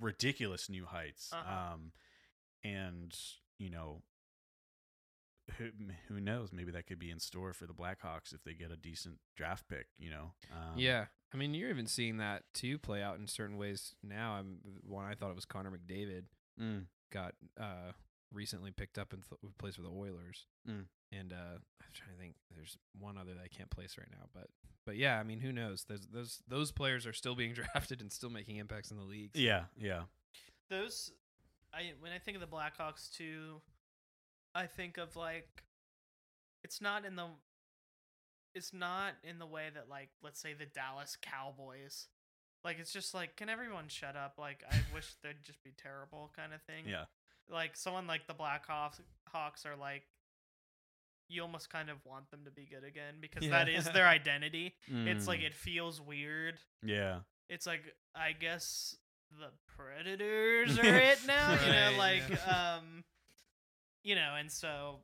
[0.00, 1.30] ridiculous new heights.
[1.32, 1.72] Uh-huh.
[1.74, 1.92] Um,
[2.62, 3.16] and
[3.58, 4.02] you know,
[5.58, 5.68] who
[6.08, 6.52] who knows?
[6.52, 9.68] Maybe that could be in store for the Blackhawks if they get a decent draft
[9.68, 9.86] pick.
[9.98, 13.56] You know, um, yeah, I mean you're even seeing that too play out in certain
[13.56, 14.32] ways now.
[14.32, 16.24] I'm one I thought it was Connor McDavid
[16.60, 17.92] Mm, got uh
[18.32, 20.46] recently picked up and th- plays for the Oilers.
[20.68, 20.84] Mm.
[21.12, 24.26] And uh I'm trying to think there's one other that I can't place right now,
[24.32, 24.46] but
[24.86, 25.84] but yeah, I mean who knows?
[25.88, 29.30] There's those those players are still being drafted and still making impacts in the league.
[29.34, 30.02] so- yeah, yeah,
[30.70, 31.10] Those,
[31.72, 33.60] I when I think of the Blackhawks too,
[34.54, 35.64] I think of like,
[36.62, 37.26] it's not in the,
[38.54, 42.06] it's not in the way that like let's say the Dallas Cowboys,
[42.64, 44.34] like it's just like can everyone shut up?
[44.38, 46.84] Like I wish they'd just be terrible kind of thing.
[46.86, 47.04] yeah,
[47.50, 50.02] Like someone like the Blackhawks Hawks are like.
[51.26, 54.74] You almost kind of want them to be good again because that is their identity.
[54.86, 57.82] It's like Mm, it feels weird yeah, it's like
[58.14, 58.94] I guess
[59.30, 61.56] the predators are it now.
[61.66, 62.76] You know, like yeah.
[62.78, 63.04] um,
[64.04, 65.00] you know, and so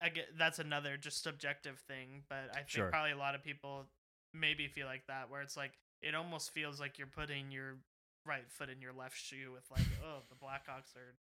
[0.00, 2.88] I get that's another just subjective thing, but I think Sure.
[2.88, 3.84] probably a lot of people
[4.32, 7.76] maybe feel like that, where it's like it almost feels like you're putting your
[8.24, 11.14] right foot in your left shoe with like, oh, the Blackhawks are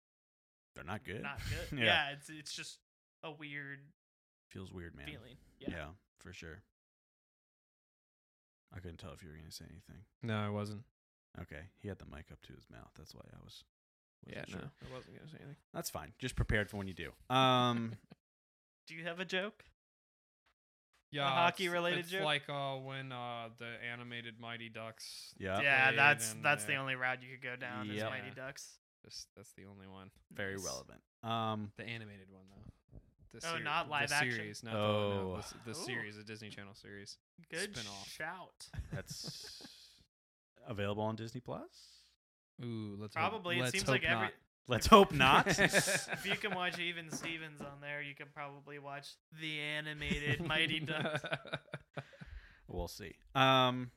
[0.75, 1.21] They're not good.
[1.23, 1.79] not good.
[1.79, 1.85] Yeah.
[1.85, 2.09] yeah.
[2.11, 2.77] it's it's just
[3.23, 3.79] a weird
[4.49, 5.05] Feels weird, man.
[5.07, 5.37] feeling.
[5.59, 5.69] Yeah.
[5.71, 5.85] Yeah.
[6.19, 6.61] for sure.
[8.75, 10.03] I couldn't tell if you were going to say anything.
[10.23, 10.81] No, I wasn't.
[11.41, 12.91] Okay, he had the mic up to his mouth.
[12.97, 13.63] That's why I was.
[14.27, 14.71] Yeah, wasn't no, sure.
[14.91, 15.55] I wasn't gonna say anything.
[15.73, 16.13] That's fine.
[16.19, 17.11] Just prepared for when you do.
[17.35, 17.93] Um,
[18.87, 19.63] Do you have a joke?
[21.11, 22.23] Yeah, hockey it's- related it's joke?
[22.23, 25.33] like uh, when uh, the animated Mighty Ducks.
[25.37, 28.79] yeah, yeah, that's and, that's the only route you could go down is Mighty Ducks.
[29.05, 30.09] Just, that's the only one.
[30.33, 30.65] very Nice.
[30.65, 31.01] relevant.
[31.23, 32.99] Um, The animated one though.
[33.39, 34.31] The Oh, ser- not live the action?
[34.31, 35.11] series, not the, Oh.
[35.35, 37.17] no, the, the series, the Disney Channel series.
[37.51, 38.07] Good Spin-off.
[38.09, 38.67] shout.
[38.93, 39.67] that's
[40.67, 42.02] available on Disney Plus.
[42.63, 43.55] Ooh, let's Probably.
[43.55, 44.33] Hope, it let's seems hope like every not.
[44.69, 45.47] Let's hope not.
[45.59, 49.09] if you can watch Even Stevens on there, you can probably watch
[49.41, 51.21] the animated Mighty Ducks.
[52.69, 53.15] we'll see.
[53.35, 53.91] Um,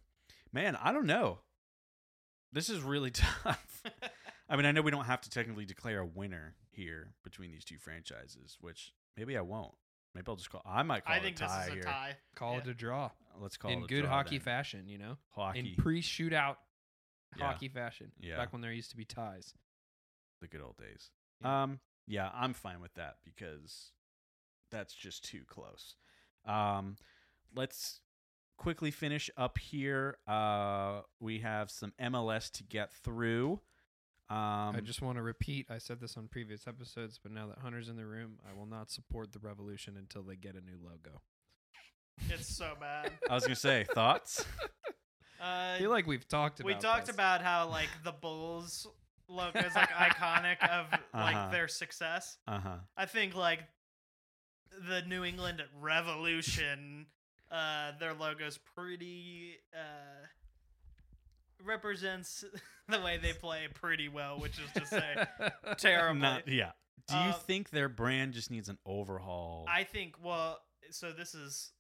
[0.52, 1.38] man, I don't know.
[2.52, 3.84] This is really tough.
[4.48, 7.64] I mean, I know we don't have to technically declare a winner here between these
[7.64, 9.74] two franchises, which maybe I won't.
[10.16, 10.62] Maybe I'll just call.
[10.66, 11.82] I might call I it think a tie this is a here.
[11.84, 12.16] tie.
[12.34, 13.10] Call it a draw
[13.40, 14.44] Let's call in it a good draw hockey then.
[14.44, 14.88] fashion.
[14.88, 16.56] You know, Hockey, in pre-shootout
[17.36, 17.46] Yeah.
[17.46, 18.12] hockey fashion.
[18.20, 18.36] Yeah.
[18.36, 19.54] Back when there used to be ties.
[20.40, 21.10] the good old days.
[21.42, 21.62] Yeah.
[21.62, 23.90] Um, yeah, I'm fine with that because
[24.70, 25.94] that's just too close.
[26.44, 26.96] Um,
[27.54, 28.00] let's
[28.56, 30.18] quickly finish up here.
[30.26, 33.60] Uh, we have some MLS to get through.
[34.28, 35.66] Um, I just want to repeat.
[35.70, 38.66] I said this on previous episodes, but now that Hunter's in the room, I will
[38.66, 41.20] not support the Revolution until they get a new logo.
[42.30, 43.12] It's so bad.
[43.28, 44.44] I was gonna say thoughts.
[45.40, 46.66] Uh, I feel like we've talked about.
[46.68, 47.14] we talked this.
[47.14, 48.86] about how like the Bulls
[49.28, 51.50] logo is like iconic of like Uh-huh.
[51.50, 52.38] their success.
[52.46, 52.76] Uh huh.
[52.96, 53.60] I think like
[54.88, 57.06] the New England Revolution,
[57.50, 60.26] uh, their logo's pretty uh,
[61.64, 62.44] represents
[62.88, 65.26] the way they play pretty well, which is to say
[65.78, 66.20] terribly.
[66.20, 66.72] Not yeah.
[67.08, 69.66] Do you Uh, think their brand just needs an overhaul?
[69.68, 70.58] I think well,
[70.90, 71.72] so this is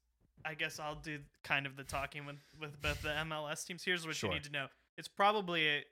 [0.46, 3.82] I guess I'll do kind of the talking with with both the MLS teams.
[3.84, 4.30] Here's what Sure.
[4.30, 4.68] you need to know.
[4.96, 5.84] It's probably a,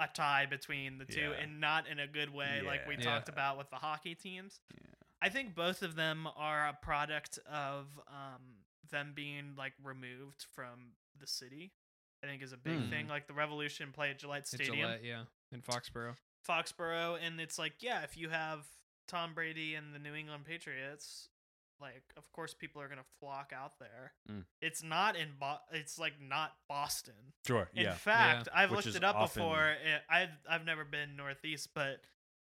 [0.00, 1.42] a tie between the two Yeah.
[1.42, 3.02] and not in a good way like we Yeah.
[3.04, 4.60] talked about with the hockey teams.
[4.74, 4.86] Yeah.
[5.20, 10.94] I think both of them are a product of um them being like removed from
[11.20, 11.72] the city.
[12.22, 12.90] I think is a big Hmm.
[12.90, 13.06] thing.
[13.08, 14.76] Like the Revolution play at Gillette Stadium.
[14.76, 16.16] Gillette, yeah, in Foxborough.
[16.48, 18.66] Foxborough, and it's like, yeah, if you have
[19.06, 21.28] Tom Brady and the New England Patriots,
[21.80, 24.12] like, of course, people are gonna flock out there.
[24.30, 24.44] Mm.
[24.60, 27.32] It's not in, Bo- it's like not Boston.
[27.46, 27.68] sure.
[27.74, 27.94] In Yeah.
[27.94, 29.68] fact, I've Which looked it up often- before.
[29.70, 32.00] It, I've I've never been northeast, but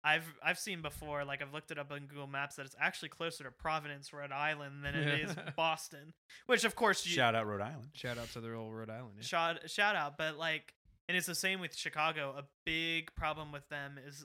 [0.03, 1.25] I've I've seen before.
[1.25, 4.33] Like I've looked it up on Google Maps that it's actually closer to Providence, Rhode
[4.33, 6.15] Island, than it is Boston.
[6.47, 7.91] Which, of course, you, Shout out Rhode Island.
[7.93, 9.13] Shout out to the old Rhode Island.
[9.17, 9.23] Yeah.
[9.23, 10.75] shout shout out but like
[11.09, 14.25] and it's the same with chicago a big problem with them is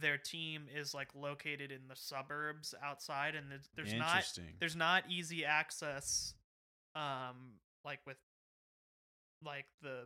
[0.00, 4.24] their team is like located in the suburbs outside and there's, there's not
[4.60, 6.34] there's not easy access
[6.94, 7.54] um
[7.84, 8.16] like with
[9.44, 10.04] like the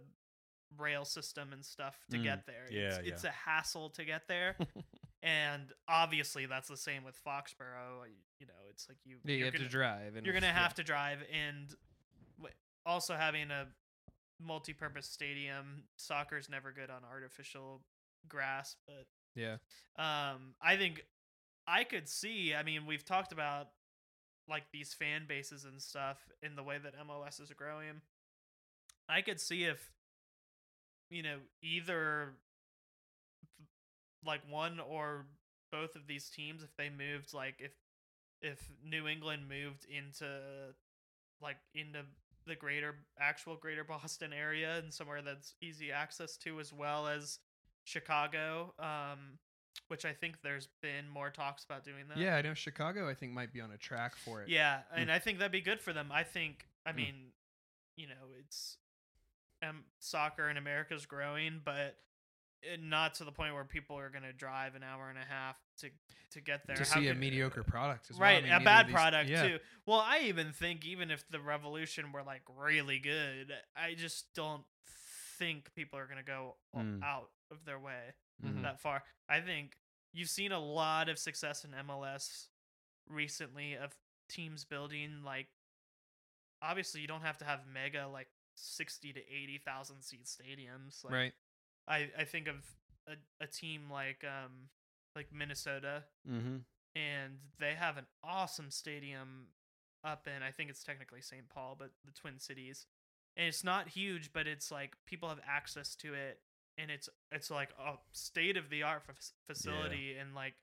[0.79, 4.29] rail system and stuff to Mm, get there yeah, it's, it's a hassle to get
[4.29, 4.57] there
[5.23, 8.05] and obviously that's the same with foxborough
[8.39, 10.17] you know it's like you Yeah, you have gonna- to drive.
[10.17, 10.53] And you're gonna yeah.
[10.63, 11.75] have to drive and
[12.87, 13.67] also having a
[14.41, 17.83] multi-purpose stadium soccer's never good on artificial
[18.29, 19.57] grass but Yeah,
[19.97, 21.05] um i think
[21.67, 23.69] i could see i mean we've talked about
[24.49, 28.03] like these fan bases and stuff in the way that mls is growing.
[29.09, 29.91] I could see if
[31.11, 32.33] you know either
[34.25, 35.27] like one or
[35.73, 37.73] both of these teams if they moved like if
[38.43, 40.27] if New England moved into
[41.41, 42.01] like into
[42.47, 47.39] the greater actual greater Boston area and somewhere that's easy access to as well as
[47.91, 49.39] Chicago um
[49.89, 52.17] which I think there's been more talks about doing that.
[52.19, 52.37] yeah.
[52.37, 53.09] I know Chicago.
[53.09, 54.49] I think might be on a track for it.
[54.49, 56.11] Yeah, and I think that'd be good for them.
[56.13, 56.97] I think I Mm.
[56.97, 57.15] mean,
[57.97, 58.77] you know, it's
[59.67, 61.99] um soccer in America's growing, but
[62.65, 65.25] uh, not to the point where people are going to drive an hour and a
[65.29, 65.91] half to
[66.33, 66.77] to get there.
[66.77, 68.29] to How see a mediocre product as well.
[68.29, 69.43] I right mean, a bad these- product yeah.
[69.43, 74.33] too well i even think even if the revolution were like really good i just
[74.35, 74.63] don't
[75.39, 77.03] think people are going to go Mm.
[77.03, 78.15] out of their way
[78.45, 78.63] Mhm.
[78.63, 79.77] that far i think
[80.13, 82.49] you've seen a lot of success in mls
[83.09, 83.95] recently of
[84.29, 85.49] teams building like
[86.63, 91.33] obviously you don't have to have mega like 60 to 80,000 seat stadiums like right.
[91.89, 92.57] I, I think of
[93.09, 94.69] a, a team like um
[95.17, 96.59] like Minnesota mm-hmm.
[96.95, 99.47] and they have an awesome stadium
[100.05, 101.49] up in I think it's technically St.
[101.49, 102.87] Paul, but the Twin Cities.
[103.37, 106.41] And it's not huge, but it's like people have access to it
[106.79, 109.03] and it's it's like a state of the art
[109.47, 110.55] facility, and like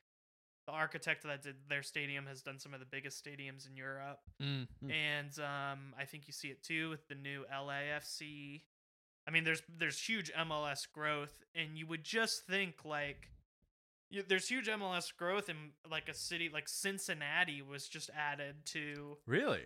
[0.66, 4.20] the architect that did their stadium has done some of the biggest stadiums in Europe,
[4.42, 4.68] Mm.
[4.82, 4.92] Hmm.
[4.92, 8.62] and um, I think you see it too with the new LAFC.
[9.28, 13.30] I mean, there's there's huge MLS growth, and you would just think like.
[14.10, 15.58] You, there's huge MLS growth in
[15.92, 19.64] like a city like Cincinnati was just added to Really?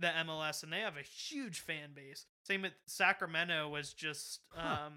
[0.00, 2.26] the MLS, and they have a huge fan base.
[2.42, 4.86] Same with Sacramento was just Huh.
[4.88, 4.94] um,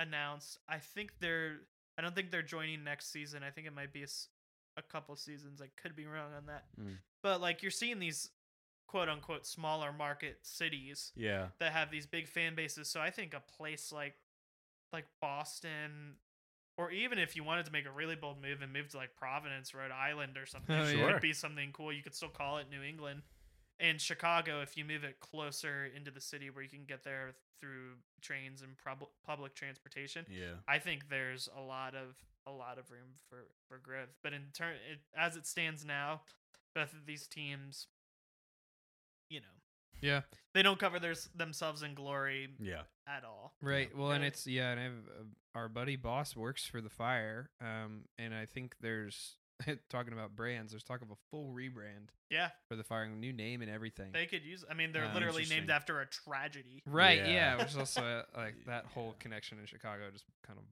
[0.00, 0.58] announced.
[0.68, 1.58] I think they're.
[1.98, 3.42] I don't think they're joining next season.
[3.46, 4.04] I think it might be
[4.76, 5.60] a couple seasons.
[5.60, 6.64] I could be wrong on that.
[6.80, 6.96] Mm.
[7.22, 8.30] But like you're seeing these
[8.88, 11.48] quote unquote smaller market cities Yeah.
[11.60, 12.88] that have these big fan bases.
[12.88, 14.14] So I think a place like
[14.92, 16.14] like Boston.
[16.78, 19.14] Or even if you wanted to make a really bold move and move to like
[19.14, 21.92] Providence, Rhode Island, or something, Oh, it would be something cool.
[21.92, 23.20] You could still call it New England
[23.80, 27.32] and Chicago, if you move it closer into the city where you can get there
[27.60, 30.54] through trains and prob- public transportation, Yeah.
[30.68, 32.16] I think there's a lot of
[32.46, 34.10] a lot of room for for growth.
[34.22, 36.22] But in turn, it, as it stands now,
[36.74, 37.86] both of these teams,
[39.28, 39.46] you know,
[40.00, 40.22] Yeah.
[40.54, 42.84] they don't cover their themselves in glory Yeah.
[43.06, 43.54] at all.
[43.60, 43.94] Right.
[43.94, 45.24] Well, and it's yeah, and I have uh,
[45.54, 49.36] our buddy boss works for the fire, um, and I think there's
[49.90, 50.72] talking about brands.
[50.72, 54.10] There's talk of a full rebrand Yeah, for the firing, new name and everything.
[54.12, 54.64] they could use.
[54.70, 56.82] I mean, they're Uh, literally named after a tragedy.
[56.86, 57.18] right.
[57.18, 57.28] Yeah.
[57.32, 57.56] Yeah.
[57.58, 60.64] Which is also uh, like that whole connection in Chicago just kind of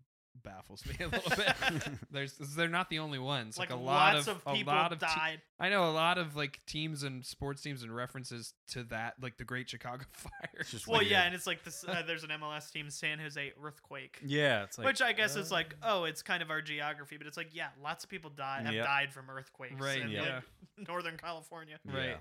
[0.43, 1.82] baffles me a little bit.
[2.10, 3.59] There's they're not the only ones.
[3.59, 5.40] Like, Like, a lot lots of, of, a lot of te- died.
[5.60, 9.36] I know a lot of like teams and sports teams and references to that, like
[9.39, 10.31] the Great Chicago Fire.
[10.60, 11.10] It's just well, weird.
[11.10, 11.85] yeah, and it's like this.
[11.86, 14.19] Uh, there's an MLS team, San Jose Earthquake.
[14.24, 14.65] Yeah.
[14.65, 17.27] It's like which I guess is uh, like, oh, it's kind of our geography, but
[17.27, 18.85] it's like, yeah, lots of people die have Yeah.
[18.85, 20.40] died from earthquakes, Right, in yeah.
[20.77, 21.78] like, Northern California.
[21.85, 22.16] right Yeah.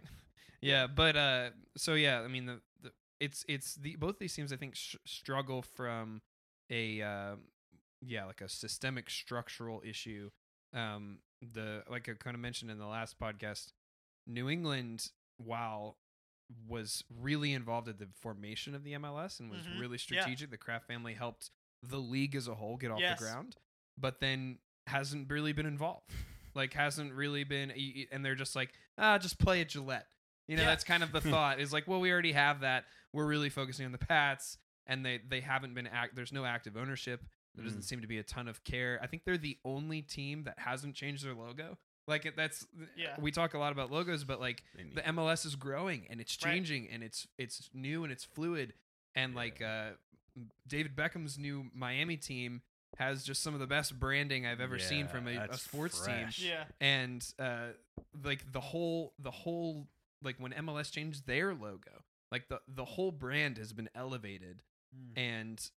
[0.61, 4.52] yeah but uh so yeah i mean the, the it's it's the both these teams
[4.52, 6.22] i think sh- struggle from
[6.72, 7.35] a uh,
[8.07, 10.29] yeah like a systemic structural issue
[10.73, 11.19] um
[11.53, 13.67] the like i kind of mentioned in the last podcast
[14.25, 15.97] new england while
[16.67, 19.79] was really involved at the formation of the mls and was Mhm.
[19.79, 20.21] really Yeah.
[20.21, 21.51] strategic the kraft family helped
[21.84, 23.19] the league as a whole get off Yes.
[23.19, 23.55] the ground
[23.97, 26.09] but then hasn't really been involved
[26.55, 27.71] like hasn't really been
[28.11, 30.07] and they're just like ah just play at gillette
[30.47, 30.69] you know Yeah.
[30.69, 33.85] that's kind of the thought is like well we already have that we're really focusing
[33.85, 34.57] on the pats
[34.88, 37.21] and they they haven't been act there's no active ownership
[37.57, 37.84] there doesn't Mm.
[37.84, 40.95] seem to be a ton of care i think they're the only team that hasn't
[40.95, 41.77] changed their logo
[42.07, 42.65] like it- that's
[42.95, 43.19] Yeah.
[43.19, 44.63] we talk a lot about logos but like
[44.95, 46.53] the MLS is growing and it's Right.
[46.53, 48.73] changing and it's it's new and it's fluid
[49.15, 49.91] and like uh
[50.67, 52.61] David Beckham's new Miami team
[52.97, 56.38] has just some of the best branding I've ever seen from a, a sports fresh.
[56.38, 57.69] team Yeah, and uh
[58.23, 59.88] like the whole the whole
[60.23, 64.61] like when MLS changed their logo like the the whole brand has been elevated
[64.95, 65.17] Mm.
[65.17, 65.71] and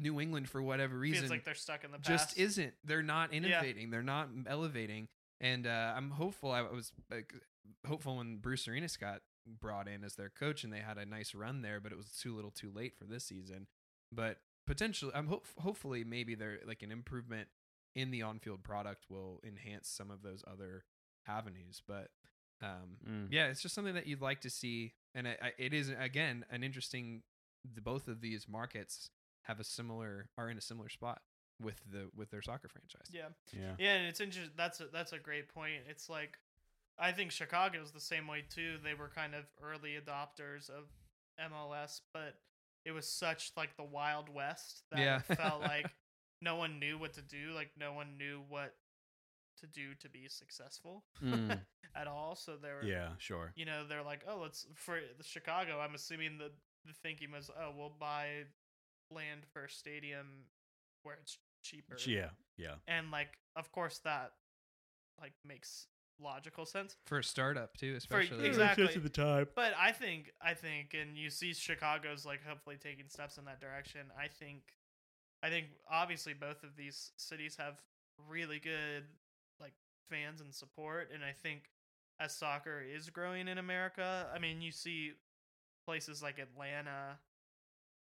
[0.00, 2.08] New England for whatever reason feels like they're stuck in the past.
[2.08, 2.74] just isn't.
[2.84, 3.90] They're not innovating.
[3.90, 5.08] They're not elevating.
[5.40, 6.50] And uh, I'm hopeful.
[6.50, 7.34] I was like,
[7.86, 9.20] hopeful when Bruce Arenas got
[9.60, 11.78] brought in as their coach, and they had a nice run there.
[11.80, 13.66] But it was too little, too late for this season.
[14.10, 17.48] But potentially, I'm hope hopefully maybe they're like an improvement
[17.94, 20.84] in the on-field product will enhance some of those other
[21.28, 21.82] avenues.
[21.86, 22.08] But
[22.62, 23.28] um, Mm.
[23.30, 26.46] yeah, it's just something that you'd like to see, and I, I, it is again
[26.50, 27.22] an interesting.
[27.74, 29.10] The, both of these markets
[29.46, 31.20] have a similar are in a similar spot
[31.60, 33.08] with the with their soccer franchise.
[33.12, 33.72] yeah, Yeah.
[33.78, 34.52] yeah, and it's interesting.
[34.56, 35.82] That's a, that's a great point.
[35.88, 36.38] It's like
[36.98, 38.76] I think Chicago's the same way too.
[38.82, 40.84] They were kind of early adopters of
[41.38, 42.36] MLS, but
[42.84, 45.20] it was such like the Wild West that Yeah.
[45.28, 45.90] it felt like
[46.40, 47.52] no one knew what to do.
[47.54, 48.74] Like no one knew what
[49.60, 51.58] to do to be successful Mm.
[51.94, 52.34] at all.
[52.36, 53.10] So they were yeah.
[53.18, 53.52] Sure.
[53.56, 55.80] you know, they're like, oh, let's for the Chicago.
[55.80, 56.50] I'm assuming the
[56.86, 58.44] the thinking was, oh, we'll buy
[59.10, 60.46] land for a stadium
[61.02, 61.96] where it's cheaper.
[62.06, 62.30] Yeah.
[62.56, 62.74] Yeah.
[62.88, 64.32] And like, of course, that
[65.20, 65.86] like makes
[66.20, 66.96] logical sense.
[67.06, 68.46] For a startup too, especially.
[68.46, 68.86] exactly.
[68.86, 69.48] the time.
[69.54, 73.60] But I think I think, and you see Chicago's like hopefully taking steps in that
[73.60, 74.00] direction.
[74.18, 74.62] I think,
[75.42, 77.80] I think obviously both of these cities have
[78.28, 79.04] really good
[79.60, 79.74] like
[80.10, 81.70] fans and support, and I think
[82.18, 85.12] as soccer is growing in America, I mean you see
[85.86, 87.18] places like Atlanta.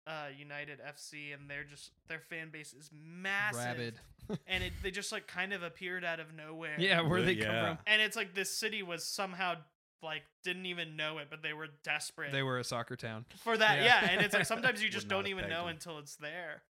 [0.08, 3.94] Uh, United FC, and they're just their fan base is massive, Rabid.
[4.48, 6.76] and it they just like kind of appeared out of nowhere.
[6.80, 7.46] yeah, where they Yeah.
[7.46, 7.78] come from.
[7.86, 9.56] and it's like this city was somehow
[10.02, 13.26] like didn't even know it, but they were desperate They were a soccer town.
[13.44, 13.80] for that.
[13.80, 14.04] Yeah.
[14.04, 14.10] Yeah.
[14.12, 15.76] and it's like sometimes you just don't even know them.
[15.76, 16.64] until it's there.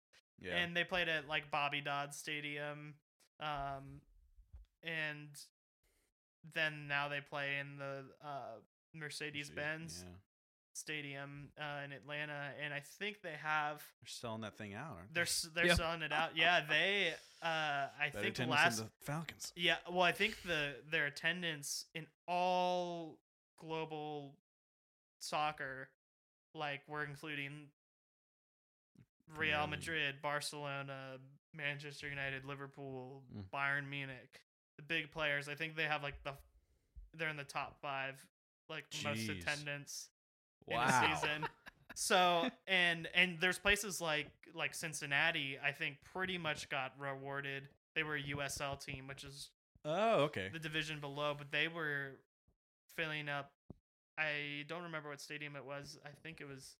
[0.41, 0.55] Yeah.
[0.55, 2.95] And they played at like Bobby Dodd Stadium,
[3.39, 4.01] um,
[4.83, 5.27] and
[6.53, 8.59] then now they play in the uh,
[8.95, 10.13] Mercedes Benz Yeah.
[10.77, 15.13] Stadium uh, in Atlanta, and I think they have They're selling that thing out, aren't
[15.13, 15.27] they're they?
[15.29, 15.73] s- they're Yeah.
[15.75, 16.35] selling it out.
[16.37, 17.45] Yeah, they uh,
[17.99, 19.53] I Better think last the Falcons.
[19.55, 23.17] yeah, well, I think the their attendance in all
[23.57, 24.35] global
[25.19, 25.89] soccer,
[26.53, 27.67] like we're including
[29.35, 31.17] Real Madrid, Barcelona,
[31.53, 33.43] Manchester United, Liverpool, Mm.
[33.53, 34.41] Bayern Munich,
[34.77, 35.49] the big players.
[35.49, 36.33] I think they have like the
[37.13, 38.23] they're in the top five,
[38.69, 40.09] like most attendance
[40.67, 40.83] Wow.
[41.05, 41.47] in a season.
[41.95, 45.57] So and and there's places like like Cincinnati.
[45.63, 47.63] I think pretty much got rewarded.
[47.95, 49.49] They were a USL team, which is
[49.85, 50.49] Oh, okay.
[50.51, 52.17] the division below, but they were
[52.95, 53.51] filling up.
[54.17, 55.97] I don't remember what stadium it was.
[56.05, 56.75] I think it was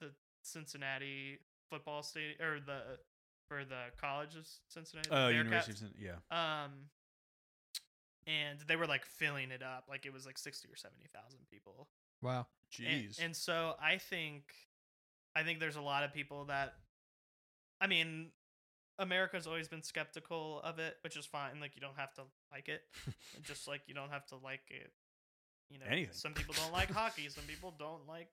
[0.00, 0.10] the
[0.42, 1.38] Cincinnati
[1.70, 2.80] football stadium or the
[3.48, 5.08] for the college of Cincinnati.
[5.10, 5.34] Oh, Bearcats.
[5.34, 6.14] University of Cin- yeah.
[6.30, 6.70] Um,
[8.26, 11.40] and they were like filling it up, like it was like sixty or seventy thousand
[11.50, 11.88] people.
[12.22, 12.46] Wow.
[12.72, 13.22] Jeez.
[13.22, 14.44] And, so I think,
[15.34, 16.74] I think there's a lot of people that,
[17.80, 18.30] I mean,
[18.98, 21.58] America's always been skeptical of it, which is fine.
[21.60, 22.22] Like you don't have to
[22.52, 22.82] like it,
[23.42, 24.92] just like you don't have to like it.
[25.70, 26.12] You know, Anything.
[26.12, 27.28] some people don't like hockey.
[27.28, 28.28] Some people don't like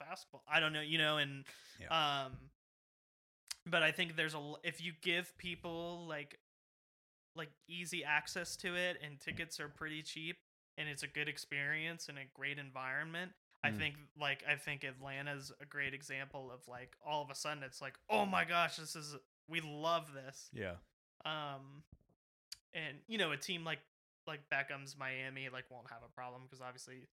[0.00, 0.42] basketball.
[0.50, 0.80] I don't know.
[0.80, 1.44] You know, and
[1.90, 2.32] um,
[3.66, 6.38] but I think there's a l- if you give people like
[7.34, 10.38] like easy access to it and tickets are pretty cheap
[10.78, 13.32] and it's a good experience and a great environment
[13.64, 13.78] i Mm.
[13.78, 17.80] think like i think atlanta's a great example of like all of a sudden it's
[17.80, 19.16] like oh my gosh this is
[19.48, 20.74] we love this yeah.
[21.24, 21.82] um
[22.74, 23.80] and you know a team like
[24.26, 27.06] like beckham's miami like won't have a problem because obviously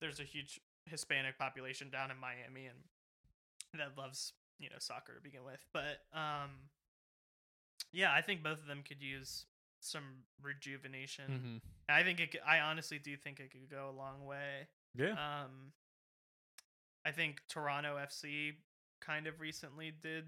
[0.00, 2.78] there's a huge hispanic population down in miami and
[3.74, 6.50] that loves you know soccer to begin with but um
[7.92, 9.44] yeah i think both of them could use
[9.86, 11.56] some rejuvenation Mm-hmm.
[11.88, 15.12] i think it i honestly do think it could go a long way Yeah.
[15.12, 15.72] um,
[17.04, 18.54] I think Toronto FC
[19.00, 20.24] kind of recently did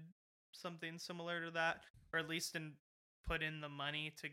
[0.53, 1.81] something similar to that,
[2.13, 2.71] or at least in
[3.27, 4.29] put in the money to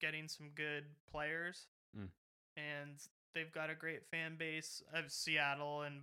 [0.00, 2.08] getting some good players, Mm.
[2.56, 2.96] and
[3.32, 4.82] they've got a great fan base.
[4.92, 6.02] Of Seattle and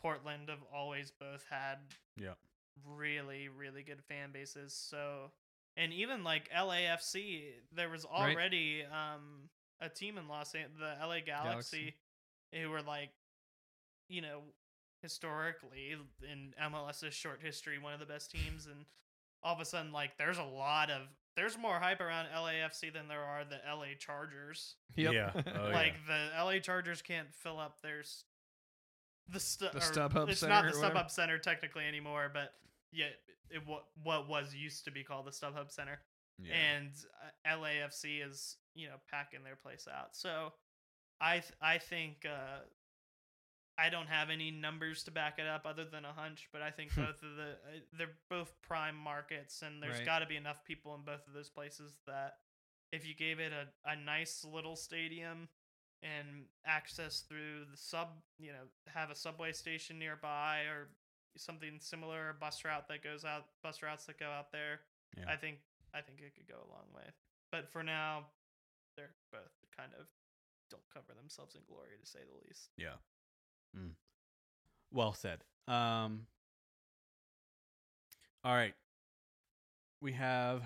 [0.00, 1.76] Portland have always both had
[2.16, 2.34] yeah.
[2.86, 4.72] really really good fan bases.
[4.74, 5.30] So,
[5.76, 8.34] and even like LAFC, there was Right.
[8.34, 9.48] already um
[9.80, 11.94] a team in Los Angeles, the LA Galaxy,
[12.52, 13.10] who were like,
[14.08, 14.42] you know,
[15.02, 18.84] historically in MLS's short history, one of the best teams, and
[19.42, 21.02] all of a sudden, like, there's a lot of
[21.34, 24.76] there's more hype around LAFC than there are the LA Chargers.
[24.96, 25.12] Yep.
[25.14, 25.30] Yeah.
[25.46, 25.74] Oh, yeah.
[25.74, 28.24] like the LA Chargers can't fill up their s-
[29.28, 30.94] the, stu- The or StubHub It's Center not the whatever?
[31.00, 32.52] StubHub Center technically anymore, but
[32.92, 33.06] yeah,
[33.50, 36.00] it what what was used to be called the StubHub Center,
[36.38, 36.54] yeah.
[36.54, 36.90] and
[37.46, 40.14] uh, LAFC is you know packing their place out.
[40.16, 40.52] So
[41.20, 42.60] I th- I think uh,
[43.78, 46.70] I don't have any numbers to back it up other than a hunch, but I
[46.70, 47.02] think Hmm.
[47.04, 50.06] both of the uh, they're both prime markets, and there's Right.
[50.06, 52.38] got to be enough people in both of those places that
[52.92, 55.48] if you gave it a, a nice little stadium
[56.02, 58.08] and access through the sub,
[58.38, 60.90] you know, have a subway station nearby or
[61.36, 64.80] something similar, bus route that goes out, bus routes that go out there.
[65.16, 65.24] Yeah.
[65.28, 65.58] I think
[65.94, 67.10] I think it could go a long way.
[67.50, 68.26] But for now,
[68.96, 70.06] they're both kind of
[70.70, 72.70] don't cover themselves in glory to say the least.
[72.76, 72.96] Yeah.
[73.76, 73.92] Mm.
[74.92, 75.44] Well said.
[75.68, 76.26] Um.
[78.44, 78.74] All right.
[80.00, 80.62] We have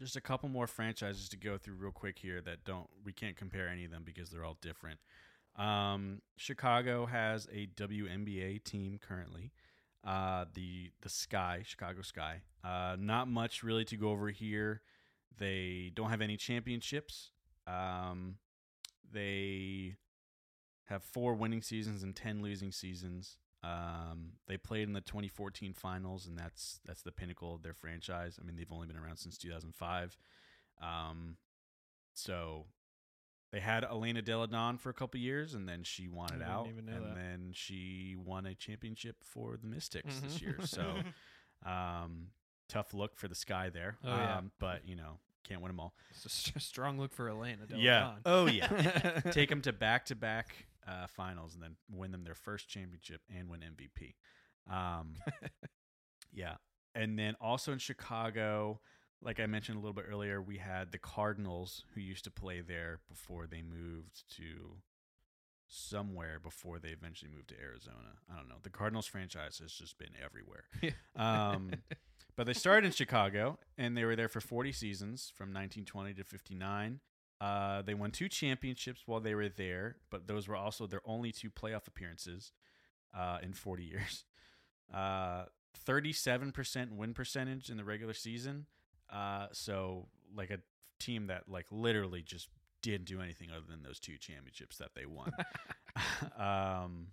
[0.00, 3.36] just a couple more franchises to go through real quick here that don't we can't
[3.36, 4.98] compare any of them because they're all different.
[5.56, 9.52] Um, Chicago has a WNBA team currently.
[10.04, 12.42] Uh, the the Sky Chicago Sky.
[12.64, 14.82] Uh, not much really to go over here.
[15.38, 17.30] They don't have any championships.
[17.66, 18.36] Um,
[19.12, 19.96] they
[20.86, 23.38] have four winning seasons and 10 losing seasons.
[23.64, 28.38] Um, they played in the 2014 finals, and that's that's the pinnacle of their franchise.
[28.40, 30.18] I mean, they've only been around since 2005.
[30.82, 31.36] Um,
[32.12, 32.66] so
[33.52, 36.88] they had Elena Delle Donne for a couple years, and then she wanted out, and
[36.88, 37.14] that.
[37.14, 40.40] then she won a championship for the Mystics this Mhm.
[40.42, 40.58] year.
[40.64, 40.96] So
[41.66, 42.28] um,
[42.68, 43.98] tough look for the Sky there.
[44.04, 44.38] Oh, yeah.
[44.38, 45.94] um, but you know, can't win them all.
[46.10, 47.66] It's a st- strong look for Elena.
[47.66, 48.14] Del Yeah.
[48.24, 49.20] Oh yeah.
[49.32, 50.66] take them to back to back
[51.08, 54.14] finals and then win them their first championship and win MVP.
[54.72, 55.16] Um,
[56.32, 56.54] yeah,
[56.94, 58.80] and then also in Chicago,
[59.22, 62.60] like I mentioned a little bit earlier, we had the Cardinals who used to play
[62.60, 64.76] there before they moved to
[65.68, 68.16] somewhere before they eventually moved to Arizona.
[68.30, 68.56] I don't know.
[68.62, 70.64] The Cardinals franchise has just been everywhere.
[71.16, 71.72] Um,
[72.36, 76.24] but they started in Chicago and they were there for 40 seasons from 1920 to
[76.24, 77.00] 59.
[77.40, 81.32] Uh, they won two championships while they were there, but those were also their only
[81.32, 82.52] two playoff appearances.
[83.14, 84.24] uh, in 40 years.
[84.92, 85.44] Uh,
[85.86, 88.66] 37% win percentage in the regular season.
[89.12, 90.58] Uh, so like a
[90.98, 92.48] team that like literally just
[92.82, 95.30] didn't do anything other than those two championships that they won.
[96.38, 97.08] um,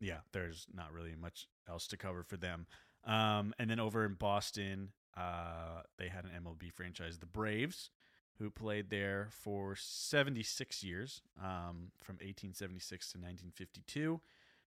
[0.00, 2.66] yeah, there's not really much else to cover for them.
[3.04, 7.90] Um, and then over in Boston, uh, they had an MLB franchise, the Braves,
[8.38, 14.20] who played there for 76 years, um, from 1876 to 1952.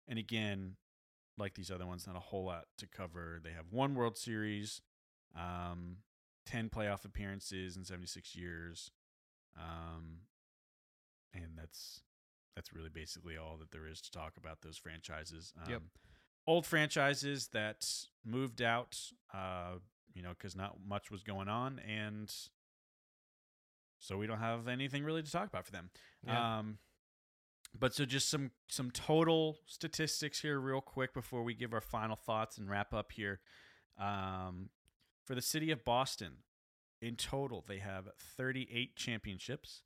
[0.09, 0.77] And again,
[1.39, 3.40] like these other ones, not a whole lot to cover.
[3.43, 4.82] They have one World Series,
[5.36, 5.98] um,
[6.46, 8.90] 10 playoff appearances in 76 years.
[9.56, 10.20] Um,
[11.34, 12.02] and that's
[12.54, 15.52] that's really basically all that there is to talk about those franchises.
[15.64, 15.82] Um, Yep.
[16.46, 17.88] Old franchises that
[18.24, 18.98] moved out,
[19.32, 19.74] uh,
[20.12, 22.34] you know, because not much was going on, and
[24.00, 25.90] so we don't have anything really to talk about for them.
[26.26, 26.59] Yeah.
[26.59, 26.78] Um,
[27.78, 32.16] but so just some some total statistics here, real quick, before we give our final
[32.16, 33.40] thoughts and wrap up here.
[33.98, 34.70] Um,
[35.24, 36.39] for the city of Boston,
[37.01, 39.82] in total, they have 38 championships,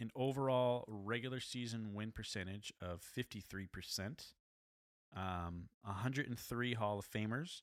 [0.00, 4.32] an overall regular season win percentage of 53%,
[5.16, 7.62] um, 103 Hall of Famers,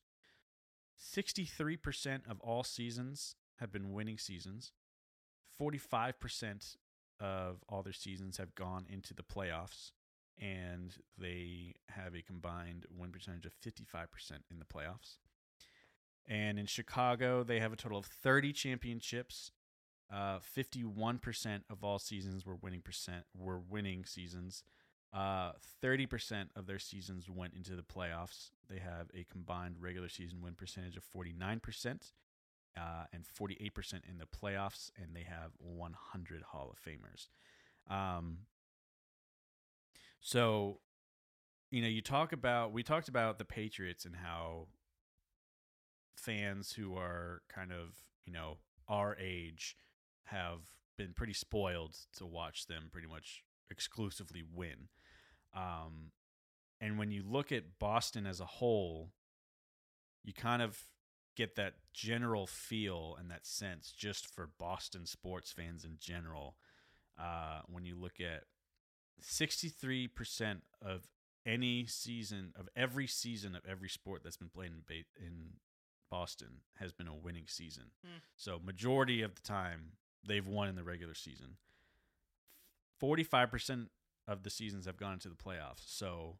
[0.97, 4.71] 63% of all seasons have been winning seasons,
[5.59, 6.77] 45%
[7.19, 9.91] of all their seasons have gone into the playoffs,
[10.39, 14.07] and they have a combined win percentage of 55%
[14.51, 15.17] in the playoffs.
[16.27, 19.51] And in Chicago, they have a total of 30 championships.
[20.11, 24.63] Uh, 51% of all seasons were winning percent were winning seasons.
[25.13, 25.53] Uh,
[25.83, 28.49] 30% of their seasons went into the playoffs.
[28.69, 32.11] They have a combined regular season win percentage of 49%,
[32.77, 32.81] uh,
[33.13, 37.27] and 48% in the playoffs, and they have 100 Hall of Famers.
[37.89, 38.39] Um,
[40.19, 40.79] so,
[41.71, 44.67] you know, you talk about, we talked about the Patriots and how
[46.15, 49.75] fans who are kind of, you know, our age
[50.25, 50.61] have
[50.97, 54.89] been pretty spoiled to watch them pretty much exclusively win.
[55.55, 56.11] Um,
[56.81, 59.11] and when you look at Boston as a whole,
[60.23, 60.79] you kind of
[61.35, 66.55] get that general feel and that sense just for Boston sports fans in general.
[67.19, 68.43] Uh, when you look at
[69.21, 71.07] 63% of
[71.45, 74.81] any season of every season of every sport that's been played in
[75.23, 75.33] in
[76.09, 77.85] Boston has been a winning season.
[78.03, 78.17] Hmm.
[78.35, 79.93] So majority of the time
[80.25, 81.57] they've won in the regular season.
[83.01, 83.87] 45%
[84.27, 85.83] of the seasons have gone into the playoffs.
[85.85, 86.37] So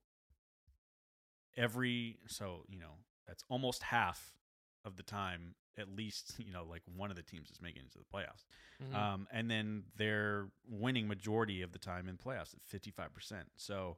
[1.57, 4.35] every so, you know, that's almost half
[4.83, 7.91] of the time at least, you know, like one of the teams is making it
[7.91, 8.45] to the playoffs.
[8.83, 8.95] Mhm.
[8.95, 13.43] Um, and then they're winning majority of the time in playoffs at 55%.
[13.55, 13.97] So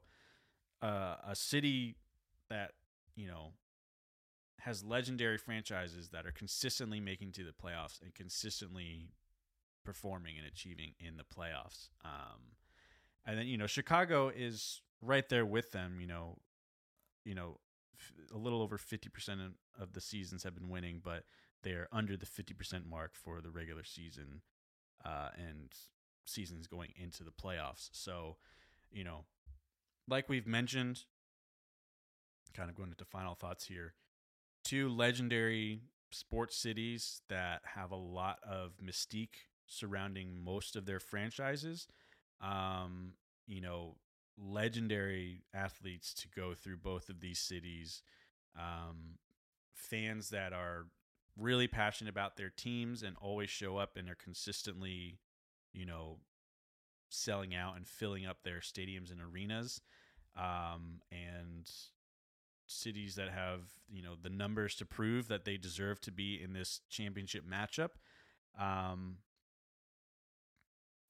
[0.82, 1.96] uh, a city
[2.48, 2.72] that,
[3.16, 3.52] you know,
[4.68, 9.08] has legendary franchises that are consistently making to the playoffs and consistently
[9.82, 11.88] performing and achieving in the playoffs.
[12.04, 12.52] Um,
[13.24, 16.36] and then, you know, Chicago is right there with them, you know,
[17.24, 17.60] you know,
[17.94, 21.24] f- a little over 50% of- of the seasons have been winning, but
[21.62, 24.42] they're under the 50% mark for the regular season
[25.02, 25.74] uh, and
[26.26, 27.88] seasons going into the playoffs.
[27.92, 28.36] So,
[28.90, 29.24] you know,
[30.06, 31.06] like we've mentioned,
[32.52, 33.94] kind of going into final thoughts here,
[34.68, 35.80] two legendary
[36.10, 41.88] sports cities that have a lot of mystique surrounding most of their franchises.
[42.42, 43.14] Um,
[43.46, 43.96] you know,
[44.36, 48.02] legendary athletes to go through both of these cities.
[48.58, 49.16] Um,
[49.74, 50.86] fans that are
[51.38, 55.18] really passionate about their teams and always show up and are consistently,
[55.72, 56.18] you know,
[57.08, 59.80] selling out and filling up their stadiums and arenas.
[60.36, 61.70] Um, and
[62.68, 66.52] cities that have, you know, the numbers to prove that they deserve to be in
[66.52, 67.90] this championship matchup.
[68.58, 69.16] Um,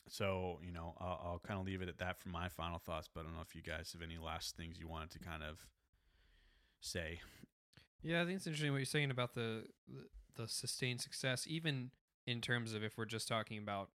[0.09, 3.09] so, you know, I'll, I'll kind of leave it at that for my final thoughts,
[3.13, 5.43] but I don't know if you guys have any last things you wanted to kind
[5.43, 5.67] of
[6.81, 7.21] say.
[8.03, 10.07] Yeah, I think it's interesting what you're saying about the, the
[10.37, 11.91] the sustained success, even
[12.27, 13.89] in terms of if we're just talking about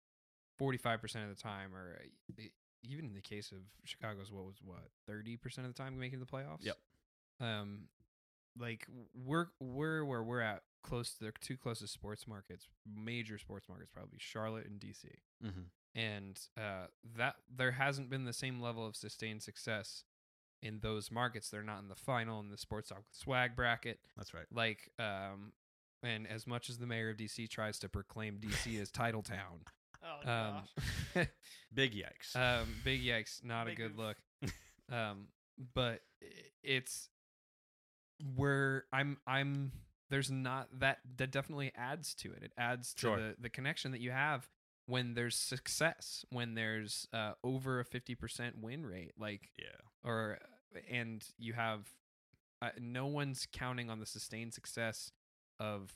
[0.59, 2.51] 45% of the time, or uh, e-
[2.83, 6.25] even in the case of Chicago's, what was what 30% of the time making the
[6.25, 6.61] playoffs.
[6.61, 6.77] Yep.
[7.41, 7.88] Um,
[8.59, 13.68] like we're we're where we're at close to the two closest sports markets, major sports
[13.69, 15.05] markets, probably Charlotte and DC
[15.45, 15.61] Mm-hmm.
[15.99, 16.85] and uh,
[17.18, 20.03] that there hasn't been the same level of sustained success
[20.61, 21.49] in those markets.
[21.49, 23.99] They're not in the final in the Sports Talk Swag bracket.
[24.18, 24.45] That's right.
[24.53, 25.53] Like, um,
[26.03, 29.61] and as much as the mayor of DC tries to proclaim DC as title town,
[30.03, 30.61] Oh um,
[31.15, 31.27] gosh.
[31.73, 32.35] Big yikes.
[32.35, 33.97] um, big yikes, not Big a good oof.
[33.97, 34.18] look.
[34.91, 35.27] Um,
[35.73, 36.01] but
[36.63, 37.07] it's
[38.35, 39.72] where I'm I'm
[40.10, 42.43] there's not that that definitely adds to it.
[42.43, 43.18] It adds to Sure.
[43.18, 44.49] the the connection that you have
[44.88, 49.68] when there's success, when there's uh, over a 50% win rate, like Yeah.
[50.03, 50.39] or
[50.89, 51.88] and you have
[52.61, 55.11] uh, no one's counting on the sustained success
[55.60, 55.93] of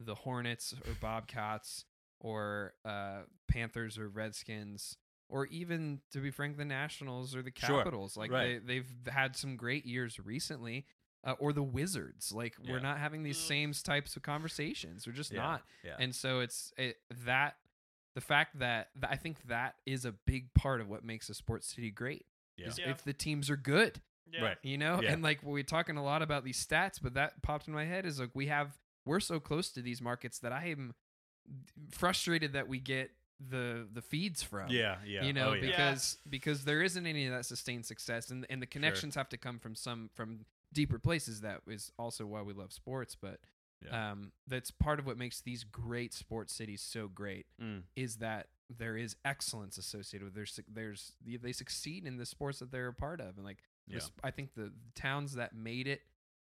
[0.00, 1.84] the Hornets or Bobcats
[2.20, 4.96] or uh, Panthers or Redskins
[5.28, 7.78] or even to be frank the Nationals or the Sure.
[7.78, 8.60] Capitals like Right.
[8.66, 10.84] they they've had some great years recently
[11.26, 12.72] uh, or the Wizards like Yeah.
[12.72, 13.48] we're not having these Ugh.
[13.48, 15.42] same types of conversations we're just yeah.
[15.42, 15.96] not Yeah.
[15.98, 16.96] and so it's it,
[17.26, 17.56] that
[18.14, 21.34] the fact that, that I think that is a big part of what makes a
[21.34, 22.24] sports city great
[22.56, 22.68] yeah.
[22.68, 22.90] is Yeah.
[22.90, 24.00] if the teams are good
[24.32, 24.42] Yeah.
[24.44, 24.56] Right.
[24.62, 25.12] you know Yeah.
[25.12, 28.06] and like we're talking a lot about these stats but that popped in my head
[28.06, 30.94] is like we have we're so close to these markets that i am
[31.90, 33.10] frustrated that we get
[33.50, 34.96] the the feeds from Yeah.
[35.04, 35.22] Yeah.
[35.24, 35.64] you know oh, yeah.
[35.64, 35.70] Yeah.
[35.70, 39.36] because because there isn't any of that sustained success and and the connections have to
[39.36, 40.46] come from some from
[40.76, 43.40] deeper places that is also why we love sports but
[43.84, 44.12] Yeah.
[44.12, 47.82] um that's part of what makes these great sports cities so great Mm.
[47.94, 52.70] is that there is excellence associated with there's there's they succeed in the sports that
[52.70, 53.96] they're a part of and like Yeah.
[53.96, 56.02] this- I think the towns that made it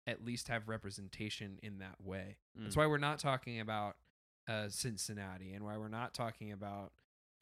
[0.06, 2.36] at least have representation in that way.
[2.56, 2.78] That's Mm.
[2.78, 3.96] why we're not talking about
[4.48, 6.92] uh, Cincinnati and why we're not talking about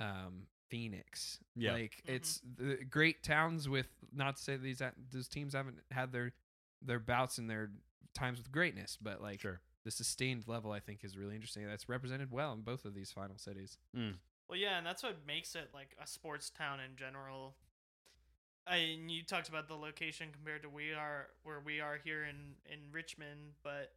[0.00, 1.40] um, Phoenix.
[1.56, 1.72] Yeah.
[1.72, 2.14] Like Mhm.
[2.16, 6.34] it's the great towns with not to say these those teams haven't had their
[6.82, 7.70] their bouts and their
[8.14, 9.60] times with greatness, but like Sure.
[9.84, 11.66] the sustained level I think is really interesting.
[11.66, 13.78] That's represented well in both of these final cities.
[13.96, 14.18] Mm.
[14.48, 17.56] Well, yeah, and that's what makes it like a sports town in general.
[18.66, 22.24] I and you talked about the location compared to we are where we are here
[22.24, 23.92] in in Richmond, but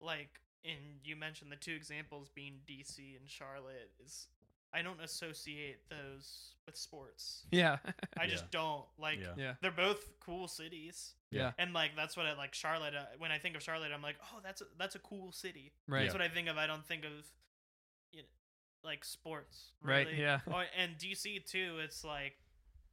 [0.00, 4.28] like and you mentioned the two examples being DC and Charlotte is
[4.72, 7.46] I don't associate those with sports.
[7.50, 7.78] Yeah.
[8.16, 8.26] I Yeah.
[8.30, 9.18] just don't like.
[9.20, 9.34] Yeah.
[9.36, 9.54] yeah.
[9.60, 11.52] They're both cool cities, Yeah.
[11.58, 12.54] and like that's what I like.
[12.54, 12.94] Charlotte.
[12.94, 15.72] Uh, when I think of Charlotte, I'm like, oh, that's a, that's a cool city.
[15.88, 16.02] Right.
[16.02, 16.56] That's what I think of.
[16.56, 17.26] I don't think of,
[18.12, 18.28] you know,
[18.84, 19.72] like sports.
[19.82, 20.06] Right.
[20.06, 20.20] really.
[20.20, 20.40] Yeah.
[20.46, 21.78] Oh, and DC too.
[21.82, 22.34] It's like,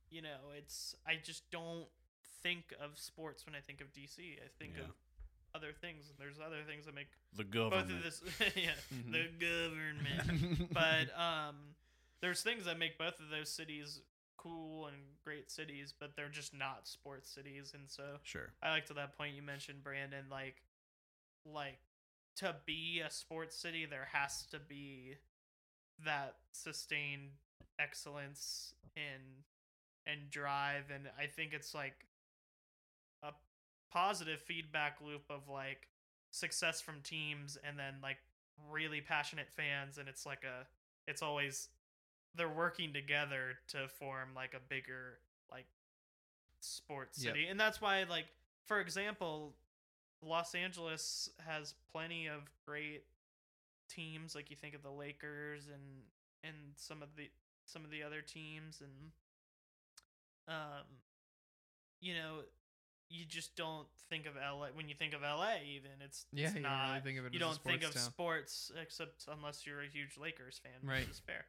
[0.10, 1.88] you know, it's I just don't
[2.42, 4.20] think of sports when I think of DC.
[4.44, 4.84] I think Yeah.
[4.86, 4.90] of
[5.56, 6.10] other things.
[6.10, 8.22] and There's other things that make The both of this.
[8.56, 9.12] yeah, Mhm.
[9.12, 10.70] the government.
[10.74, 11.56] but um,
[12.22, 14.02] there's things that make both of those cities
[14.38, 17.74] cool and great cities, but they're just not sports cities.
[17.74, 18.54] And so Sure.
[18.62, 20.26] I like to that point you mentioned, Brandon.
[20.30, 20.62] Like,
[21.46, 21.80] like
[22.38, 25.16] to be a sports city, there has to be
[26.06, 27.32] that sustained
[27.80, 29.44] excellence in
[30.06, 32.07] and drive, and I think it's like a
[33.92, 35.88] positive feedback loop of like
[36.32, 38.18] success from teams, and then like
[38.72, 40.66] really passionate fans, and it's like a
[41.10, 41.70] it's always
[42.36, 45.20] they're working together to form like a bigger
[45.52, 45.66] like
[46.60, 47.34] sports Yep.
[47.34, 48.26] city and that's why like
[48.66, 49.54] for example
[50.22, 53.04] los angeles has plenty of great
[53.90, 56.04] teams like you think of the lakers and
[56.44, 57.30] and some of the
[57.66, 59.12] some of the other teams and
[60.48, 60.84] um
[62.02, 62.40] you know
[63.10, 66.48] you just don't think of LA when you think of LA even it's yeah.
[66.48, 68.12] it's you not really think of it you don't think of sports town.
[68.12, 71.02] sports except unless you're a huge Lakers fan, Right.
[71.02, 71.46] which is fair.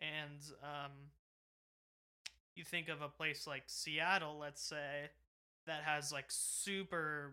[0.00, 0.90] And um,
[2.54, 5.10] you think of a place like Seattle, let's say,
[5.66, 7.32] that has like super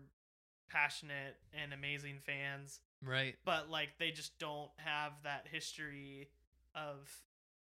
[0.70, 3.36] passionate and amazing fans, Right.
[3.44, 6.28] but like they just don't have that history
[6.74, 7.10] of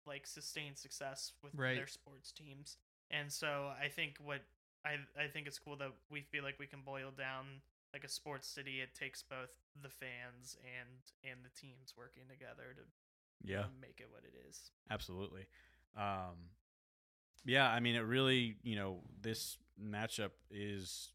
[0.05, 1.75] like sustained success with Right.
[1.75, 2.77] their sports teams.
[3.09, 4.41] And so I think what
[4.85, 7.61] I I think it's cool that we feel like we can boil down
[7.93, 8.81] like a sports city.
[8.81, 9.49] It takes both
[9.81, 10.89] the fans and
[11.23, 12.81] and the teams working together to
[13.43, 13.65] Yeah.
[13.79, 14.71] make it what it is.
[14.89, 15.47] Absolutely.
[15.95, 16.51] Um,
[17.45, 21.09] yeah, I mean, it really, you know, this matchup is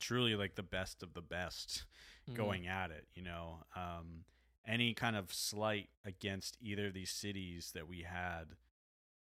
[0.00, 1.84] truly like the best of the best
[2.28, 2.34] Mhm.
[2.36, 3.06] going at it.
[3.14, 4.24] You know, um,
[4.66, 8.56] any kind of slight against either of these cities that we had,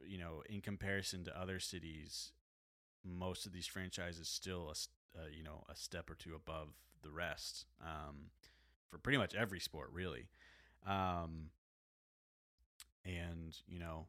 [0.05, 2.31] you know, in comparison to other cities,
[3.03, 6.69] most of these franchises still, a, uh, you know, a step or two above
[7.03, 8.29] the rest um,
[8.89, 10.27] for pretty much every sport, really.
[10.85, 11.49] Um,
[13.05, 14.05] and you know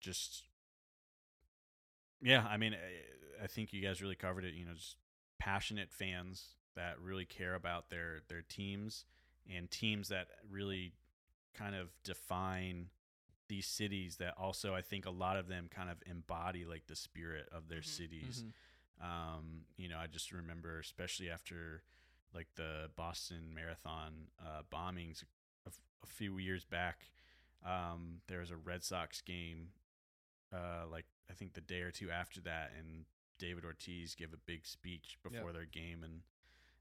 [0.00, 0.44] just
[2.22, 4.96] yeah i mean I, I think you guys really covered it you know just
[5.38, 9.04] passionate fans that really care about their their teams
[9.52, 10.92] and teams that really
[11.54, 12.88] kind of define
[13.48, 16.96] these cities that also i think a lot of them kind of embody like the
[16.96, 17.84] spirit of their Mhm.
[17.86, 18.52] cities Mhm.
[18.98, 21.82] um, you know, I just remember, especially after
[22.32, 25.22] like the Boston Marathon uh, bombings
[25.66, 25.70] a,
[26.06, 27.10] few years back,
[27.62, 29.72] um, there was a Red Sox game,
[30.50, 33.04] uh, like I think the day or two after that, and
[33.38, 36.22] David Ortiz gave a big speech before their game and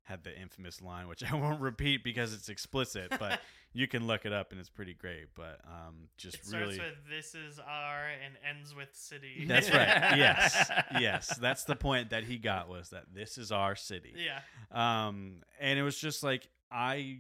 [0.06, 3.42] had the infamous line, which I won't repeat because it's explicit, but
[3.74, 5.28] you can look it up and it's pretty great.
[5.36, 6.80] But um, just it starts really.
[6.80, 10.16] with "This is our" and ends with "City." That's right.
[10.18, 11.36] Yes, yes.
[11.38, 14.14] That's the point that he got was that this is our city.
[14.16, 14.40] yeah.
[14.72, 17.20] Um, and it was just like I,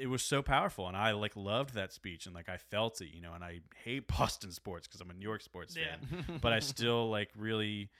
[0.00, 3.08] it was so powerful, and I like loved that speech, and like I felt it,
[3.12, 3.32] you know.
[3.34, 5.96] And I hate Boston sports because I'm a New York sports Yeah.
[6.24, 7.90] fan, but I still like really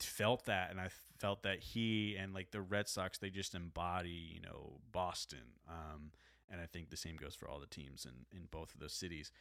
[0.00, 0.88] felt that, and I
[1.18, 5.54] felt that he and like the Red Sox, they just embody, you know, Boston.
[5.68, 6.12] Um,
[6.50, 8.92] and I think the same goes for all the teams in in both of those
[8.92, 9.32] cities.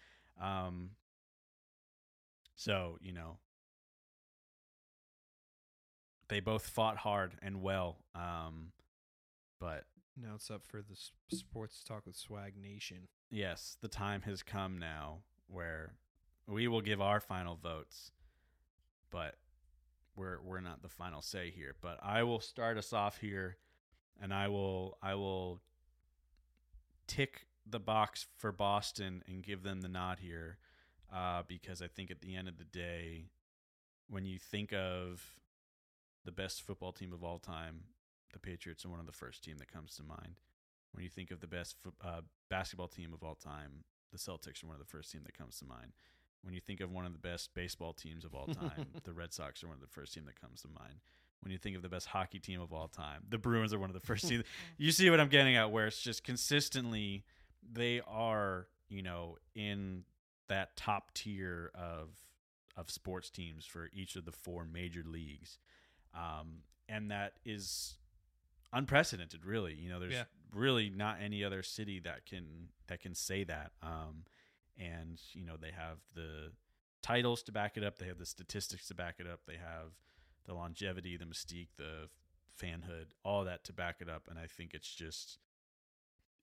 [0.42, 0.92] Um,
[2.56, 3.38] so you know,
[6.30, 7.98] they both fought hard and well.
[8.16, 8.72] Um,
[9.60, 9.86] but
[10.18, 10.98] Now it's up for the
[11.36, 13.08] sports talk with Swag Nation.
[13.30, 15.94] yes, the time has come now where
[16.48, 18.12] we will give our final votes,
[19.12, 19.36] but
[20.16, 21.76] we're we're not the final say here.
[21.82, 23.58] But I will start us off here,
[24.22, 25.62] and I will I will
[27.08, 30.58] tick the box for Boston and give them the nod here,
[31.14, 33.26] uh, because I think at the end of the day,
[34.10, 35.24] when you think of
[36.24, 37.82] the best football team of all time,
[38.34, 40.40] the Patriots are one of the first team that comes to mind.
[40.92, 44.64] When you think of the best fo- uh, basketball team of all time, the Celtics
[44.64, 45.94] are one of the first team that comes to mind.
[46.46, 49.34] When you think of one of the best baseball teams of all time, the Red
[49.34, 51.00] Sox are one of the first team that comes to mind.
[51.42, 53.90] When you think of the best hockey team of all time, the Bruins are one
[53.90, 54.44] of the first teams.
[54.78, 55.72] You see what I'm getting at?
[55.72, 57.26] Where it's just consistently
[57.74, 60.04] they are, you know, in
[60.48, 62.10] that top tier of
[62.78, 65.58] of sports teams for each of the four major leagues,
[66.14, 66.58] um,
[66.90, 67.96] and that is
[68.74, 69.46] unprecedented.
[69.46, 70.26] Really, you know, there's Yeah.
[70.52, 73.72] really not any other city that can that can say that.
[73.82, 74.26] Um,
[74.78, 76.52] and you know, they have the
[77.02, 78.00] titles to back it up.
[78.00, 79.42] They have the statistics to back it up.
[79.48, 79.94] They have
[80.46, 82.10] the longevity, the mystique, the
[82.62, 84.24] fanhood, all that to back it up.
[84.30, 85.40] And I think it's just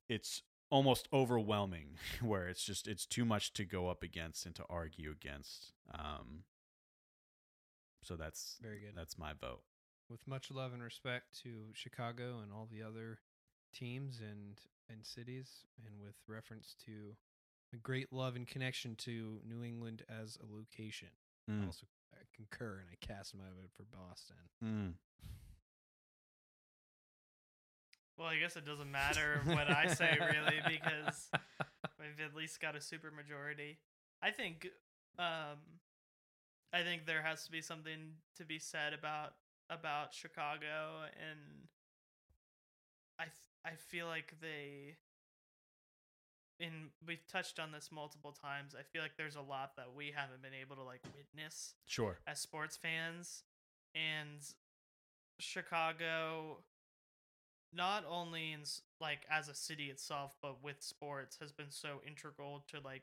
[0.08, 4.64] it's almost overwhelming where it's just it's too much to go up against and to
[4.70, 5.72] argue against.
[5.92, 6.44] Um,
[8.02, 8.92] so that's Very good.
[8.96, 9.62] that's my vote.
[10.08, 13.18] With much love and respect to Chicago and all the other
[13.74, 14.58] teams and
[14.90, 17.14] and cities, and with reference to
[17.72, 21.08] a great love and connection to New England as a location.
[21.50, 21.66] Mm.
[21.66, 24.36] Also, I concur and I cast my vote for Boston.
[24.64, 24.92] Mm.
[28.18, 31.30] Well, I guess it doesn't matter what I say really because
[31.98, 33.78] we've at least got a super majority.
[34.22, 34.68] I think
[35.18, 35.58] um
[36.72, 39.34] I think there has to be something to be said about
[39.68, 41.68] about Chicago and
[43.18, 43.34] I th-
[43.64, 44.96] I feel like they
[46.60, 48.74] in we've touched on this multiple times.
[48.78, 52.18] I feel like there's a lot that we haven't been able to like witness Sure.
[52.26, 53.42] as sports fans
[53.94, 54.40] and
[55.40, 56.58] Chicago
[57.74, 58.60] not only in
[59.00, 63.02] like as a city itself but with sports has been so integral to like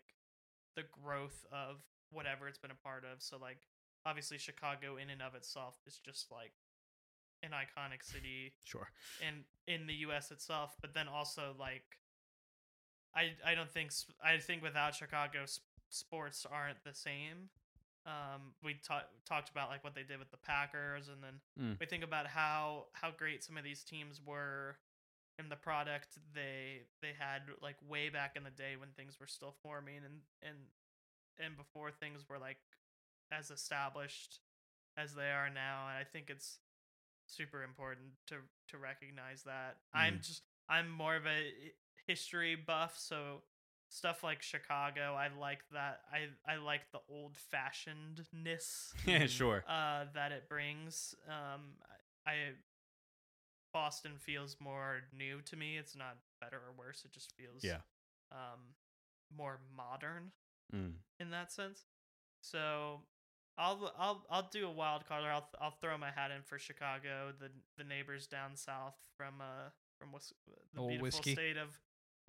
[0.76, 1.78] the growth of
[2.12, 3.58] whatever it's been a part of so like
[4.06, 6.54] obviously Chicago in and of itself is just like
[7.44, 8.88] an iconic city Sure.
[9.22, 11.84] in in the US itself, but then also like
[13.16, 13.92] I I don't think
[14.24, 15.46] I think without Chicago
[15.90, 17.50] sports aren't the same.
[18.06, 21.80] Um we ta- talked about like what they did with the Packers and then Mm.
[21.80, 24.78] we think about how how great some of these teams were
[25.38, 29.28] in the product they they had like way back in the day when things were
[29.28, 30.58] still forming and and
[31.38, 32.58] and before things were like
[33.32, 34.40] as established
[34.98, 36.60] as they are now and I think it's
[37.28, 38.36] super important to
[38.70, 39.78] to recognize that.
[39.94, 41.52] I'm just I'm more of a
[42.10, 43.42] history buff, so
[43.90, 46.02] stuff like Chicago, I like that.
[46.12, 49.64] I I like the old fashionedness Yeah, sure.
[49.68, 51.16] uh, that it brings.
[51.28, 51.62] Um,
[52.26, 52.34] I,
[53.74, 55.78] Boston feels more new to me.
[55.78, 57.04] It's not better or worse.
[57.06, 57.82] It just feels Yeah.
[58.32, 58.76] um,
[59.36, 60.32] more modern
[60.74, 60.94] Mm.
[61.20, 61.86] in that sense.
[62.42, 63.02] So
[63.58, 65.24] I'll I'll I'll do a wild card.
[65.24, 69.42] Or I'll I'll throw my hat in for Chicago, the the neighbors down south from
[69.42, 69.70] uh
[70.00, 71.34] from the Old beautiful whiskey.
[71.34, 71.78] state of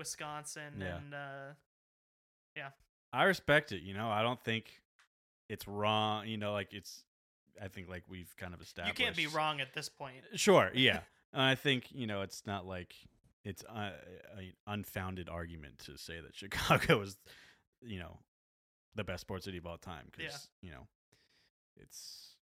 [0.01, 0.97] Wisconsin, Yeah.
[0.97, 1.53] and uh,
[2.57, 2.71] yeah.
[3.13, 3.83] I respect it.
[3.83, 4.65] You know, I don't think
[5.49, 6.27] it's wrong.
[6.27, 7.05] You know, like it's.
[7.63, 10.23] I think like we've kind of established you can't be wrong at this point.
[10.35, 10.71] Sure.
[10.75, 11.01] Yeah.
[11.35, 12.95] and I think you know it's not like
[13.45, 13.91] it's uh,
[14.39, 17.17] an unfounded argument to say that Chicago is,
[17.83, 18.19] you know,
[18.95, 20.87] the best sports city of all time because you know,
[21.77, 22.37] it's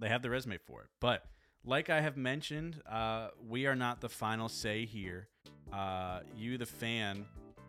[0.00, 0.88] they have the resume for it.
[1.00, 1.24] But
[1.64, 5.28] like I have mentioned, uh, we are not the final say here.
[5.72, 7.26] Uh, you, the fan,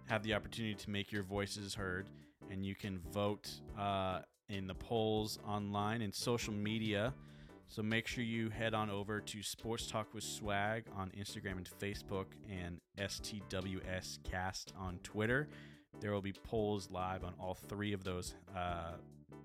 [0.08, 2.08] have the opportunity to make your voices heard,
[2.50, 7.14] and you can vote uh, in the polls online and social media
[7.72, 11.70] So make sure you head on over to Sports Talk with Swag on Instagram and
[11.70, 15.48] Facebook and STWS Cast on Twitter.
[16.00, 18.94] There will be polls live on all three of those uh,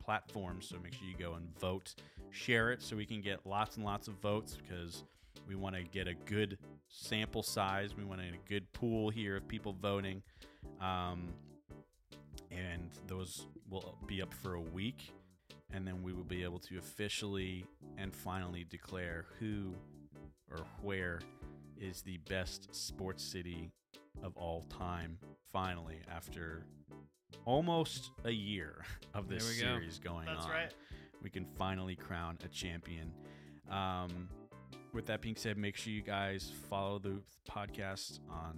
[0.03, 0.67] platforms.
[0.67, 1.95] So make sure you go and vote,
[2.35, 5.05] share it so we can get lots and lots of votes because
[5.49, 6.59] we want to get a good
[6.89, 7.97] sample size.
[7.97, 10.23] We want a good pool here of people voting.
[10.81, 11.29] Um,
[12.51, 15.13] and those will be up for a week.
[15.73, 17.65] And then we will be able to officially
[17.99, 19.75] and finally declare who
[20.51, 21.21] or where
[21.81, 23.73] is the best sports city
[24.23, 25.19] of all time,
[25.53, 26.65] finally, after
[27.45, 28.85] almost a year
[29.15, 29.75] of this we go.
[29.75, 30.75] series going That's on right.
[31.25, 33.11] We can finally crown a champion.
[33.71, 34.29] Um,
[34.93, 37.21] with that being said, make sure you guys follow the
[37.51, 38.57] podcast on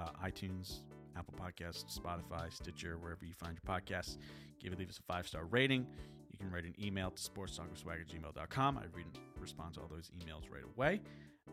[0.00, 0.78] uh, iTunes,
[1.16, 4.16] Apple Podcasts, Spotify, Stitcher, wherever you find your podcasts.
[4.62, 5.86] Give it, leave us a five star rating.
[6.30, 8.78] You can write an email to sportstalkerswag at gmail.com.
[8.78, 11.00] I read and respond to all those emails right away.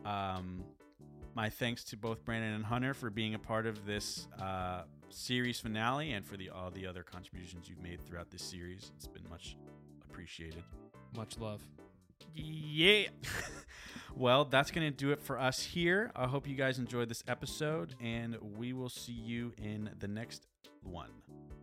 [0.04, 0.64] Um,
[1.34, 5.60] my thanks to both Brandon and Hunter for being a part of this uh, series
[5.60, 8.92] finale and for the all the other contributions you've made throughout this series.
[8.96, 9.56] It's been much
[10.22, 10.62] appreciated.
[11.16, 11.60] Much love.
[12.32, 13.08] Yeah.
[14.16, 16.12] well, that's going to do it for us here.
[16.14, 20.46] I hope you guys enjoyed this episode, and we will see you in the next
[20.84, 21.10] one.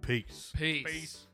[0.02, 0.52] Peace.
[0.58, 0.86] Peace.
[0.86, 1.28] Peace.